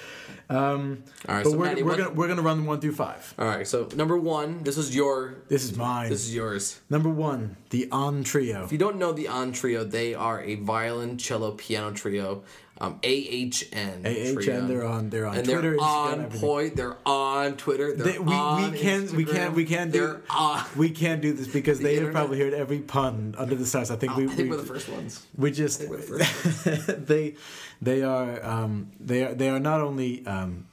Um, 0.49 1.05
All 1.29 1.35
right, 1.37 1.45
but 1.45 1.51
so 1.51 1.57
we're, 1.57 1.65
Maddie, 1.67 1.83
we're 1.85 1.91
what- 1.91 1.99
gonna 1.99 2.11
we're 2.19 2.29
gonna 2.29 2.43
run 2.43 2.57
them 2.59 2.67
one 2.67 2.81
through 2.81 2.95
five. 2.95 3.23
All 3.39 3.47
right, 3.47 3.67
so 3.67 3.89
number 3.95 4.17
one, 4.17 4.65
this 4.65 4.77
is 4.77 4.95
your. 4.95 5.37
This 5.49 5.63
is 5.65 5.77
mine. 5.77 6.11
This 6.11 6.25
is 6.27 6.35
yours. 6.35 6.81
Number 6.91 7.09
one, 7.09 7.57
the 7.71 7.89
Ahn 7.93 8.25
Trio. 8.25 8.65
If 8.65 8.73
you 8.73 8.79
don't 8.79 8.97
know 8.99 9.13
the 9.13 9.29
Ahn 9.29 9.53
Trio, 9.53 9.85
they 9.85 10.15
are 10.15 10.43
a 10.43 10.57
violin, 10.57 11.17
cello, 11.17 11.53
piano 11.53 11.93
trio. 11.93 12.43
Um, 12.79 13.01
AHN. 13.03 14.03
AHN, 14.05 14.35
trio. 14.35 14.67
they're 14.67 14.85
on 14.85 15.09
they're 15.09 15.27
on 15.27 15.37
and 15.37 15.45
Twitter, 15.47 15.77
they're 15.77 15.81
on 15.81 16.31
point. 16.31 16.77
They're 16.77 16.97
on 17.07 17.57
Twitter. 17.57 17.95
They're 17.95 18.13
They- 18.13 18.19
we, 18.19 18.35
on 18.35 18.73
we 18.73 18.79
can't 18.79 19.11
we 19.13 19.25
can't 19.25 19.55
we 19.55 19.65
can't 19.65 19.93
do 19.93 20.01
They're 20.01 20.23
on. 20.29 20.63
we 20.77 20.91
can't 20.91 21.23
do 21.23 21.33
this 21.33 21.49
because 21.49 21.81
they 21.81 21.97
have 21.97 22.13
probably 22.13 22.39
heard 22.39 22.53
every 22.53 22.81
pun 22.81 23.35
under 23.39 23.55
the 23.55 23.65
stars. 23.65 23.91
I 23.91 23.97
think 23.97 24.15
we 24.17 24.25
I 24.25 24.27
think 24.29 24.39
we, 24.39 24.51
we're 24.51 24.57
the 24.57 24.63
first 24.67 24.89
ones. 24.91 25.27
we 25.37 25.51
just 25.53 25.89
we're 25.89 25.97
the 25.97 26.25
first 26.25 27.07
they 27.07 27.37
they 27.81 28.03
are 28.03 28.45
um, 28.45 28.91
they 29.01 29.25
are 29.25 29.35
they 29.35 29.49
are 29.49 29.61
not 29.61 29.81
only 29.81 30.27
um, 30.27 30.67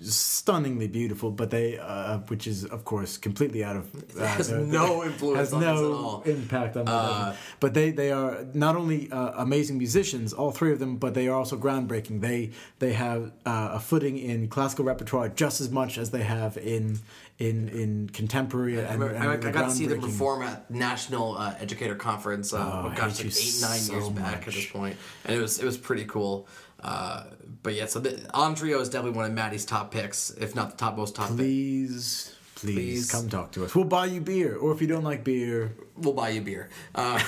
stunningly 0.00 0.88
beautiful, 0.88 1.30
but 1.30 1.50
they 1.50 1.78
uh, 1.78 2.18
which 2.28 2.46
is 2.46 2.64
of 2.64 2.84
course 2.84 3.18
completely 3.18 3.62
out 3.64 3.76
of 3.76 3.86
uh, 4.20 4.26
has 4.26 4.48
their- 4.48 4.60
no 4.60 5.04
influence 5.08 5.38
has 5.38 5.52
on 5.52 5.60
no 5.60 5.76
at 5.76 5.84
all. 5.84 6.22
impact 6.22 6.76
on 6.76 6.88
Uh. 6.88 7.34
But 7.60 7.74
they 7.74 7.90
they 7.90 8.12
are 8.12 8.44
not 8.54 8.76
only 8.76 9.10
uh, 9.10 9.32
amazing 9.42 9.78
musicians, 9.78 10.32
all 10.32 10.50
three 10.52 10.72
of 10.72 10.78
them, 10.78 10.96
but 10.96 11.14
they 11.14 11.28
are 11.28 11.34
also 11.36 11.56
groundbreaking. 11.56 12.20
They 12.20 12.50
they 12.78 12.92
have 12.94 13.32
uh, 13.44 13.70
a 13.72 13.80
footing 13.80 14.18
in 14.18 14.48
classical 14.48 14.84
repertoire 14.84 15.28
just 15.28 15.60
as 15.60 15.70
much 15.70 15.98
as 15.98 16.10
they 16.10 16.22
have 16.22 16.56
in 16.56 16.98
in 17.38 17.68
in 17.68 18.08
contemporary 18.08 18.78
I, 18.78 18.84
and, 18.84 19.00
remember, 19.00 19.14
and 19.14 19.44
I, 19.44 19.48
I 19.48 19.52
got 19.52 19.64
to 19.68 19.70
see 19.70 19.86
them 19.86 20.00
perform 20.00 20.42
at 20.42 20.70
National 20.70 21.36
uh, 21.36 21.54
Educator 21.60 21.94
Conference. 21.94 22.52
Uh, 22.52 22.58
Oh, 22.58 22.82
oh, 22.86 22.88
I 22.90 22.94
gosh, 22.94 23.18
like 23.18 23.26
eight 23.26 23.58
nine 23.60 23.78
so 23.78 23.92
years 23.92 24.08
back 24.10 24.46
at 24.48 24.54
this 24.54 24.66
point, 24.66 24.96
and 25.24 25.36
it 25.36 25.40
was 25.40 25.58
it 25.58 25.64
was 25.64 25.76
pretty 25.76 26.04
cool. 26.04 26.48
Uh, 26.82 27.24
but 27.62 27.74
yeah, 27.74 27.86
so 27.86 28.00
the 28.00 28.20
Ahn 28.34 28.54
Trio 28.54 28.80
is 28.80 28.88
definitely 28.88 29.16
one 29.16 29.26
of 29.26 29.32
Maddie's 29.32 29.64
top 29.64 29.90
picks, 29.90 30.30
if 30.30 30.54
not 30.54 30.70
the 30.70 30.76
top 30.76 30.96
most 30.96 31.14
top 31.14 31.28
pick. 31.28 31.36
Please, 31.36 32.34
please, 32.54 32.74
Please. 32.74 33.10
come 33.12 33.28
talk 33.28 33.52
to 33.52 33.64
us. 33.64 33.74
We'll 33.74 33.84
buy 33.84 34.06
you 34.06 34.20
beer, 34.20 34.56
or 34.56 34.72
if 34.72 34.80
you 34.80 34.86
don't 34.86 35.04
like 35.04 35.24
beer, 35.24 35.72
We'll 35.98 36.12
buy 36.12 36.28
you 36.28 36.42
beer. 36.42 36.68
Uh, 36.94 37.18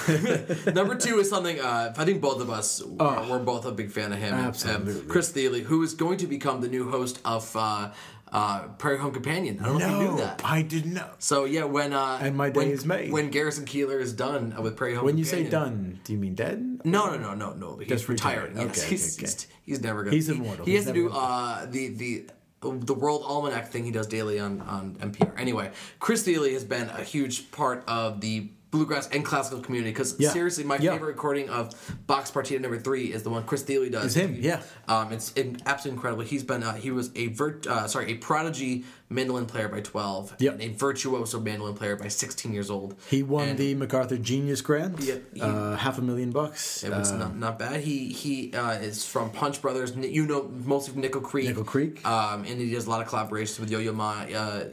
number 0.75 0.95
two 0.95 1.19
is 1.21 1.31
something 1.31 1.59
uh, 1.59 1.95
I 1.97 2.05
think 2.05 2.21
both 2.21 2.43
of 2.43 2.51
us 2.51 2.83
are, 3.01 3.27
we're 3.27 3.39
both 3.39 3.65
a 3.65 3.73
big 3.73 3.91
fan 3.91 4.13
of 4.13 4.19
him. 4.19 4.35
Um, 4.35 4.41
Oh. 4.41 4.49
Absolutely. 4.49 5.09
Chris 5.09 5.31
Thile, 5.33 5.61
who 5.61 5.83
is 5.83 5.95
going 5.95 6.19
to 6.19 6.27
become 6.27 6.61
the 6.61 6.69
new 6.69 6.91
host 6.91 7.19
of 7.25 7.51
uh, 7.57 7.93
uh, 8.33 8.69
Prairie 8.79 8.99
Home 8.99 9.13
Companion. 9.13 9.61
I 9.61 9.67
don't 9.67 9.79
know 9.79 9.87
if 9.87 9.91
you 10.03 10.11
knew 10.11 10.17
that. 10.19 10.43
I 10.45 10.63
didn't 10.63 10.95
know. 10.95 11.11
So 11.19 11.45
yeah, 11.45 11.65
when 11.65 11.93
uh, 11.93 12.19
And 12.21 12.37
my 12.37 12.51
day 12.51 12.59
when, 12.61 12.71
is 12.71 12.85
made. 12.85 13.11
When 13.13 13.31
Garrison 13.31 13.65
Keillor 13.65 14.01
is 14.01 14.13
done 14.13 14.55
with 14.63 14.77
Prairie 14.77 14.95
Home 14.95 15.05
When 15.05 15.19
you 15.19 15.25
say 15.25 15.49
done, 15.49 16.01
do 16.05 16.13
you 16.13 16.19
mean 16.19 16.35
dead? 16.35 16.81
No, 16.85 17.11
no, 17.11 17.17
no, 17.19 17.35
no, 17.35 17.53
no. 17.55 17.77
He's 17.79 17.89
Just 17.89 18.09
retired. 18.09 18.51
retired. 18.51 18.69
Yes, 18.69 18.79
Okay, 18.83 18.91
he's, 18.91 19.17
okay, 19.19 19.27
he's 19.27 19.47
he's 19.63 19.81
never 19.83 20.03
gonna. 20.05 20.15
He's 20.15 20.27
he- 20.27 20.35
immortal. 20.35 20.65
He, 20.67 20.75
has 20.75 20.85
to 20.87 20.93
do 20.93 21.11
uh, 21.11 21.67
the 21.67 21.89
the 21.89 22.27
the 22.61 22.95
World 22.95 23.23
Almanac 23.25 23.69
thing 23.69 23.85
he 23.85 23.91
does 23.91 24.07
daily 24.07 24.39
on 24.41 24.61
on 24.63 24.97
NPR. 24.97 25.39
Anyway, 25.39 25.71
Chris 26.01 26.25
Thile 26.25 26.45
has 26.45 26.65
been 26.65 26.89
a 26.89 27.03
huge 27.05 27.51
part 27.51 27.85
of 27.87 28.21
the 28.21 28.51
bluegrass 28.71 29.09
and 29.09 29.25
classical 29.25 29.61
community 29.61 29.91
because 29.91 30.17
Yeah. 30.19 30.31
seriously, 30.31 30.63
my 30.65 30.77
Yeah. 30.77 30.93
favorite 30.93 31.09
recording 31.09 31.49
of 31.49 31.75
Bach's 32.07 32.31
Partita 32.31 32.61
number 32.61 32.79
three 32.79 33.13
is 33.13 33.23
the 33.23 33.31
one 33.31 33.45
Chris 33.45 33.63
Thile 33.63 33.89
does. 33.89 34.05
It's 34.07 34.15
him, 34.15 34.37
yeah. 34.41 34.61
Um, 34.87 35.13
it's 35.13 35.33
in, 35.33 35.61
absolutely 35.67 35.97
incredible. 35.97 36.25
He's 36.25 36.45
been 36.45 36.63
uh, 36.63 36.75
he 36.75 36.91
was 36.91 37.09
a 37.15 37.29
virt, 37.31 37.67
uh, 37.67 37.89
sorry 37.89 38.13
a 38.13 38.17
prodigy 38.17 38.85
mandolin 39.11 39.47
player 39.47 39.69
by 39.69 39.81
twelve, 39.81 40.35
Yep. 40.39 40.53
and 40.55 40.63
a 40.63 40.69
virtuoso 40.69 41.41
mandolin 41.41 41.75
player 41.75 41.97
by 41.97 42.09
sixteen 42.09 42.53
years 42.53 42.71
old. 42.71 42.95
He 43.09 43.23
won 43.23 43.49
And- 43.51 43.59
the 43.59 43.75
MacArthur 43.75 44.19
Genius 44.19 44.61
Grant. 44.61 45.01
Yeah, 45.01 45.15
he- 45.33 45.41
uh, 45.41 45.77
half 45.77 45.97
a 45.99 46.03
million 46.03 46.31
bucks. 46.31 46.85
It 46.85 46.91
was 46.91 47.13
Uh, 47.13 47.19
not, 47.19 47.37
not 47.37 47.59
bad. 47.59 47.81
He 47.81 48.09
he 48.13 48.53
uh, 48.53 48.73
is 48.73 49.05
from 49.05 49.31
Punch 49.31 49.63
Brothers. 49.63 49.95
You 49.97 50.27
know 50.27 50.51
mostly 50.65 50.93
from 50.93 51.03
Nickel 51.03 51.21
Creek. 51.23 51.47
Nickel 51.49 51.65
Creek. 51.65 52.07
Um, 52.07 52.45
and 52.45 52.61
he 52.61 52.71
does 52.71 52.87
a 52.87 52.91
lot 52.91 53.01
of 53.01 53.09
collaborations 53.09 53.59
with 53.61 53.71
Yo 53.71 53.79
Yo 53.79 53.93
Ma, 53.93 54.25
uh, 54.31 54.35
uh, 54.35 54.65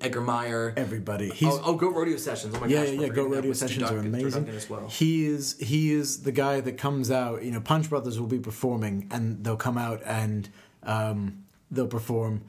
Edgar 0.00 0.20
Meyer. 0.20 0.72
everybody. 0.76 1.30
He's 1.30 1.52
oh, 1.54 1.62
oh, 1.64 1.74
Goat 1.74 1.94
Rodeo 1.94 2.16
Sessions. 2.16 2.54
Oh 2.56 2.60
my 2.60 2.66
yeah, 2.66 2.84
gosh. 2.84 2.94
yeah, 2.94 3.00
yeah. 3.02 3.08
Goat 3.08 3.30
Rodeo 3.30 3.52
Sessions 3.52 3.90
are 3.90 3.98
amazing. 3.98 4.48
As 4.48 4.68
well. 4.68 4.88
He 4.88 5.26
is 5.26 5.56
he 5.60 5.92
is 5.92 6.22
the 6.22 6.32
guy 6.32 6.60
that 6.60 6.76
comes 6.76 7.10
out. 7.10 7.44
You 7.44 7.52
know, 7.52 7.60
Punch 7.60 7.88
Brothers 7.88 8.18
will 8.18 8.26
be 8.26 8.38
performing, 8.40 9.06
and 9.12 9.44
they'll 9.44 9.56
come 9.56 9.78
out 9.78 10.02
and 10.04 10.48
um, 10.82 11.44
they'll 11.70 11.86
perform. 11.86 12.42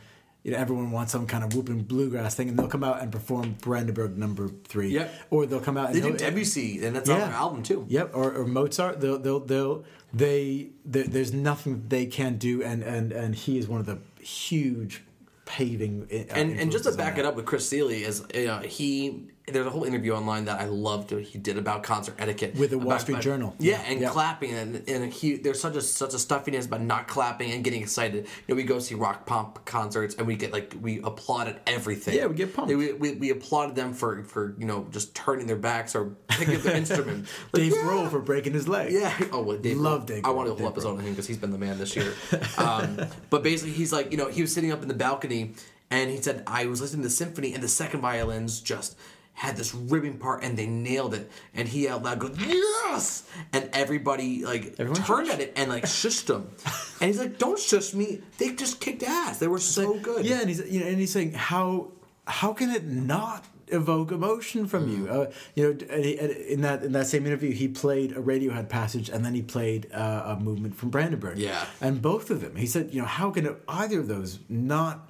You 0.47 0.53
know, 0.53 0.59
everyone 0.59 0.91
wants 0.91 1.11
some 1.11 1.27
kind 1.27 1.43
of 1.43 1.53
whooping 1.53 1.83
bluegrass 1.83 2.35
thing, 2.35 2.47
and 2.47 2.57
they'll 2.57 2.69
come 2.69 2.81
out 2.81 3.01
and 3.01 3.11
perform 3.11 3.57
Brandenburg 3.59 4.17
Number 4.17 4.47
Three. 4.47 4.91
Yep. 4.91 5.13
Or 5.29 5.45
they'll 5.45 5.59
come 5.59 5.75
out. 5.75 5.87
And 5.87 5.95
They 5.95 6.09
do 6.09 6.15
Debussy, 6.15 6.85
and 6.85 6.95
that's 6.95 7.09
on 7.09 7.19
their 7.19 7.31
album 7.31 7.63
too. 7.63 7.85
Yep, 7.89 8.11
or, 8.13 8.31
or 8.31 8.45
Mozart. 8.47 9.01
They'll 9.01 9.19
they'll 9.19 9.41
they'll 9.41 9.83
they 10.13 10.69
there, 10.85 11.03
there's 11.03 11.33
nothing 11.33 11.83
they 11.89 12.05
can't 12.05 12.39
do, 12.39 12.63
and 12.63 12.81
and 12.81 13.11
and 13.11 13.35
he 13.35 13.57
is 13.57 13.67
one 13.67 13.81
of 13.81 13.87
the 13.87 13.99
huge 14.23 15.03
paving. 15.43 16.07
Uh, 16.09 16.33
and 16.33 16.57
and 16.57 16.71
just 16.71 16.85
to 16.85 16.93
back 16.93 17.17
it 17.17 17.25
up 17.25 17.35
with 17.35 17.45
Chris 17.45 17.69
Thile 17.69 17.89
is 17.89 18.23
you 18.33 18.45
know, 18.45 18.59
he 18.59 19.27
there's 19.49 19.65
a 19.65 19.69
whole 19.69 19.85
interview 19.85 20.11
online 20.13 20.43
that 20.45 20.59
I 20.59 20.65
loved 20.65 21.11
he 21.11 21.37
did 21.39 21.57
about 21.57 21.81
concert 21.81 22.15
etiquette 22.19 22.55
With 22.55 22.71
the 22.71 22.77
Wall 22.77 22.87
about- 22.89 23.01
Street 23.01 23.13
about- 23.15 23.23
Journal. 23.23 23.55
yeah, 23.59 23.81
Yeah, 23.81 23.91
and 23.91 24.01
yeah. 24.01 24.09
clapping 24.09 24.51
and, 24.53 24.83
and 24.89 25.13
he 25.13 25.37
there's 25.37 25.61
such 25.61 25.75
a 25.77 25.81
such 25.81 26.13
a 26.13 26.19
stuffiness 26.19 26.65
about 26.65 26.81
not 26.81 27.07
clapping 27.07 27.51
and 27.51 27.63
getting 27.63 27.81
excited 27.81 28.25
you 28.25 28.29
know 28.49 28.55
we 28.55 28.63
go 28.63 28.79
see 28.79 28.95
rock 28.95 29.25
pop 29.25 29.63
concerts 29.65 30.15
and 30.15 30.27
we 30.27 30.35
get 30.35 30.51
like 30.51 30.75
we 30.81 30.99
applaud 31.01 31.47
at 31.47 31.61
everything 31.65 32.15
Yeah, 32.15 32.25
we 32.25 32.35
get 32.35 32.53
pumped. 32.53 32.73
we, 32.75 32.91
we, 32.93 33.13
we 33.15 33.29
applauded 33.29 33.75
them 33.75 33.93
for 33.93 34.21
for 34.23 34.53
you 34.57 34.65
know 34.65 34.85
just 34.91 35.15
turning 35.15 35.47
their 35.47 35.55
backs 35.55 35.95
or 35.95 36.15
picking 36.27 36.55
up 36.57 36.61
their 36.63 36.75
instrument 36.83 37.27
like, 37.53 37.63
Dave 37.63 37.71
yeah. 37.73 37.81
Grohl 37.83 38.09
for 38.11 38.19
breaking 38.19 38.53
his 38.53 38.67
leg. 38.67 38.91
Yeah. 38.91 39.13
Oh, 39.31 39.41
well, 39.43 39.57
Dave. 39.57 39.77
Love. 39.77 40.05
Dave 40.05 40.25
I 40.25 40.29
want 40.31 40.47
to 40.47 40.51
Dave 40.53 40.59
pull 40.59 40.67
up 40.67 40.75
his 40.75 40.83
Grohl. 40.83 40.89
own 40.91 40.99
him 40.99 41.11
because 41.11 41.27
he's 41.27 41.37
been 41.37 41.51
the 41.51 41.57
man 41.57 41.77
this 41.77 41.95
year. 41.95 42.13
Um, 42.57 42.97
but 43.29 43.43
basically, 43.43 43.73
he's 43.73 43.93
like, 43.93 44.11
you 44.11 44.17
know, 44.17 44.27
he 44.29 44.41
was 44.41 44.53
sitting 44.53 44.71
up 44.71 44.81
in 44.81 44.87
the 44.87 44.93
balcony, 44.93 45.53
and 45.89 46.09
he 46.09 46.17
said 46.21 46.43
I 46.47 46.65
was 46.65 46.81
listening 46.81 47.03
to 47.03 47.07
the 47.07 47.13
symphony, 47.13 47.53
and 47.53 47.63
the 47.63 47.67
second 47.67 48.01
violins 48.01 48.59
just 48.59 48.97
had 49.37 49.55
this 49.55 49.73
ribbing 49.75 50.17
part, 50.17 50.43
and 50.43 50.57
they 50.57 50.65
nailed 50.65 51.13
it. 51.13 51.29
And 51.53 51.67
he 51.67 51.87
out 51.87 52.01
loud 52.01 52.17
goes 52.17 52.35
yes, 52.39 53.23
and 53.53 53.69
everybody 53.71 54.43
like 54.43 54.73
Everyone 54.79 55.03
turned 55.03 55.29
at 55.29 55.39
it 55.39 55.53
and 55.55 55.69
like 55.69 55.83
shushed 55.83 56.27
him, 56.27 56.49
and 56.99 57.07
he's 57.07 57.19
like, 57.19 57.37
"Don't 57.37 57.59
shush 57.59 57.93
me! 57.93 58.21
They 58.39 58.55
just 58.55 58.81
kicked 58.81 59.03
ass. 59.03 59.37
They 59.37 59.47
were 59.47 59.59
so 59.59 59.93
good." 59.99 60.25
Yeah, 60.25 60.39
and 60.39 60.49
he's 60.49 60.67
you 60.67 60.79
know, 60.79 60.87
and 60.87 60.97
he's 60.97 61.11
saying 61.11 61.33
how 61.33 61.91
how 62.25 62.51
can 62.51 62.71
it 62.71 62.85
not 62.85 63.45
evoke 63.67 64.11
emotion 64.11 64.65
from 64.65 64.89
you? 64.89 65.05
Mm. 65.05 65.11
Uh, 65.11 65.31
you 65.53 65.63
know, 65.63 65.85
and 65.91 66.03
he, 66.03 66.17
and 66.17 66.31
in 66.31 66.61
that 66.61 66.81
in 66.81 66.93
that 66.93 67.05
same 67.05 67.27
interview, 67.27 67.51
he 67.51 67.67
played 67.67 68.13
a 68.13 68.21
Radiohead 68.21 68.69
passage, 68.69 69.07
and 69.07 69.23
then 69.23 69.35
he 69.35 69.43
played 69.43 69.91
uh, 69.93 70.35
a 70.35 70.39
movement 70.43 70.75
from 70.75 70.89
Brandenburg. 70.89 71.37
Yeah. 71.37 71.63
and 71.79 72.01
both 72.01 72.31
of 72.31 72.41
them, 72.41 72.55
he 72.55 72.65
said, 72.65 72.91
you 72.91 73.01
know, 73.01 73.07
how 73.07 73.29
can 73.29 73.45
it, 73.45 73.61
either 73.67 73.99
of 73.99 74.07
those 74.07 74.39
not 74.49 75.06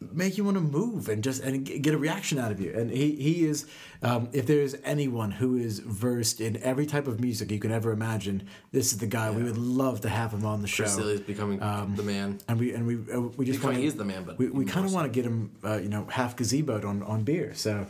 make 0.00 0.36
you 0.36 0.44
want 0.44 0.56
to 0.56 0.60
move 0.60 1.08
and 1.08 1.24
just 1.24 1.42
and 1.42 1.64
get 1.64 1.94
a 1.94 1.98
reaction 1.98 2.38
out 2.38 2.52
of 2.52 2.60
you. 2.60 2.72
And 2.72 2.90
he 2.90 3.12
he 3.16 3.44
is, 3.44 3.66
um, 4.02 4.28
if 4.32 4.46
there 4.46 4.60
is 4.60 4.78
anyone 4.84 5.30
who 5.30 5.56
is 5.56 5.78
versed 5.80 6.40
in 6.40 6.62
every 6.62 6.86
type 6.86 7.06
of 7.06 7.20
music 7.20 7.50
you 7.50 7.58
can 7.58 7.72
ever 7.72 7.92
imagine, 7.92 8.46
this 8.72 8.92
is 8.92 8.98
the 8.98 9.06
guy. 9.06 9.30
We 9.30 9.42
would 9.42 9.58
love 9.58 10.02
to 10.02 10.08
have 10.08 10.32
him 10.32 10.44
on 10.44 10.62
the 10.62 10.68
show. 10.68 10.84
Vasili's 10.84 11.20
becoming 11.20 11.62
um, 11.62 11.96
the 11.96 12.02
man. 12.02 12.38
And 12.48 12.58
we 12.58 12.74
and 12.74 12.86
we 12.86 12.94
uh, 13.12 13.20
we 13.36 13.46
just 13.46 13.62
kind 13.62 13.76
he 13.76 13.86
is 13.86 13.94
the 13.94 14.04
man, 14.04 14.24
but 14.24 14.38
we, 14.38 14.50
we 14.50 14.64
kind 14.64 14.84
of 14.84 14.92
want 14.92 15.06
to 15.06 15.12
get 15.12 15.24
him, 15.24 15.52
uh, 15.64 15.78
you 15.78 15.88
know, 15.88 16.06
half 16.10 16.36
gazeboed 16.36 16.84
on 16.84 17.02
on 17.02 17.24
beer. 17.24 17.54
So 17.54 17.86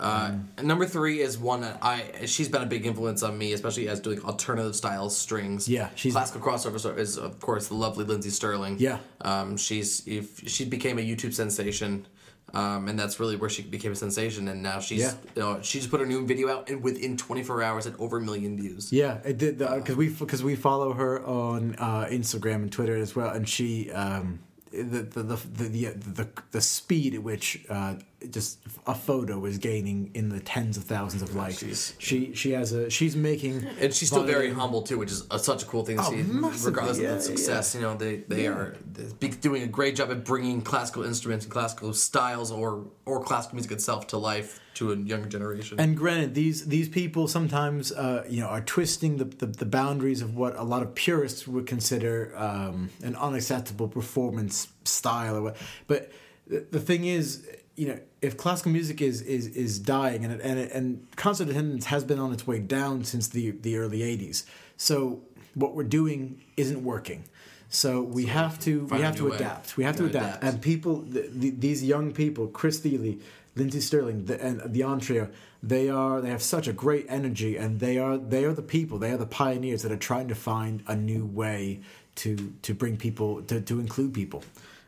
Uh, 0.00 0.32
number 0.62 0.86
three 0.86 1.20
is 1.20 1.38
one 1.38 1.60
that 1.62 1.78
I. 1.82 2.24
She's 2.26 2.48
been 2.48 2.62
a 2.62 2.66
big 2.66 2.84
influence 2.86 3.22
on 3.22 3.36
me, 3.38 3.52
especially 3.52 3.88
as 3.88 4.00
doing 4.00 4.20
alternative 4.24 4.74
style 4.76 5.10
strings. 5.10 5.68
Yeah, 5.68 5.88
she's- 5.94 6.12
classical 6.14 6.40
crossover 6.40 6.98
is 6.98 7.16
of 7.18 7.40
course 7.40 7.68
the 7.68 7.74
lovely 7.74 8.04
Lindsey 8.04 8.30
Stirling. 8.30 8.76
Yeah. 8.78 8.98
um, 9.22 9.56
she's 9.56 10.06
if 10.06 10.48
she 10.48 10.64
became 10.64 10.98
a 10.98 11.02
YouTube 11.02 11.32
sensation, 11.34 12.06
um, 12.52 12.88
and 12.88 12.98
that's 12.98 13.18
really 13.20 13.36
where 13.36 13.50
she 13.50 13.62
became 13.62 13.92
a 13.92 13.96
sensation. 13.96 14.48
And 14.48 14.62
now 14.62 14.80
she's 14.80 15.00
Yeah. 15.00 15.14
you 15.34 15.42
know, 15.42 15.58
she 15.62 15.78
just 15.78 15.90
put 15.90 16.00
a 16.00 16.06
new 16.06 16.26
video 16.26 16.48
out, 16.50 16.68
and 16.68 16.82
within 16.82 17.16
24 17.16 17.62
hours, 17.62 17.84
had 17.84 17.94
over 17.98 18.18
a 18.18 18.20
million 18.20 18.56
views. 18.56 18.92
yeah, 18.92 19.18
it 19.24 19.38
did 19.38 19.58
because 19.58 19.96
we 19.96 20.08
because 20.08 20.42
we 20.42 20.56
follow 20.56 20.92
her 20.92 21.24
on 21.24 21.76
uh, 21.78 22.06
Instagram 22.10 22.56
and 22.56 22.72
Twitter 22.72 22.96
as 22.96 23.14
well, 23.16 23.30
and 23.30 23.48
she. 23.48 23.90
Um, 23.92 24.40
the 24.72 25.02
the, 25.02 25.22
the 25.22 25.36
the 25.36 25.68
the 25.68 25.90
the 25.94 26.28
the 26.50 26.60
speed 26.60 27.14
at 27.14 27.22
which 27.22 27.64
uh, 27.70 27.94
just 28.30 28.58
a 28.86 28.94
photo 28.94 29.44
is 29.44 29.58
gaining 29.58 30.10
in 30.14 30.28
the 30.28 30.40
tens 30.40 30.76
of 30.76 30.84
thousands 30.84 31.22
of 31.22 31.34
likes. 31.34 31.58
she's- 31.58 31.94
she 31.98 32.34
she 32.34 32.52
has 32.52 32.72
a 32.72 32.88
she's 32.90 33.14
making 33.16 33.64
And 33.80 33.92
she's 33.94 34.08
still 34.08 34.24
very 34.24 34.52
humble 34.52 34.82
too, 34.82 34.98
which 34.98 35.10
is 35.12 35.26
a, 35.30 35.38
such 35.38 35.62
a 35.62 35.66
cool 35.66 35.84
thing 35.84 35.96
to 35.96 36.02
Oh, 36.04 36.10
see. 36.10 36.22
massively, 36.22 36.70
Regardless 36.70 36.98
yeah, 36.98 37.08
of 37.10 37.14
the 37.16 37.22
success, 37.22 37.74
you 37.74 37.80
know 37.80 37.94
they 37.96 38.16
they 38.28 38.46
are 38.46 38.76
they're 38.92 39.30
doing 39.30 39.62
a 39.62 39.66
great 39.66 39.96
job 39.96 40.10
at 40.10 40.24
bringing 40.24 40.62
classical 40.62 41.04
instruments 41.04 41.44
and 41.44 41.52
classical 41.52 41.92
styles 41.92 42.50
or 42.50 42.86
or 43.04 43.22
classical 43.22 43.56
music 43.56 43.72
itself 43.72 44.06
to 44.08 44.18
life 44.18 44.60
to 44.74 44.90
a 44.92 44.96
younger 44.96 45.28
generation. 45.28 45.78
And 45.78 45.96
granted, 45.96 46.34
these 46.34 46.66
these 46.66 46.88
people 46.88 47.28
sometimes 47.28 47.92
uh, 47.92 48.24
you 48.28 48.40
know 48.40 48.48
are 48.48 48.60
twisting 48.60 49.18
the, 49.18 49.24
the, 49.24 49.46
the 49.46 49.66
boundaries 49.66 50.20
of 50.22 50.34
what 50.36 50.56
a 50.58 50.64
lot 50.64 50.82
of 50.82 50.94
purists 50.94 51.46
would 51.46 51.66
consider 51.66 52.32
um, 52.36 52.90
an 53.02 53.14
unacceptable 53.16 53.88
performance 53.88 54.68
style. 54.84 55.36
Or 55.36 55.42
what. 55.42 55.56
But 55.86 56.10
the, 56.46 56.66
the 56.70 56.80
thing 56.80 57.04
is, 57.04 57.46
you 57.76 57.86
know, 57.88 57.98
if 58.24 58.36
classical 58.36 58.72
music 58.72 59.00
is 59.02 59.20
is, 59.22 59.46
is 59.48 59.78
dying 59.78 60.24
and 60.24 60.32
it, 60.34 60.40
and 60.42 60.58
it, 60.58 60.72
and 60.72 61.06
concert 61.16 61.48
attendance 61.48 61.86
has 61.86 62.04
been 62.04 62.18
on 62.18 62.32
its 62.32 62.46
way 62.46 62.58
down 62.58 63.04
since 63.04 63.28
the 63.28 63.50
the 63.50 63.76
early 63.76 64.00
'80s, 64.00 64.44
so 64.76 65.20
what 65.54 65.74
we're 65.74 65.84
doing 65.84 66.40
isn't 66.56 66.82
working. 66.82 67.24
So 67.68 68.02
we 68.02 68.26
have 68.26 68.58
to 68.60 68.84
we 68.86 69.00
have 69.00 69.16
to 69.16 69.30
way. 69.30 69.36
adapt. 69.36 69.76
We 69.76 69.84
have 69.84 69.96
to 69.96 70.06
adapt. 70.06 70.38
adapt. 70.38 70.44
And 70.44 70.62
people, 70.62 71.00
the, 71.00 71.28
the, 71.32 71.50
these 71.50 71.82
young 71.82 72.12
people, 72.12 72.46
Chris 72.46 72.78
Thile, 72.78 73.16
Lindsey 73.56 73.80
Stirling, 73.80 74.26
the, 74.26 74.40
and 74.40 74.60
the 74.72 74.82
Ahn 74.84 75.00
Trio, 75.00 75.28
they 75.62 75.88
are 75.88 76.20
they 76.20 76.30
have 76.30 76.42
such 76.42 76.68
a 76.68 76.72
great 76.72 77.06
energy, 77.08 77.56
and 77.56 77.80
they 77.80 77.98
are 77.98 78.16
they 78.16 78.44
are 78.44 78.52
the 78.52 78.62
people, 78.62 78.98
they 78.98 79.10
are 79.10 79.16
the 79.16 79.26
pioneers 79.26 79.82
that 79.82 79.92
are 79.92 79.96
trying 79.96 80.28
to 80.28 80.34
find 80.34 80.82
a 80.86 80.94
new 80.94 81.24
way 81.24 81.80
to 82.16 82.52
to 82.62 82.74
bring 82.74 82.96
people 82.96 83.42
to 83.42 83.60
to 83.60 83.80
include 83.80 84.14
people. 84.14 84.44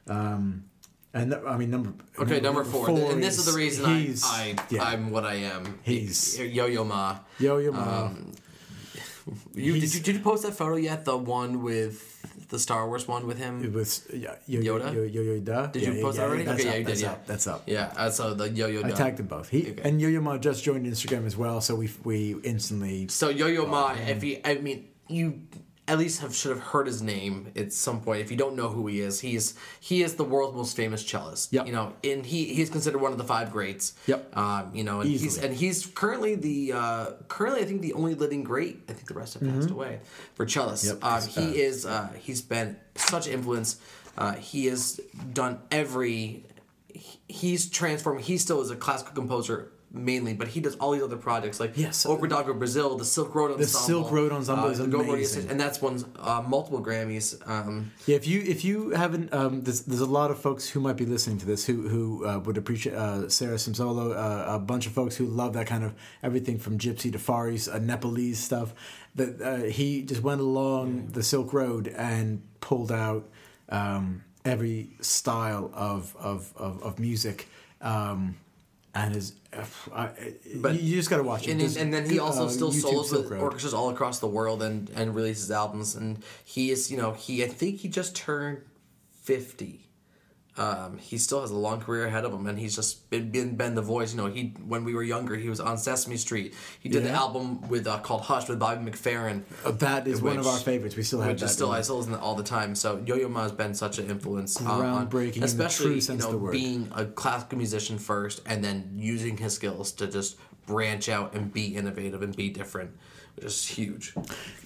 Um, 0.09 0.65
and 1.15 1.31
th- 1.33 1.43
I 1.47 1.57
mean 1.57 1.71
number 1.71 1.93
okay, 2.19 2.41
number 2.41 2.65
four, 2.65 2.89
and 2.91 3.23
this 3.23 3.39
is 3.39 3.47
the 3.47 3.53
reason 3.53 3.85
I, 3.87 4.15
I 4.25 4.55
yeah. 4.71 4.85
I'm 4.85 5.11
what 5.11 5.25
I 5.25 5.35
am. 5.37 5.79
He's- 5.83 6.39
Yo 6.39 6.67
Yo 6.67 6.85
Ma. 6.85 7.19
Yo 7.39 7.59
Yo 7.59 7.73
Ma. 7.73 8.07
Um, 8.07 8.33
You, 9.55 9.73
did 9.81 9.93
you 9.95 10.01
did 10.01 10.15
you 10.17 10.23
post 10.23 10.45
that 10.45 10.55
photo 10.55 10.77
yet? 10.77 11.05
The 11.05 11.17
one 11.17 11.63
with 11.63 12.49
the 12.49 12.59
Star 12.61 12.87
Wars 12.87 13.09
one 13.09 13.27
with 13.27 13.39
him. 13.39 13.65
it 13.65 13.73
was 13.73 14.07
yeah, 14.15 14.37
Yo 14.47 14.61
Yo 14.61 14.79
Yoda? 14.79 14.95
Yo 14.95 15.03
Yo 15.03 15.23
Yo 15.23 15.41
Da. 15.41 15.67
Did 15.67 15.83
you 15.83 16.01
post 16.01 16.19
that 16.19 16.29
already? 16.29 16.47
Okay, 16.47 16.53
up, 16.53 16.59
yeah, 16.65 16.75
you 16.77 16.85
did, 16.85 17.01
yeah. 17.01 17.11
up. 17.13 17.27
That's 17.27 17.47
up. 17.49 17.63
Yeah, 17.67 17.93
I 17.97 18.11
saw 18.11 18.35
the 18.35 18.49
Yo 18.51 18.69
Yo. 18.69 18.85
I 18.87 18.91
tagged 18.93 19.17
them 19.19 19.27
both. 19.27 19.49
He 19.49 19.71
Okay. 19.73 19.83
and 19.83 20.01
Yo 20.01 20.09
Yo 20.09 20.21
Ma 20.21 20.39
just 20.39 20.63
joined 20.63 20.87
Instagram 20.87 21.27
as 21.27 21.37
well, 21.37 21.61
so 21.61 21.75
we 21.75 21.91
we 22.05 22.37
instantly 22.45 23.09
So 23.09 23.29
Yo 23.31 23.47
Yo 23.49 23.67
Ma, 23.67 23.95
if 24.07 24.23
you, 24.23 24.39
I 24.45 24.55
mean, 24.63 24.87
you 25.09 25.43
at 25.89 25.99
least 25.99 26.21
have 26.21 26.35
should 26.35 26.51
have 26.51 26.61
heard 26.61 26.87
his 26.87 27.01
name 27.01 27.53
at 27.55 27.73
some 27.73 28.01
point. 28.01 28.21
If 28.21 28.31
you 28.31 28.37
don't 28.37 28.57
know 28.57 28.69
who 28.69 28.87
he 28.89 29.01
is, 29.01 29.21
he's 29.21 29.55
he 29.81 30.03
is 30.03 30.15
the 30.17 30.25
world's 30.25 30.57
most 30.57 30.77
famous 30.77 31.05
cellist. 31.05 31.53
Yep. 31.53 31.67
You 31.67 31.73
know, 31.73 31.93
and 32.03 32.27
he 32.27 32.53
he's 32.55 32.71
considered 32.71 33.01
one 33.01 33.13
of 33.13 33.19
the 33.19 33.25
five 33.25 33.53
greats. 33.53 33.95
Yep. 34.07 34.37
Um, 34.37 34.71
you 34.75 34.83
know, 34.85 35.01
and 35.01 35.11
he's 35.11 35.39
and 35.39 35.55
he's 35.55 35.87
currently 35.87 36.35
the 36.35 36.73
uh, 36.73 37.07
currently 37.29 37.61
I 37.63 37.65
think 37.67 37.83
the 37.83 37.93
only 37.95 38.15
living 38.15 38.43
great. 38.43 38.81
I 38.89 38.93
think 38.95 39.07
the 39.07 39.15
rest 39.15 39.35
have 39.35 39.43
passed 39.49 39.71
away 39.71 40.01
for 40.35 40.45
cellists. 40.47 40.87
Mm-hmm. 40.87 40.95
Yep, 40.97 41.05
Um, 41.05 41.17
it's 41.19 41.27
he 41.35 41.41
bad. 41.47 41.55
is 41.55 41.87
uh, 41.87 42.13
he's 42.19 42.43
been 42.43 42.77
such 42.97 43.29
influence. 43.29 43.79
Uh, 44.19 44.33
he 44.35 44.67
has 44.67 45.01
done 45.33 45.61
every. 45.71 46.45
He's 47.29 47.69
transformed. 47.69 48.23
He 48.23 48.39
still 48.39 48.61
is 48.63 48.71
a 48.71 48.77
classical 48.77 49.13
composer 49.15 49.71
mainly, 50.05 50.35
but 50.35 50.49
he 50.49 50.61
does 50.61 50.75
all 50.77 50.93
these 50.93 51.03
other 51.03 51.17
projects 51.17 51.59
like 51.61 51.73
Yes. 51.77 52.05
Obrigado 52.07 52.57
Brazil, 52.59 52.97
the 52.97 53.05
Silk 53.05 53.35
Road 53.35 53.51
Ensemble. 53.53 53.87
Silk 53.87 54.11
Road 54.13 54.33
Ensemble 54.33 54.69
is 54.69 54.79
the 54.79 54.87
Go 54.87 54.99
Road 54.99 55.09
amazing. 55.11 55.51
And 55.51 55.59
that's 55.59 55.81
won 55.81 56.05
uh, 56.19 56.43
multiple 56.47 56.83
Grammys. 56.83 57.37
Um, 57.49 57.93
Yeah, 58.07 58.17
if 58.17 58.27
you 58.27 58.41
if 58.43 58.65
you 58.65 58.91
haven't, 58.91 59.33
um, 59.33 59.63
there's 59.63 59.83
there's 59.83 60.01
a 60.01 60.07
lot 60.07 60.31
of 60.31 60.39
folks 60.39 60.69
who 60.69 60.81
might 60.81 60.97
be 60.97 61.07
listening 61.07 61.39
to 61.39 61.47
this 61.47 61.65
who 61.67 61.89
who 61.89 62.27
uh, 62.27 62.39
would 62.41 62.57
appreciate 62.57 62.95
uh, 62.95 63.29
Sarah 63.29 63.57
Simsolo, 63.57 64.15
uh, 64.17 64.55
a 64.55 64.59
bunch 64.59 64.87
of 64.87 64.93
folks 64.93 65.17
who 65.17 65.27
love 65.27 65.53
that 65.55 65.67
kind 65.67 65.85
of 65.85 65.95
everything 66.23 66.59
from 66.59 66.79
Gypsy 66.79 67.11
to 67.13 67.19
Far 67.19 67.51
East, 67.51 67.69
uh, 67.69 67.79
Nepalese 67.79 68.39
stuff. 68.39 68.75
That 69.15 69.41
uh, 69.41 69.57
he 69.65 70.03
just 70.03 70.23
went 70.23 70.41
along 70.43 71.09
the 71.13 71.23
Silk 71.23 71.53
Road 71.53 71.89
and 71.89 72.43
pulled 72.61 72.93
out 72.93 73.29
um, 73.71 74.23
every 74.45 74.91
style 75.01 75.71
of 75.75 76.15
of 76.19 76.53
of, 76.57 76.83
of 76.83 76.99
music. 76.99 77.49
Um, 77.81 78.37
and 79.05 79.15
his. 79.15 79.35
uh, 79.53 80.09
But- 80.57 80.81
you, 80.81 80.97
just 80.97 81.11
got 81.11 81.19
to 81.19 81.23
watch 81.23 81.47
it. 81.47 81.53
and, 81.53 81.77
and 81.77 81.93
then 81.93 82.09
he 82.09 82.19
also 82.19 82.47
uh, 82.47 82.49
still 82.49 82.71
YouTube 82.73 82.81
solos 82.81 83.13
with 83.13 83.33
orchestras 83.33 83.75
all 83.75 83.91
across 83.91 84.19
the 84.19 84.27
world 84.27 84.63
and, 84.63 84.91
and 84.91 85.15
releases 85.15 85.51
albums. 85.51 85.95
And 85.95 86.23
he 86.45 86.71
is, 86.71 86.91
you 86.91 86.97
know, 86.97 87.13
he 87.13 87.45
I 87.45 87.49
think 87.49 87.79
he 87.81 87.89
just 87.89 88.15
turned 88.17 88.63
fifty. 89.23 89.86
Um, 90.59 90.97
he 90.97 91.19
still 91.19 91.43
has 91.43 91.51
a 91.51 91.57
long 91.57 91.81
career 91.81 92.07
ahead 92.07 92.25
of 92.25 92.33
him, 92.33 92.47
and 92.47 92.59
he's 92.59 92.75
just 92.75 93.11
been, 93.11 93.31
been 93.31 93.57
been 93.57 93.75
the 93.75 93.83
voice. 93.83 94.13
You 94.13 94.19
know, 94.19 94.27
he 94.27 94.55
when 94.67 94.85
we 94.85 94.95
were 94.95 95.03
younger, 95.03 95.37
he 95.37 95.51
was 95.51 95.61
on 95.61 95.77
Sesame 95.77 96.17
Street. 96.17 96.55
He 96.81 96.89
did 96.89 97.05
the 97.05 97.11
album 97.11 97.69
with 97.69 97.87
uh, 97.87 97.99
called 97.99 98.23
Hush 98.23 98.49
with 98.49 98.59
Bobby 98.59 98.91
McFerrin. 98.91 99.43
Uh, 99.65 99.73
that 99.73 100.09
is 100.09 100.23
one 100.23 100.39
of 100.39 100.47
our 100.47 100.59
favorites. 100.59 100.97
We 100.97 101.03
still 101.03 101.21
have 101.21 101.33
which 101.33 101.41
that. 101.41 101.47
is 101.47 101.53
still. 101.53 101.71
I 101.71 101.83
still 101.83 101.99
listen 101.99 102.15
to 102.15 102.21
all 102.21 102.35
the 102.35 102.43
time. 102.43 102.75
So 102.75 103.03
Yo-Yo 103.05 103.29
Ma 103.29 103.43
has 103.43 103.53
been 103.53 103.75
such 103.75 103.99
an 103.99 104.09
influence, 104.09 104.61
uh, 104.61 104.65
on- 104.65 105.09
Groundbreaking 105.11 105.35
in 105.35 105.41
the 105.41 105.47
especially 105.47 106.01
you 106.01 106.17
know 106.17 106.51
being 106.51 106.91
a 106.95 107.05
classical 107.05 107.59
musician 107.59 107.99
first, 107.99 108.41
and 108.47 108.65
then 108.65 108.93
using 108.97 109.37
his 109.37 109.53
skills 109.53 109.93
to 109.93 110.07
just 110.07 110.39
branch 110.67 111.09
out 111.09 111.35
and 111.35 111.53
be 111.53 111.77
innovative 111.77 112.23
and 112.23 112.35
be 112.35 112.49
different, 112.49 112.91
which 113.37 113.45
is 113.45 113.67
huge. 113.67 114.15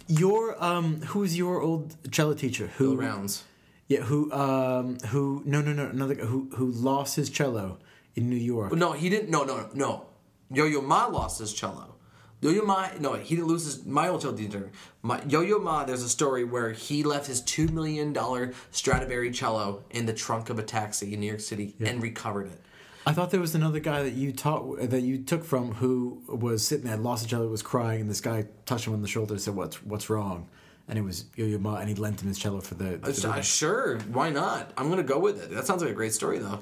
Your 0.06 0.62
um, 0.62 1.00
who's 1.02 1.36
your 1.36 1.60
old 1.60 1.96
cello 2.12 2.34
teacher? 2.34 2.68
Who 2.78 2.96
Bill 2.96 3.06
Rounds. 3.08 3.44
Yeah, 3.90 4.02
who 4.02 4.30
um, 4.30 5.00
who 5.08 5.42
no 5.44 5.60
no 5.60 5.72
no 5.72 5.86
another 5.86 6.14
guy 6.14 6.24
who 6.24 6.48
who 6.54 6.66
lost 6.70 7.16
his 7.16 7.28
cello 7.28 7.78
in 8.14 8.30
New 8.30 8.36
York. 8.36 8.72
No, 8.72 8.92
he 8.92 9.08
didn't. 9.08 9.30
No, 9.30 9.42
no, 9.42 9.68
no. 9.74 10.06
Yo-Yo 10.48 10.80
Ma 10.80 11.06
lost 11.06 11.40
his 11.40 11.52
cello. 11.52 11.96
Yo-Yo 12.40 12.62
Ma, 12.62 12.88
no, 13.00 13.14
he 13.14 13.34
didn't 13.34 13.48
lose 13.48 13.64
his. 13.64 13.84
My 13.84 14.06
old 14.06 14.20
cello 14.20 14.36
teacher, 14.36 14.70
my 15.02 15.20
Yo-Yo 15.26 15.58
Ma. 15.58 15.84
There's 15.84 16.04
a 16.04 16.08
story 16.08 16.44
where 16.44 16.70
he 16.70 17.02
left 17.02 17.26
his 17.26 17.40
two 17.40 17.66
million 17.66 18.12
dollar 18.12 18.52
Stradivari 18.70 19.32
cello 19.32 19.82
in 19.90 20.06
the 20.06 20.14
trunk 20.14 20.50
of 20.50 20.60
a 20.60 20.62
taxi 20.62 21.12
in 21.12 21.18
New 21.18 21.26
York 21.26 21.40
City 21.40 21.74
and 21.80 22.00
recovered 22.00 22.46
it. 22.46 22.60
I 23.08 23.12
thought 23.12 23.32
there 23.32 23.40
was 23.40 23.56
another 23.56 23.80
guy 23.80 24.04
that 24.04 24.12
you 24.12 24.30
taught 24.30 24.88
that 24.88 25.00
you 25.00 25.18
took 25.18 25.44
from 25.44 25.72
who 25.72 26.22
was 26.28 26.64
sitting 26.64 26.86
there, 26.86 26.96
lost 26.96 27.24
his 27.24 27.30
cello, 27.30 27.48
was 27.48 27.62
crying, 27.62 28.02
and 28.02 28.10
this 28.10 28.20
guy 28.20 28.46
touched 28.66 28.86
him 28.86 28.92
on 28.92 29.02
the 29.02 29.08
shoulder 29.08 29.34
and 29.34 29.42
said, 29.42 29.56
"What's 29.56 29.82
what's 29.82 30.08
wrong?" 30.08 30.48
And 30.90 30.98
it 30.98 31.02
was 31.02 31.24
Yo 31.36 31.46
Yo 31.46 31.56
Ma, 31.58 31.76
and 31.76 31.88
he 31.88 31.94
lent 31.94 32.20
him 32.20 32.28
his 32.28 32.38
cello 32.38 32.60
for 32.60 32.74
the. 32.74 32.96
the- 32.98 33.28
Uh, 33.30 33.40
sure, 33.40 33.98
why 34.12 34.28
not? 34.30 34.72
I'm 34.76 34.90
gonna 34.90 35.02
go 35.04 35.18
with 35.20 35.40
it. 35.42 35.50
That 35.54 35.64
sounds 35.66 35.82
like 35.82 35.90
a 35.92 35.94
great 35.94 36.12
story, 36.12 36.38
though. 36.40 36.58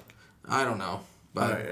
I 0.46 0.64
don't 0.64 0.78
know, 0.78 1.00
but 1.34 1.66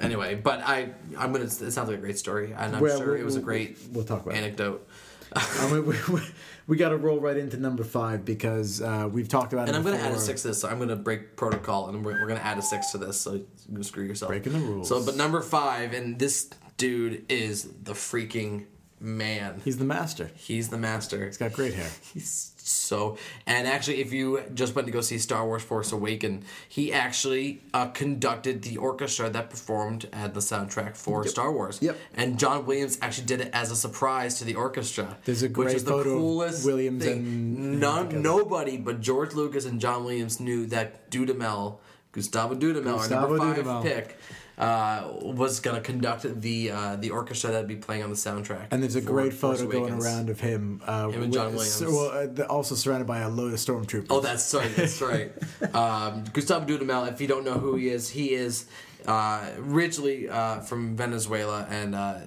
anyway, 0.00 0.36
but 0.36 0.60
I 0.60 0.90
I'm 1.18 1.32
gonna. 1.32 1.44
It 1.46 1.50
sounds 1.50 1.88
like 1.88 1.98
a 1.98 2.00
great 2.00 2.18
story, 2.18 2.52
and 2.56 2.76
I'm 2.76 2.80
Well, 2.80 2.98
sure 2.98 3.08
we'll- 3.12 3.20
it 3.20 3.24
was 3.24 3.36
a 3.36 3.40
great 3.40 3.78
we'll 3.92 4.04
talk 4.04 4.22
about 4.24 4.34
anecdote. 4.36 4.86
I 5.34 5.70
mean, 5.72 5.84
we, 5.84 5.96
we, 6.12 6.20
we 6.68 6.76
got 6.76 6.90
to 6.90 6.96
roll 6.96 7.18
right 7.18 7.36
into 7.36 7.56
number 7.56 7.82
five 7.82 8.24
because 8.24 8.80
uh, 8.80 9.08
we've 9.12 9.28
talked 9.28 9.52
about 9.52 9.66
And 9.68 9.76
I'm 9.76 9.82
gonna 9.82 9.96
add 9.96 10.12
a 10.14 10.20
six 10.20 10.42
to 10.42 10.48
this, 10.48 10.60
so 10.60 10.68
I'm 10.68 10.78
gonna 10.78 10.94
break 10.94 11.34
protocol, 11.36 11.88
and 11.88 12.04
we're, 12.04 12.12
we're 12.20 12.28
gonna 12.28 12.38
add 12.40 12.58
a 12.58 12.62
six 12.62 12.92
to 12.92 12.98
this, 12.98 13.20
so 13.20 13.40
you're 13.72 13.82
screw 13.82 14.04
yourself. 14.04 14.28
Breaking 14.30 14.52
the 14.52 14.60
rules. 14.60 14.88
So, 14.88 15.04
but 15.04 15.16
number 15.16 15.42
five, 15.42 15.92
and 15.94 16.16
this 16.16 16.48
dude 16.76 17.24
is 17.28 17.64
the 17.82 17.92
freaking 17.92 18.66
man. 19.00 19.60
He's 19.64 19.78
the 19.78 19.84
master. 19.84 20.30
He's 20.34 20.68
the 20.68 20.78
master. 20.78 21.26
He's 21.26 21.36
got 21.36 21.52
great 21.52 21.74
hair. 21.74 21.90
He's 22.14 22.52
so, 22.58 23.16
and 23.46 23.68
actually, 23.68 24.00
if 24.00 24.12
you 24.12 24.42
just 24.54 24.74
went 24.74 24.86
to 24.86 24.92
go 24.92 25.00
see 25.00 25.18
Star 25.18 25.46
Wars: 25.46 25.62
Force 25.62 25.92
Awaken, 25.92 26.42
he 26.68 26.92
actually 26.92 27.62
uh, 27.72 27.86
conducted 27.88 28.62
the 28.62 28.76
orchestra 28.78 29.30
that 29.30 29.50
performed 29.50 30.08
at 30.12 30.34
the 30.34 30.40
soundtrack 30.40 30.96
for 30.96 31.24
Star 31.28 31.52
Wars. 31.52 31.78
Yep. 31.80 31.96
And 32.14 32.38
John 32.40 32.66
Williams 32.66 32.98
actually 33.00 33.26
did 33.26 33.40
it 33.40 33.50
as 33.52 33.70
a 33.70 33.76
surprise 33.76 34.38
to 34.38 34.44
the 34.44 34.56
orchestra. 34.56 35.16
There's 35.24 35.42
a 35.44 35.48
great 35.48 35.66
which 35.66 35.74
is 35.76 35.84
the 35.84 35.92
photo 35.92 36.10
of 36.10 36.16
coolest 36.18 36.66
Williams 36.66 37.04
thing. 37.04 37.18
and- 37.18 37.80
None, 37.80 38.20
nobody 38.22 38.76
but 38.78 39.00
George 39.00 39.32
Lucas 39.34 39.64
and 39.64 39.80
John 39.80 40.04
Williams 40.04 40.40
knew 40.40 40.66
that 40.66 41.08
Dudamel, 41.10 41.78
Gustavo 42.16 42.54
Dudamel, 42.56 42.98
our 42.98 43.08
number 43.08 43.38
five 43.38 43.56
Dudamel. 43.58 43.82
pick. 43.82 44.18
Uh, 44.58 45.12
was 45.20 45.60
gonna 45.60 45.82
conduct 45.82 46.22
the 46.40 46.70
uh, 46.70 46.96
the 46.96 47.10
orchestra 47.10 47.50
that'd 47.50 47.68
be 47.68 47.76
playing 47.76 48.02
on 48.02 48.08
the 48.08 48.16
soundtrack. 48.16 48.68
And 48.70 48.82
there's 48.82 48.96
a 48.96 49.02
for 49.02 49.08
great 49.08 49.34
Force 49.34 49.58
photo 49.60 49.70
going 49.70 49.84
Awakens. 49.92 50.06
around 50.06 50.30
of 50.30 50.40
him. 50.40 50.80
Uh, 50.86 51.08
Him 51.10 51.24
and 51.24 51.32
John 51.32 51.54
with- 51.54 51.56
Williams. 51.56 51.82
well, 51.82 52.10
uh, 52.10 52.26
the- 52.26 52.46
also 52.48 52.74
surrounded 52.74 53.06
by 53.06 53.18
a 53.18 53.28
load 53.28 53.52
of 53.52 53.58
stormtroopers. 53.58 54.06
Oh, 54.08 54.20
that's 54.20 54.54
right. 54.54 54.74
That's 54.74 55.02
right. 55.02 55.30
um, 55.74 56.24
Gustavo 56.32 56.64
Dudamel. 56.64 57.12
If 57.12 57.20
you 57.20 57.26
don't 57.26 57.44
know 57.44 57.58
who 57.58 57.76
he 57.76 57.90
is, 57.90 58.08
he 58.08 58.32
is 58.32 58.64
uh, 59.06 59.44
originally 59.58 60.26
uh, 60.30 60.60
from 60.60 60.96
Venezuela 60.96 61.66
and 61.68 61.94
uh, 61.94 62.20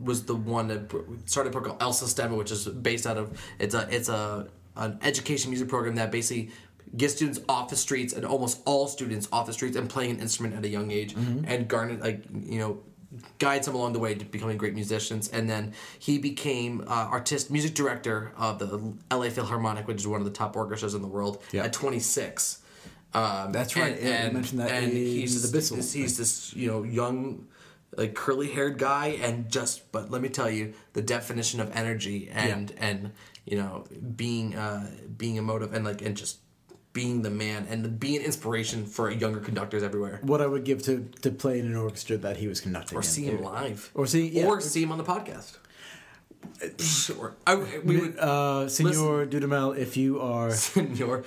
was 0.00 0.24
the 0.24 0.34
one 0.34 0.66
that 0.66 0.90
started 1.26 1.50
a 1.50 1.52
program 1.52 1.76
called 1.78 1.82
El 1.82 1.92
Sistema, 1.92 2.36
which 2.36 2.50
is 2.50 2.66
based 2.66 3.06
out 3.06 3.18
of 3.18 3.40
it's 3.60 3.74
a 3.76 3.86
it's 3.94 4.08
a 4.08 4.48
an 4.74 4.98
education 5.02 5.50
music 5.50 5.68
program 5.68 5.94
that 5.96 6.10
basically 6.10 6.50
gets 6.96 7.14
students 7.14 7.40
off 7.48 7.68
the 7.70 7.76
streets 7.76 8.12
and 8.12 8.24
almost 8.24 8.60
all 8.64 8.86
students 8.88 9.28
off 9.32 9.46
the 9.46 9.52
streets 9.52 9.76
and 9.76 9.88
playing 9.88 10.12
an 10.12 10.20
instrument 10.20 10.54
at 10.54 10.64
a 10.64 10.68
young 10.68 10.90
age 10.90 11.14
and 11.46 11.68
garnet 11.68 12.00
like 12.00 12.22
you 12.32 12.58
know 12.58 12.80
guides 13.38 13.66
them 13.66 13.74
along 13.74 13.92
the 13.94 13.98
way 13.98 14.14
to 14.14 14.24
becoming 14.24 14.58
great 14.58 14.74
musicians. 14.74 15.28
And 15.28 15.48
then 15.48 15.72
he 15.98 16.18
became 16.18 16.82
uh, 16.86 17.08
artist 17.10 17.50
music 17.50 17.74
director 17.74 18.32
of 18.36 18.58
the 18.58 19.16
la 19.16 19.28
philharmonic 19.30 19.86
which 19.88 19.96
is 19.98 20.06
one 20.06 20.20
of 20.20 20.26
the 20.26 20.32
top 20.32 20.56
orchestras 20.56 20.94
in 20.94 21.00
the 21.02 21.08
world 21.08 21.42
Yeah. 21.52 21.64
at 21.64 21.72
26 21.72 22.62
um, 23.14 23.52
That's 23.52 23.74
right. 23.76 24.00
Yeah, 24.00 24.26
you 24.26 24.32
mentioned 24.32 24.60
that 24.60 24.82
in 24.82 24.90
he's 24.90 25.40
the 25.50 25.56
Bissell 25.56 25.78
he's, 25.78 26.18
this 26.18 26.54
you 26.54 26.68
know 26.70 26.82
young 26.82 27.46
like 27.96 28.14
curly 28.14 28.48
haired 28.50 28.78
guy 28.78 29.18
and 29.22 29.50
just 29.50 29.90
but 29.90 30.10
let 30.10 30.20
me 30.20 30.28
tell 30.28 30.50
you 30.50 30.74
the 30.92 31.00
definition 31.00 31.60
of 31.60 31.74
energy 31.74 32.28
and 32.30 32.72
and 32.76 33.12
you 33.46 33.56
know 33.56 33.84
being 34.14 34.54
uh 34.54 34.90
being 35.16 35.36
emotive 35.36 35.72
and 35.72 35.86
like 35.86 36.02
and 36.02 36.14
just 36.14 36.36
being 37.00 37.16
the 37.28 37.34
man 37.44 37.60
and 37.70 37.78
being 38.04 38.16
an 38.20 38.24
inspiration 38.30 38.78
for 38.94 39.04
younger 39.24 39.40
conductors 39.48 39.82
everywhere 39.88 40.16
what 40.32 40.40
I 40.46 40.48
would 40.52 40.64
give 40.70 40.80
to 40.88 40.94
to 41.24 41.28
play 41.42 41.56
in 41.62 41.66
an 41.72 41.76
orchestra 41.86 42.16
that 42.26 42.36
he 42.42 42.46
was 42.52 42.58
conducting. 42.66 42.94
or 42.98 43.02
in. 43.02 43.06
see 43.16 43.24
him 43.30 43.38
live 43.54 43.80
Or 43.98 44.04
see- 44.12 44.28
yeah. 44.38 44.46
or 44.48 44.54
see 44.72 44.82
him 44.84 44.90
on 44.94 44.98
the 45.02 45.08
podcast 45.14 45.50
sure 46.78 47.28
I, 47.46 47.54
we 47.88 47.94
would 48.00 48.16
Uh, 48.18 48.68
Senor 48.68 49.26
Dudamel, 49.26 49.76
if 49.76 49.96
you 49.96 50.20
are, 50.20 50.50
Senor 50.50 51.24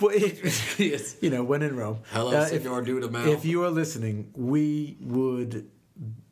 well, 0.00 0.12
it- 0.14 0.38
yes 0.90 1.16
you 1.24 1.30
know, 1.34 1.42
when 1.50 1.62
in 1.68 1.74
Rome. 1.82 1.98
Hello, 2.12 2.30
uh, 2.36 2.42
if- 2.42 2.62
Senor 2.62 2.82
Dudamel. 2.84 3.26
If 3.36 3.44
you 3.44 3.64
are 3.64 3.70
listening, 3.82 4.16
we 4.52 4.96
would 5.00 5.52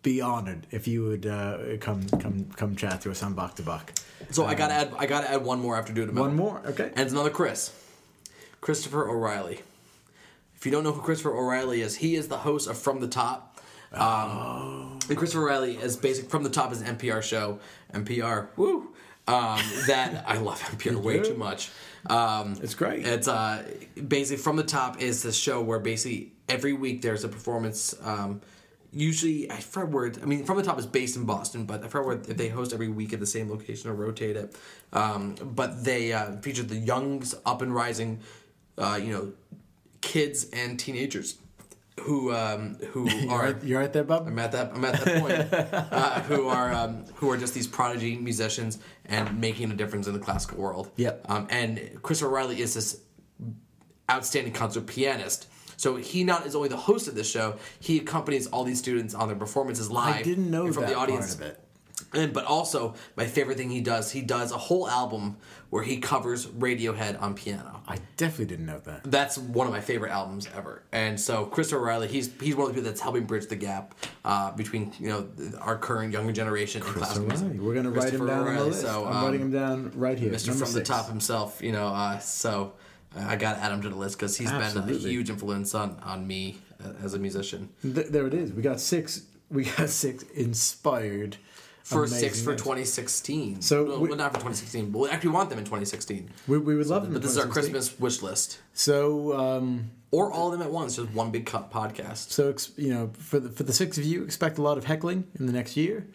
be 0.03 0.21
honored 0.21 0.63
if 0.71 0.87
you 0.87 0.99
would 1.09 1.27
uh, 1.27 1.59
come 1.87 2.01
come 2.25 2.37
come 2.61 2.77
chat 2.77 2.97
to 3.03 3.11
us 3.11 3.23
on 3.27 3.35
Bach 3.35 3.53
to 3.57 3.63
Bach. 3.63 3.87
so 4.31 4.41
I 4.47 4.55
gotta 4.55 4.75
add 4.81 4.89
I 5.03 5.07
gotta 5.15 5.29
add 5.35 5.43
one 5.53 5.59
more 5.61 5.75
after 5.81 5.93
Dudamel 5.93 6.21
One 6.29 6.37
more, 6.37 6.57
okay? 6.73 6.89
And 6.95 7.01
it's 7.05 7.13
another 7.13 7.31
Chris. 7.41 7.61
Christopher 8.61 9.09
O'Riley. 9.09 9.61
If 10.57 10.65
you 10.65 10.73
don't 10.73 10.85
know 10.85 10.93
who 10.93 11.03
Christopher 11.03 11.37
O'Riley 11.37 11.83
is, 11.83 11.97
he 11.97 12.17
is 12.17 12.29
the 12.29 12.39
host 12.39 12.69
of 12.69 12.79
From 12.79 13.01
the 13.01 13.09
Top. 13.09 13.61
Um, 13.93 14.99
and 15.09 15.17
Christopher 15.17 15.43
O'Riley 15.45 15.77
is 15.77 15.97
basic 15.97 16.31
From 16.31 16.43
the 16.43 16.51
Top 16.51 16.73
is 16.73 16.81
an 16.81 16.97
NPR 16.97 17.23
show. 17.23 17.61
NPR, 17.93 18.49
woo! 18.57 18.95
Um, 19.29 19.61
that 19.87 20.25
I 20.27 20.39
love 20.39 20.61
NPR 20.61 20.97
way 20.97 21.21
too 21.21 21.37
much. 21.37 21.71
Um, 22.07 22.57
It's 22.63 22.75
great. 22.75 23.05
It's 23.05 23.29
uh, 23.29 23.63
basically 24.09 24.43
From 24.43 24.57
the 24.57 24.63
Top 24.65 25.01
is 25.01 25.23
the 25.23 25.33
show 25.33 25.61
where 25.61 25.79
basically 25.79 26.33
every 26.49 26.73
week 26.73 27.03
there's 27.03 27.25
a 27.25 27.29
performance. 27.29 27.95
Um, 28.03 28.41
usually, 28.93 29.51
I 29.51 29.57
forget 29.61 29.91
where. 29.91 30.13
I 30.23 30.27
mean, 30.27 30.45
From 30.45 30.57
the 30.57 30.63
Top 30.63 30.79
is 30.79 30.87
based 30.87 31.17
in 31.17 31.25
Boston, 31.25 31.67
but 31.67 31.85
I 31.85 31.89
forget 31.89 32.07
where 32.07 32.17
if 32.17 32.37
they 32.37 32.49
host 32.49 32.73
every 32.73 32.89
week 32.89 33.13
at 33.13 33.21
the 33.21 33.27
same 33.27 33.51
location 33.51 33.91
or 33.91 33.95
rotate 33.95 34.37
it. 34.37 34.57
Um, 34.93 35.35
but 35.43 35.85
they 35.85 36.13
uh, 36.13 36.37
feature 36.37 36.63
the 36.63 36.77
youngs, 36.77 37.35
up 37.45 37.63
and 37.63 37.75
rising, 37.75 38.21
uh, 38.79 38.99
you 39.03 39.13
know, 39.13 39.33
kids 40.01 40.47
and 40.53 40.79
teenagers 40.79 41.39
who 42.01 42.33
um, 42.33 42.77
who 42.91 43.09
You're 43.21 43.31
are 43.31 43.43
right, 43.53 43.65
you're 43.65 43.81
right 43.81 43.93
there, 43.93 44.05
Bob. 44.05 44.27
I'm 44.27 44.39
at 44.39 44.53
that. 44.53 44.73
I'm 44.75 44.85
at 44.85 45.05
that 45.05 45.21
point. 45.21 45.93
uh, 45.93 46.21
who 46.23 46.49
are 46.49 46.73
um, 46.73 47.05
who 47.15 47.31
are 47.31 47.37
just 47.37 47.55
these 47.55 47.67
prodigy 47.67 48.17
musicians 48.17 48.79
and 49.05 49.41
making 49.41 49.71
a 49.71 49.75
difference 49.75 50.07
in 50.07 50.13
the 50.13 50.19
classical 50.19 50.59
world. 50.59 50.91
Yep. 50.97 51.27
Um, 51.29 51.47
and 51.51 51.99
Chris 52.03 52.23
O'Riley 52.23 52.61
is 52.61 52.75
this 52.75 53.01
outstanding 54.11 54.53
concert 54.53 54.87
pianist. 54.87 55.49
So 55.79 55.97
he 55.97 56.25
not 56.25 56.47
is 56.47 56.55
only 56.55 56.69
the 56.69 56.77
host 56.77 57.07
of 57.07 57.15
this 57.15 57.31
show. 57.31 57.57
He 57.81 57.99
accompanies 57.99 58.47
all 58.47 58.65
these 58.65 58.79
students 58.79 59.15
on 59.15 59.29
their 59.29 59.37
performances 59.37 59.91
live. 59.91 60.17
I 60.17 60.23
didn't 60.23 60.51
know 60.51 60.73
from 60.73 60.85
that 60.85 60.91
the 60.91 60.97
audience. 60.97 61.35
part 61.35 61.51
of 61.51 61.57
it. 61.57 61.66
And 62.17 62.33
but 62.33 62.45
also 62.45 62.95
my 63.17 63.27
favorite 63.27 63.59
thing 63.59 63.71
he 63.71 63.81
does, 63.81 64.11
he 64.11 64.23
does 64.23 64.53
a 64.53 64.59
whole 64.59 64.89
album 64.89 65.37
where 65.71 65.83
he 65.83 65.99
covers 65.99 66.47
Radiohead 66.47 67.21
on 67.21 67.35
piano. 67.35 67.83
I 67.89 67.99
definitely 68.17 68.47
didn't 68.47 68.67
know 68.67 68.79
that. 68.81 69.05
That's 69.05 69.37
one 69.37 69.67
of 69.67 69.73
my 69.73 69.81
favorite 69.81 70.11
albums 70.11 70.49
ever. 70.55 70.83
And 70.93 71.21
so 71.21 71.47
Chris 71.47 71.73
O'Riley, 71.73 72.09
he's 72.09 72.31
he's 72.41 72.57
one 72.57 72.69
of 72.69 72.69
the 72.69 72.75
people 72.81 72.91
that's 72.91 73.01
helping 73.01 73.25
bridge 73.25 73.47
the 73.47 73.57
gap 73.57 73.95
uh, 74.25 74.53
between 74.53 74.93
you 74.99 75.09
know 75.09 75.29
our 75.61 75.77
current 75.77 76.13
younger 76.13 76.33
generation 76.33 76.83
and 76.83 76.91
Chris 76.91 77.05
classical 77.05 77.29
music. 77.29 77.47
O'Riley. 77.47 77.61
We're 77.61 77.75
gonna 77.75 77.91
write 77.91 78.13
him 78.13 78.27
down 78.27 78.47
O'Riley. 78.47 78.71
list. 78.71 78.81
So, 78.83 79.05
I'm 79.05 79.17
um, 79.17 79.25
writing 79.25 79.41
him 79.41 79.53
down 79.53 79.93
right 79.95 80.19
here. 80.19 80.31
Mr. 80.31 80.49
Number 80.49 80.65
from 80.65 80.75
the 80.75 80.83
top 80.83 81.09
himself, 81.09 81.61
you 81.63 81.73
know. 81.73 81.89
Uh, 81.89 82.19
so 82.19 82.75
I 83.15 83.37
got 83.37 83.55
to 83.55 83.63
add 83.63 83.73
him 83.73 83.83
to 83.83 83.89
the 83.89 83.97
list 83.97 84.19
because 84.19 84.37
he's 84.37 84.51
been 84.51 84.77
a 84.77 84.93
huge 84.93 85.31
influence 85.31 85.75
on 85.75 85.99
on 86.03 86.27
me 86.27 86.59
uh, 86.85 86.93
as 87.03 87.15
a 87.15 87.19
musician. 87.19 87.71
Th- 87.83 88.07
there 88.07 88.27
it 88.27 88.35
is. 88.35 88.53
We 88.53 88.63
got 88.63 88.81
six. 88.81 89.23
We 89.51 89.65
got 89.65 89.89
six 90.05 90.25
inspired. 90.35 91.37
First 91.87 92.15
amazing 92.15 92.31
six 92.31 92.43
for 92.43 92.51
names. 92.51 92.63
2016. 92.63 93.61
So 93.63 93.85
well, 93.85 94.01
we- 94.01 94.09
not 94.17 94.33
for 94.33 94.39
2016, 94.41 94.91
but 94.91 94.99
we 94.99 95.09
actually 95.09 95.31
want 95.31 95.51
them 95.51 95.59
in 95.61 95.65
2016. 95.65 96.31
We, 96.49 96.59
we 96.59 96.75
would 96.75 96.89
love 96.89 97.05
them. 97.05 97.13
But 97.13 97.23
this 97.23 97.31
is 97.31 97.39
our 97.39 97.47
Christmas 97.47 97.97
wish 98.01 98.23
list, 98.23 98.59
So 98.73 99.39
um, 99.39 99.93
or 100.11 100.33
all 100.33 100.47
of 100.53 100.53
them 100.59 100.63
at 100.63 100.73
once, 100.73 100.97
just 100.97 101.11
one 101.13 101.31
big 101.31 101.47
cut 101.47 101.71
podcast. 101.71 102.31
so 102.31 102.53
you 102.77 102.93
know, 102.93 103.13
for 103.17 103.39
the 103.39 103.51
for 103.51 103.63
the 103.63 103.73
six 103.73 103.99
of 103.99 104.05
you, 104.05 104.25
expect 104.25 104.59
a 104.59 104.63
lot 104.63 104.79
of 104.79 104.85
heckling 104.85 105.29
in 105.39 105.47
the 105.47 105.53
next 105.53 105.77
year. 105.77 106.07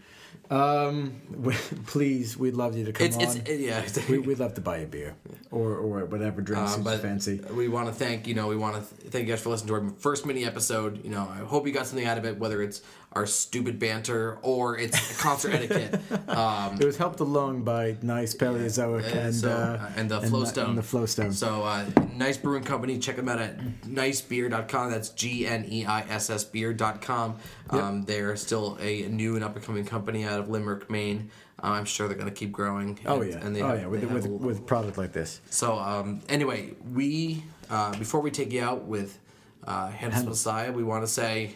Um, 0.52 1.22
we- 1.36 1.54
please, 1.88 2.38
we'd 2.38 2.56
love 2.56 2.76
you 2.78 2.86
to 2.86 2.92
come 2.94 3.08
It's 3.08 3.16
on. 3.18 3.42
it's 3.46 3.50
yeah. 3.50 4.04
we, 4.10 4.20
we'd 4.20 4.40
love 4.40 4.54
to 4.56 4.62
buy 4.62 4.78
a 4.80 4.86
beer 4.86 5.16
or 5.50 5.76
or 5.78 6.06
whatever 6.06 6.42
drink 6.42 6.62
Um, 6.62 6.86
you 6.86 6.98
fancy. 6.98 7.40
we 7.54 7.68
want 7.70 7.88
to 7.88 7.94
thank 7.94 8.28
you 8.28 8.34
know 8.34 8.48
we 8.48 8.58
want 8.58 8.76
to 8.76 8.96
th- 8.96 9.12
thank 9.12 9.28
you 9.28 9.34
guys 9.34 9.42
for 9.42 9.50
listening 9.50 9.70
to 9.70 9.74
our 9.76 9.90
first 10.00 10.26
mini 10.26 10.44
episode. 10.46 11.04
You 11.06 11.12
know 11.12 11.28
I 11.32 11.38
hope 11.38 11.66
you 11.66 11.74
got 11.74 11.88
something 11.88 12.06
out 12.06 12.18
of 12.18 12.26
it, 12.26 12.38
whether 12.38 12.62
it's 12.62 12.82
our 13.14 13.26
stupid 13.26 13.78
banter 13.78 14.38
or 14.42 14.78
it's 14.78 15.22
concert 15.22 15.54
etiquette. 15.56 16.00
Um, 16.30 16.80
It 16.80 16.86
was 16.86 16.96
helped 16.98 17.20
along 17.20 17.64
by 17.64 17.98
Gneiss 18.02 18.34
Paleozoic 18.36 19.04
uh, 19.04 19.18
and 19.20 19.36
so, 19.36 19.50
uh, 19.50 19.54
uh, 19.84 19.92
and 19.98 20.10
the 20.10 20.22
Flowstone. 20.22 20.70
and 20.70 20.78
the 20.78 20.84
Flowstone. 20.84 21.34
So, 21.34 21.64
uh, 21.64 21.86
Gneiss 22.16 22.38
Brewing 22.38 22.64
Company, 22.64 23.00
check 23.00 23.18
them 23.18 23.28
out 23.28 23.40
at 23.40 23.60
gneissbeer.com. 23.82 24.92
That's 24.92 25.10
G 25.10 25.46
N 25.46 25.66
E 25.70 25.86
I 25.86 26.02
S 26.04 26.30
S 26.30 26.46
beer.com. 26.46 27.38
Um, 27.70 28.04
They're 28.06 28.38
still 28.38 28.78
a 28.82 29.02
new 29.10 29.36
and 29.36 29.44
up 29.44 29.56
and 29.58 29.64
coming 29.66 29.84
company 29.86 30.24
out 30.24 30.41
of 30.42 30.50
Limerick, 30.50 30.90
Maine. 30.90 31.30
Uh, 31.64 31.68
I'm 31.68 31.86
sure 31.86 32.08
they're 32.08 32.18
going 32.18 32.30
to 32.30 32.36
keep 32.36 32.52
growing. 32.52 33.00
oh 33.06 33.22
yeah, 33.22 33.38
And 33.38 33.56
they 33.56 33.62
oh 33.62 33.68
have- 33.68 33.80
yeah, 33.82 33.88
with 33.88 34.02
have 34.02 34.26
with, 34.28 34.60
a- 34.60 34.62
product 34.62 34.98
like 34.98 35.14
this. 35.14 35.42
So, 35.50 35.78
um, 35.78 36.22
anyway, 36.28 36.74
we, 36.92 37.44
uh, 37.70 37.98
before 37.98 38.22
we 38.22 38.32
take 38.32 38.52
you 38.52 38.64
out 38.64 38.84
with 38.84 39.18
uh, 39.66 39.92
Messiah, 40.26 40.72
we 40.72 40.84
want 40.84 41.04
to 41.04 41.08
say 41.08 41.56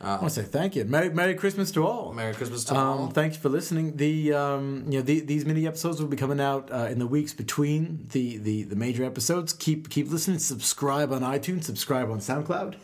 I 0.00 0.10
want 0.12 0.24
to 0.24 0.30
say 0.30 0.42
thank 0.42 0.76
you. 0.76 0.84
Merry 0.84 1.10
Merry 1.10 1.34
Christmas 1.34 1.72
to 1.72 1.84
all. 1.84 2.12
Merry 2.12 2.32
Christmas 2.32 2.62
to 2.64 2.74
all. 2.76 3.04
Um, 3.06 3.10
thanks 3.10 3.36
for 3.36 3.48
listening. 3.48 3.96
The 3.96 4.32
um, 4.32 4.84
you 4.88 4.98
know 4.98 5.02
the, 5.02 5.20
these 5.20 5.44
mini 5.44 5.66
episodes 5.66 6.00
will 6.00 6.08
be 6.08 6.16
coming 6.16 6.40
out 6.40 6.70
uh, 6.70 6.86
in 6.88 7.00
the 7.00 7.06
weeks 7.06 7.32
between 7.32 8.06
the, 8.12 8.36
the 8.36 8.62
the 8.62 8.76
major 8.76 9.02
episodes. 9.02 9.52
Keep 9.52 9.90
keep 9.90 10.08
listening. 10.08 10.38
Subscribe 10.38 11.10
on 11.12 11.22
iTunes. 11.22 11.64
Subscribe 11.64 12.10
on 12.10 12.20
SoundCloud. 12.20 12.76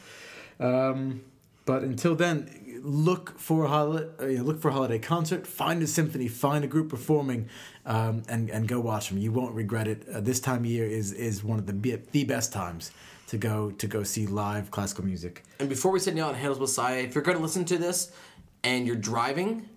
Um, 0.59 1.23
but 1.67 1.83
until 1.83 2.17
then, 2.17 2.64
look 2.85 3.39
for 3.39 3.65
a 3.65 3.69
holiday. 3.69 4.09
Uh, 4.21 4.27
you 4.27 4.39
know, 4.39 4.45
look 4.45 4.61
for 4.61 4.69
a 4.69 4.73
holiday 4.73 4.99
concert. 4.99 5.47
Find 5.47 5.83
a 5.83 5.87
symphony. 5.87 6.29
Find 6.29 6.65
a 6.65 6.69
group 6.69 6.91
performing, 6.91 7.49
um, 7.87 8.23
and 8.29 8.51
and 8.51 8.69
go 8.69 8.79
watch 8.79 9.09
them. 9.09 9.19
You 9.19 9.33
won't 9.33 9.55
regret 9.55 9.89
it. 9.89 10.07
Uh, 10.09 10.21
this 10.21 10.41
time 10.41 10.61
of 10.61 10.67
year 10.67 10.87
is 10.87 11.13
is 11.13 11.43
one 11.43 11.59
of 11.59 11.67
the 11.67 11.73
be- 11.73 11.99
the 12.13 12.25
best 12.25 12.53
times 12.53 12.93
to 13.29 13.39
go 13.39 13.71
to 13.73 13.87
go 13.87 14.03
see 14.03 14.27
live 14.27 14.71
classical 14.71 15.05
music. 15.05 15.43
And 15.59 15.69
before 15.69 15.91
we 15.91 15.99
send 15.99 16.17
you 16.17 16.23
out 16.23 16.31
on 16.31 16.35
Handel's 16.35 16.61
Messiah, 16.61 16.99
if 16.99 17.15
you're 17.15 17.25
going 17.25 17.39
to 17.39 17.43
listen 17.43 17.65
to 17.67 17.79
this 17.79 18.13
and 18.63 18.87
you're 18.87 18.97
driving, 18.97 19.69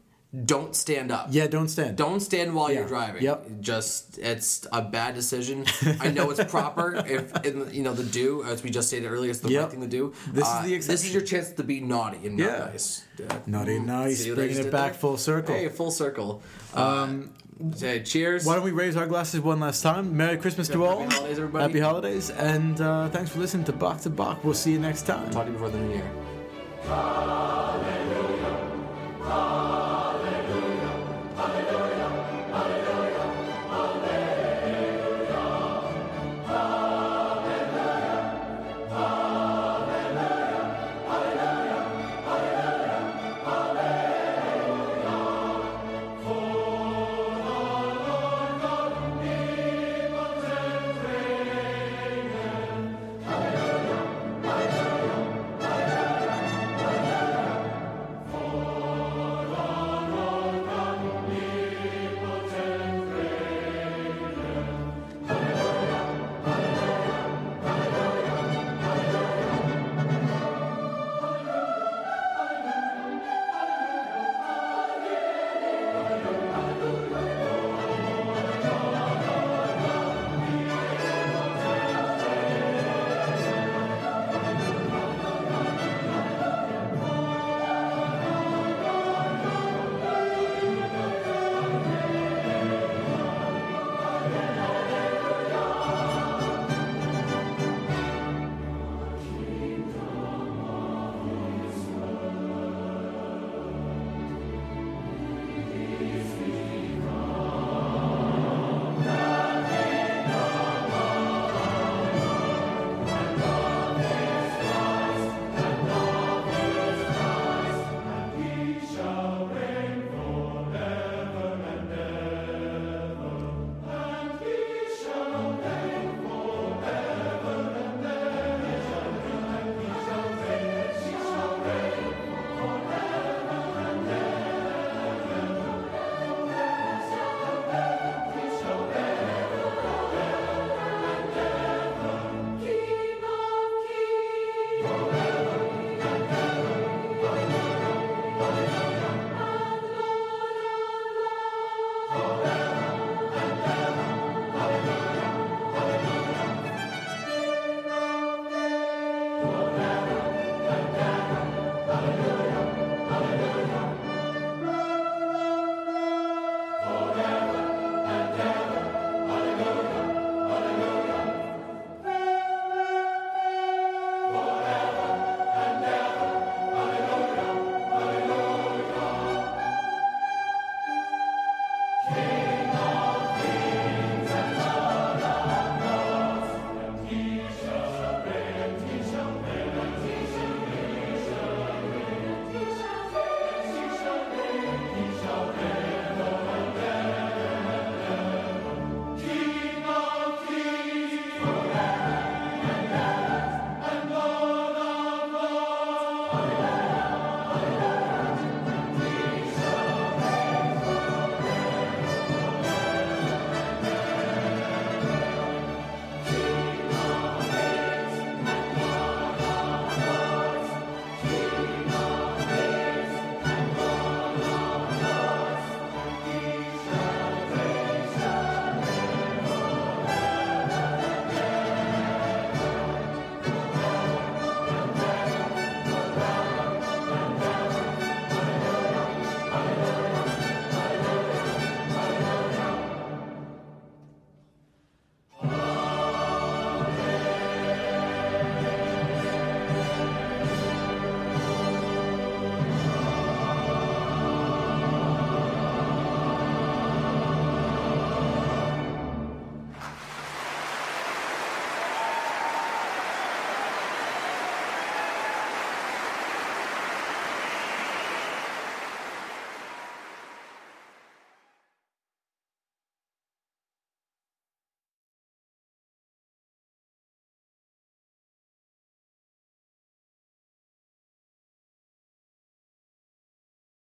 don't 0.46 0.76
stand 0.76 1.12
up. 1.12 1.28
Yeah, 1.32 1.48
don't 1.48 1.68
stand. 1.70 1.98
Don't 1.98 2.20
stand 2.20 2.54
while 2.54 2.70
Yeah. 2.72 2.80
you're 2.80 2.88
driving. 2.88 3.24
Yep. 3.24 3.48
Just 3.62 4.18
it's 4.20 4.68
a 4.72 4.82
bad 4.82 5.16
decision. 5.16 5.66
I 6.00 6.12
know 6.12 6.30
it's 6.32 6.44
proper. 6.52 6.96
if 7.08 7.46
in, 7.46 7.74
you 7.74 7.82
know 7.84 7.94
the 7.94 8.04
do 8.04 8.44
as 8.44 8.62
we 8.64 8.70
just 8.70 8.88
stated 8.90 9.08
earlier, 9.08 9.32
it's 9.32 9.40
the 9.40 9.50
Yep. 9.50 9.62
right 9.64 9.72
thing 9.72 9.82
to 9.82 9.88
do. 9.88 10.14
This 10.32 10.48
is 10.48 10.54
the 10.64 10.70
the 10.70 10.78
This 10.88 11.06
is 11.06 11.14
your 11.14 11.24
chance 11.24 11.50
to 11.52 11.64
be 11.64 11.80
naughty 11.80 12.28
and 12.28 12.38
not 12.38 12.46
Yeah. 12.46 12.60
nice. 12.72 13.04
Yeah. 13.18 13.26
Naughty 13.46 13.76
and 13.78 13.88
nice, 13.88 14.20
See 14.24 14.30
what 14.30 14.40
I 14.40 14.46
bringing 14.48 14.66
it 14.66 14.72
back 14.72 14.92
there? 14.92 15.00
full 15.00 15.18
circle. 15.18 15.56
Hey, 15.56 15.70
full 15.70 15.92
circle. 15.92 16.42
Um, 16.76 17.32
say 17.76 18.04
cheers. 18.04 18.46
Why 18.46 18.56
don't 18.56 18.64
we 18.64 18.72
raise 18.72 18.96
our 18.96 19.08
glasses 19.08 19.40
one 19.42 19.60
last 19.60 19.82
time? 19.82 20.16
Merry 20.16 20.38
Christmas 20.38 20.68
to 20.68 20.84
Happy 20.84 21.04
all. 21.04 21.10
holidays, 21.10 21.40
everybody. 21.40 21.64
Happy 21.64 21.80
holidays, 21.80 22.30
and 22.30 22.80
uh, 22.80 23.10
thanks 23.10 23.32
for 23.32 23.40
listening 23.40 23.66
to 23.66 23.74
Bach 23.74 24.02
to 24.02 24.10
Bach. 24.12 24.44
We'll 24.44 24.54
see 24.54 24.74
you 24.74 24.80
next 24.80 25.08
time. 25.08 25.32
Talk 25.32 25.46
to 25.46 25.52
you 25.52 25.54
before 25.54 25.70
the 25.72 25.80
new 25.80 25.96
year. 25.96 26.12
Hallelujah. 26.84 27.97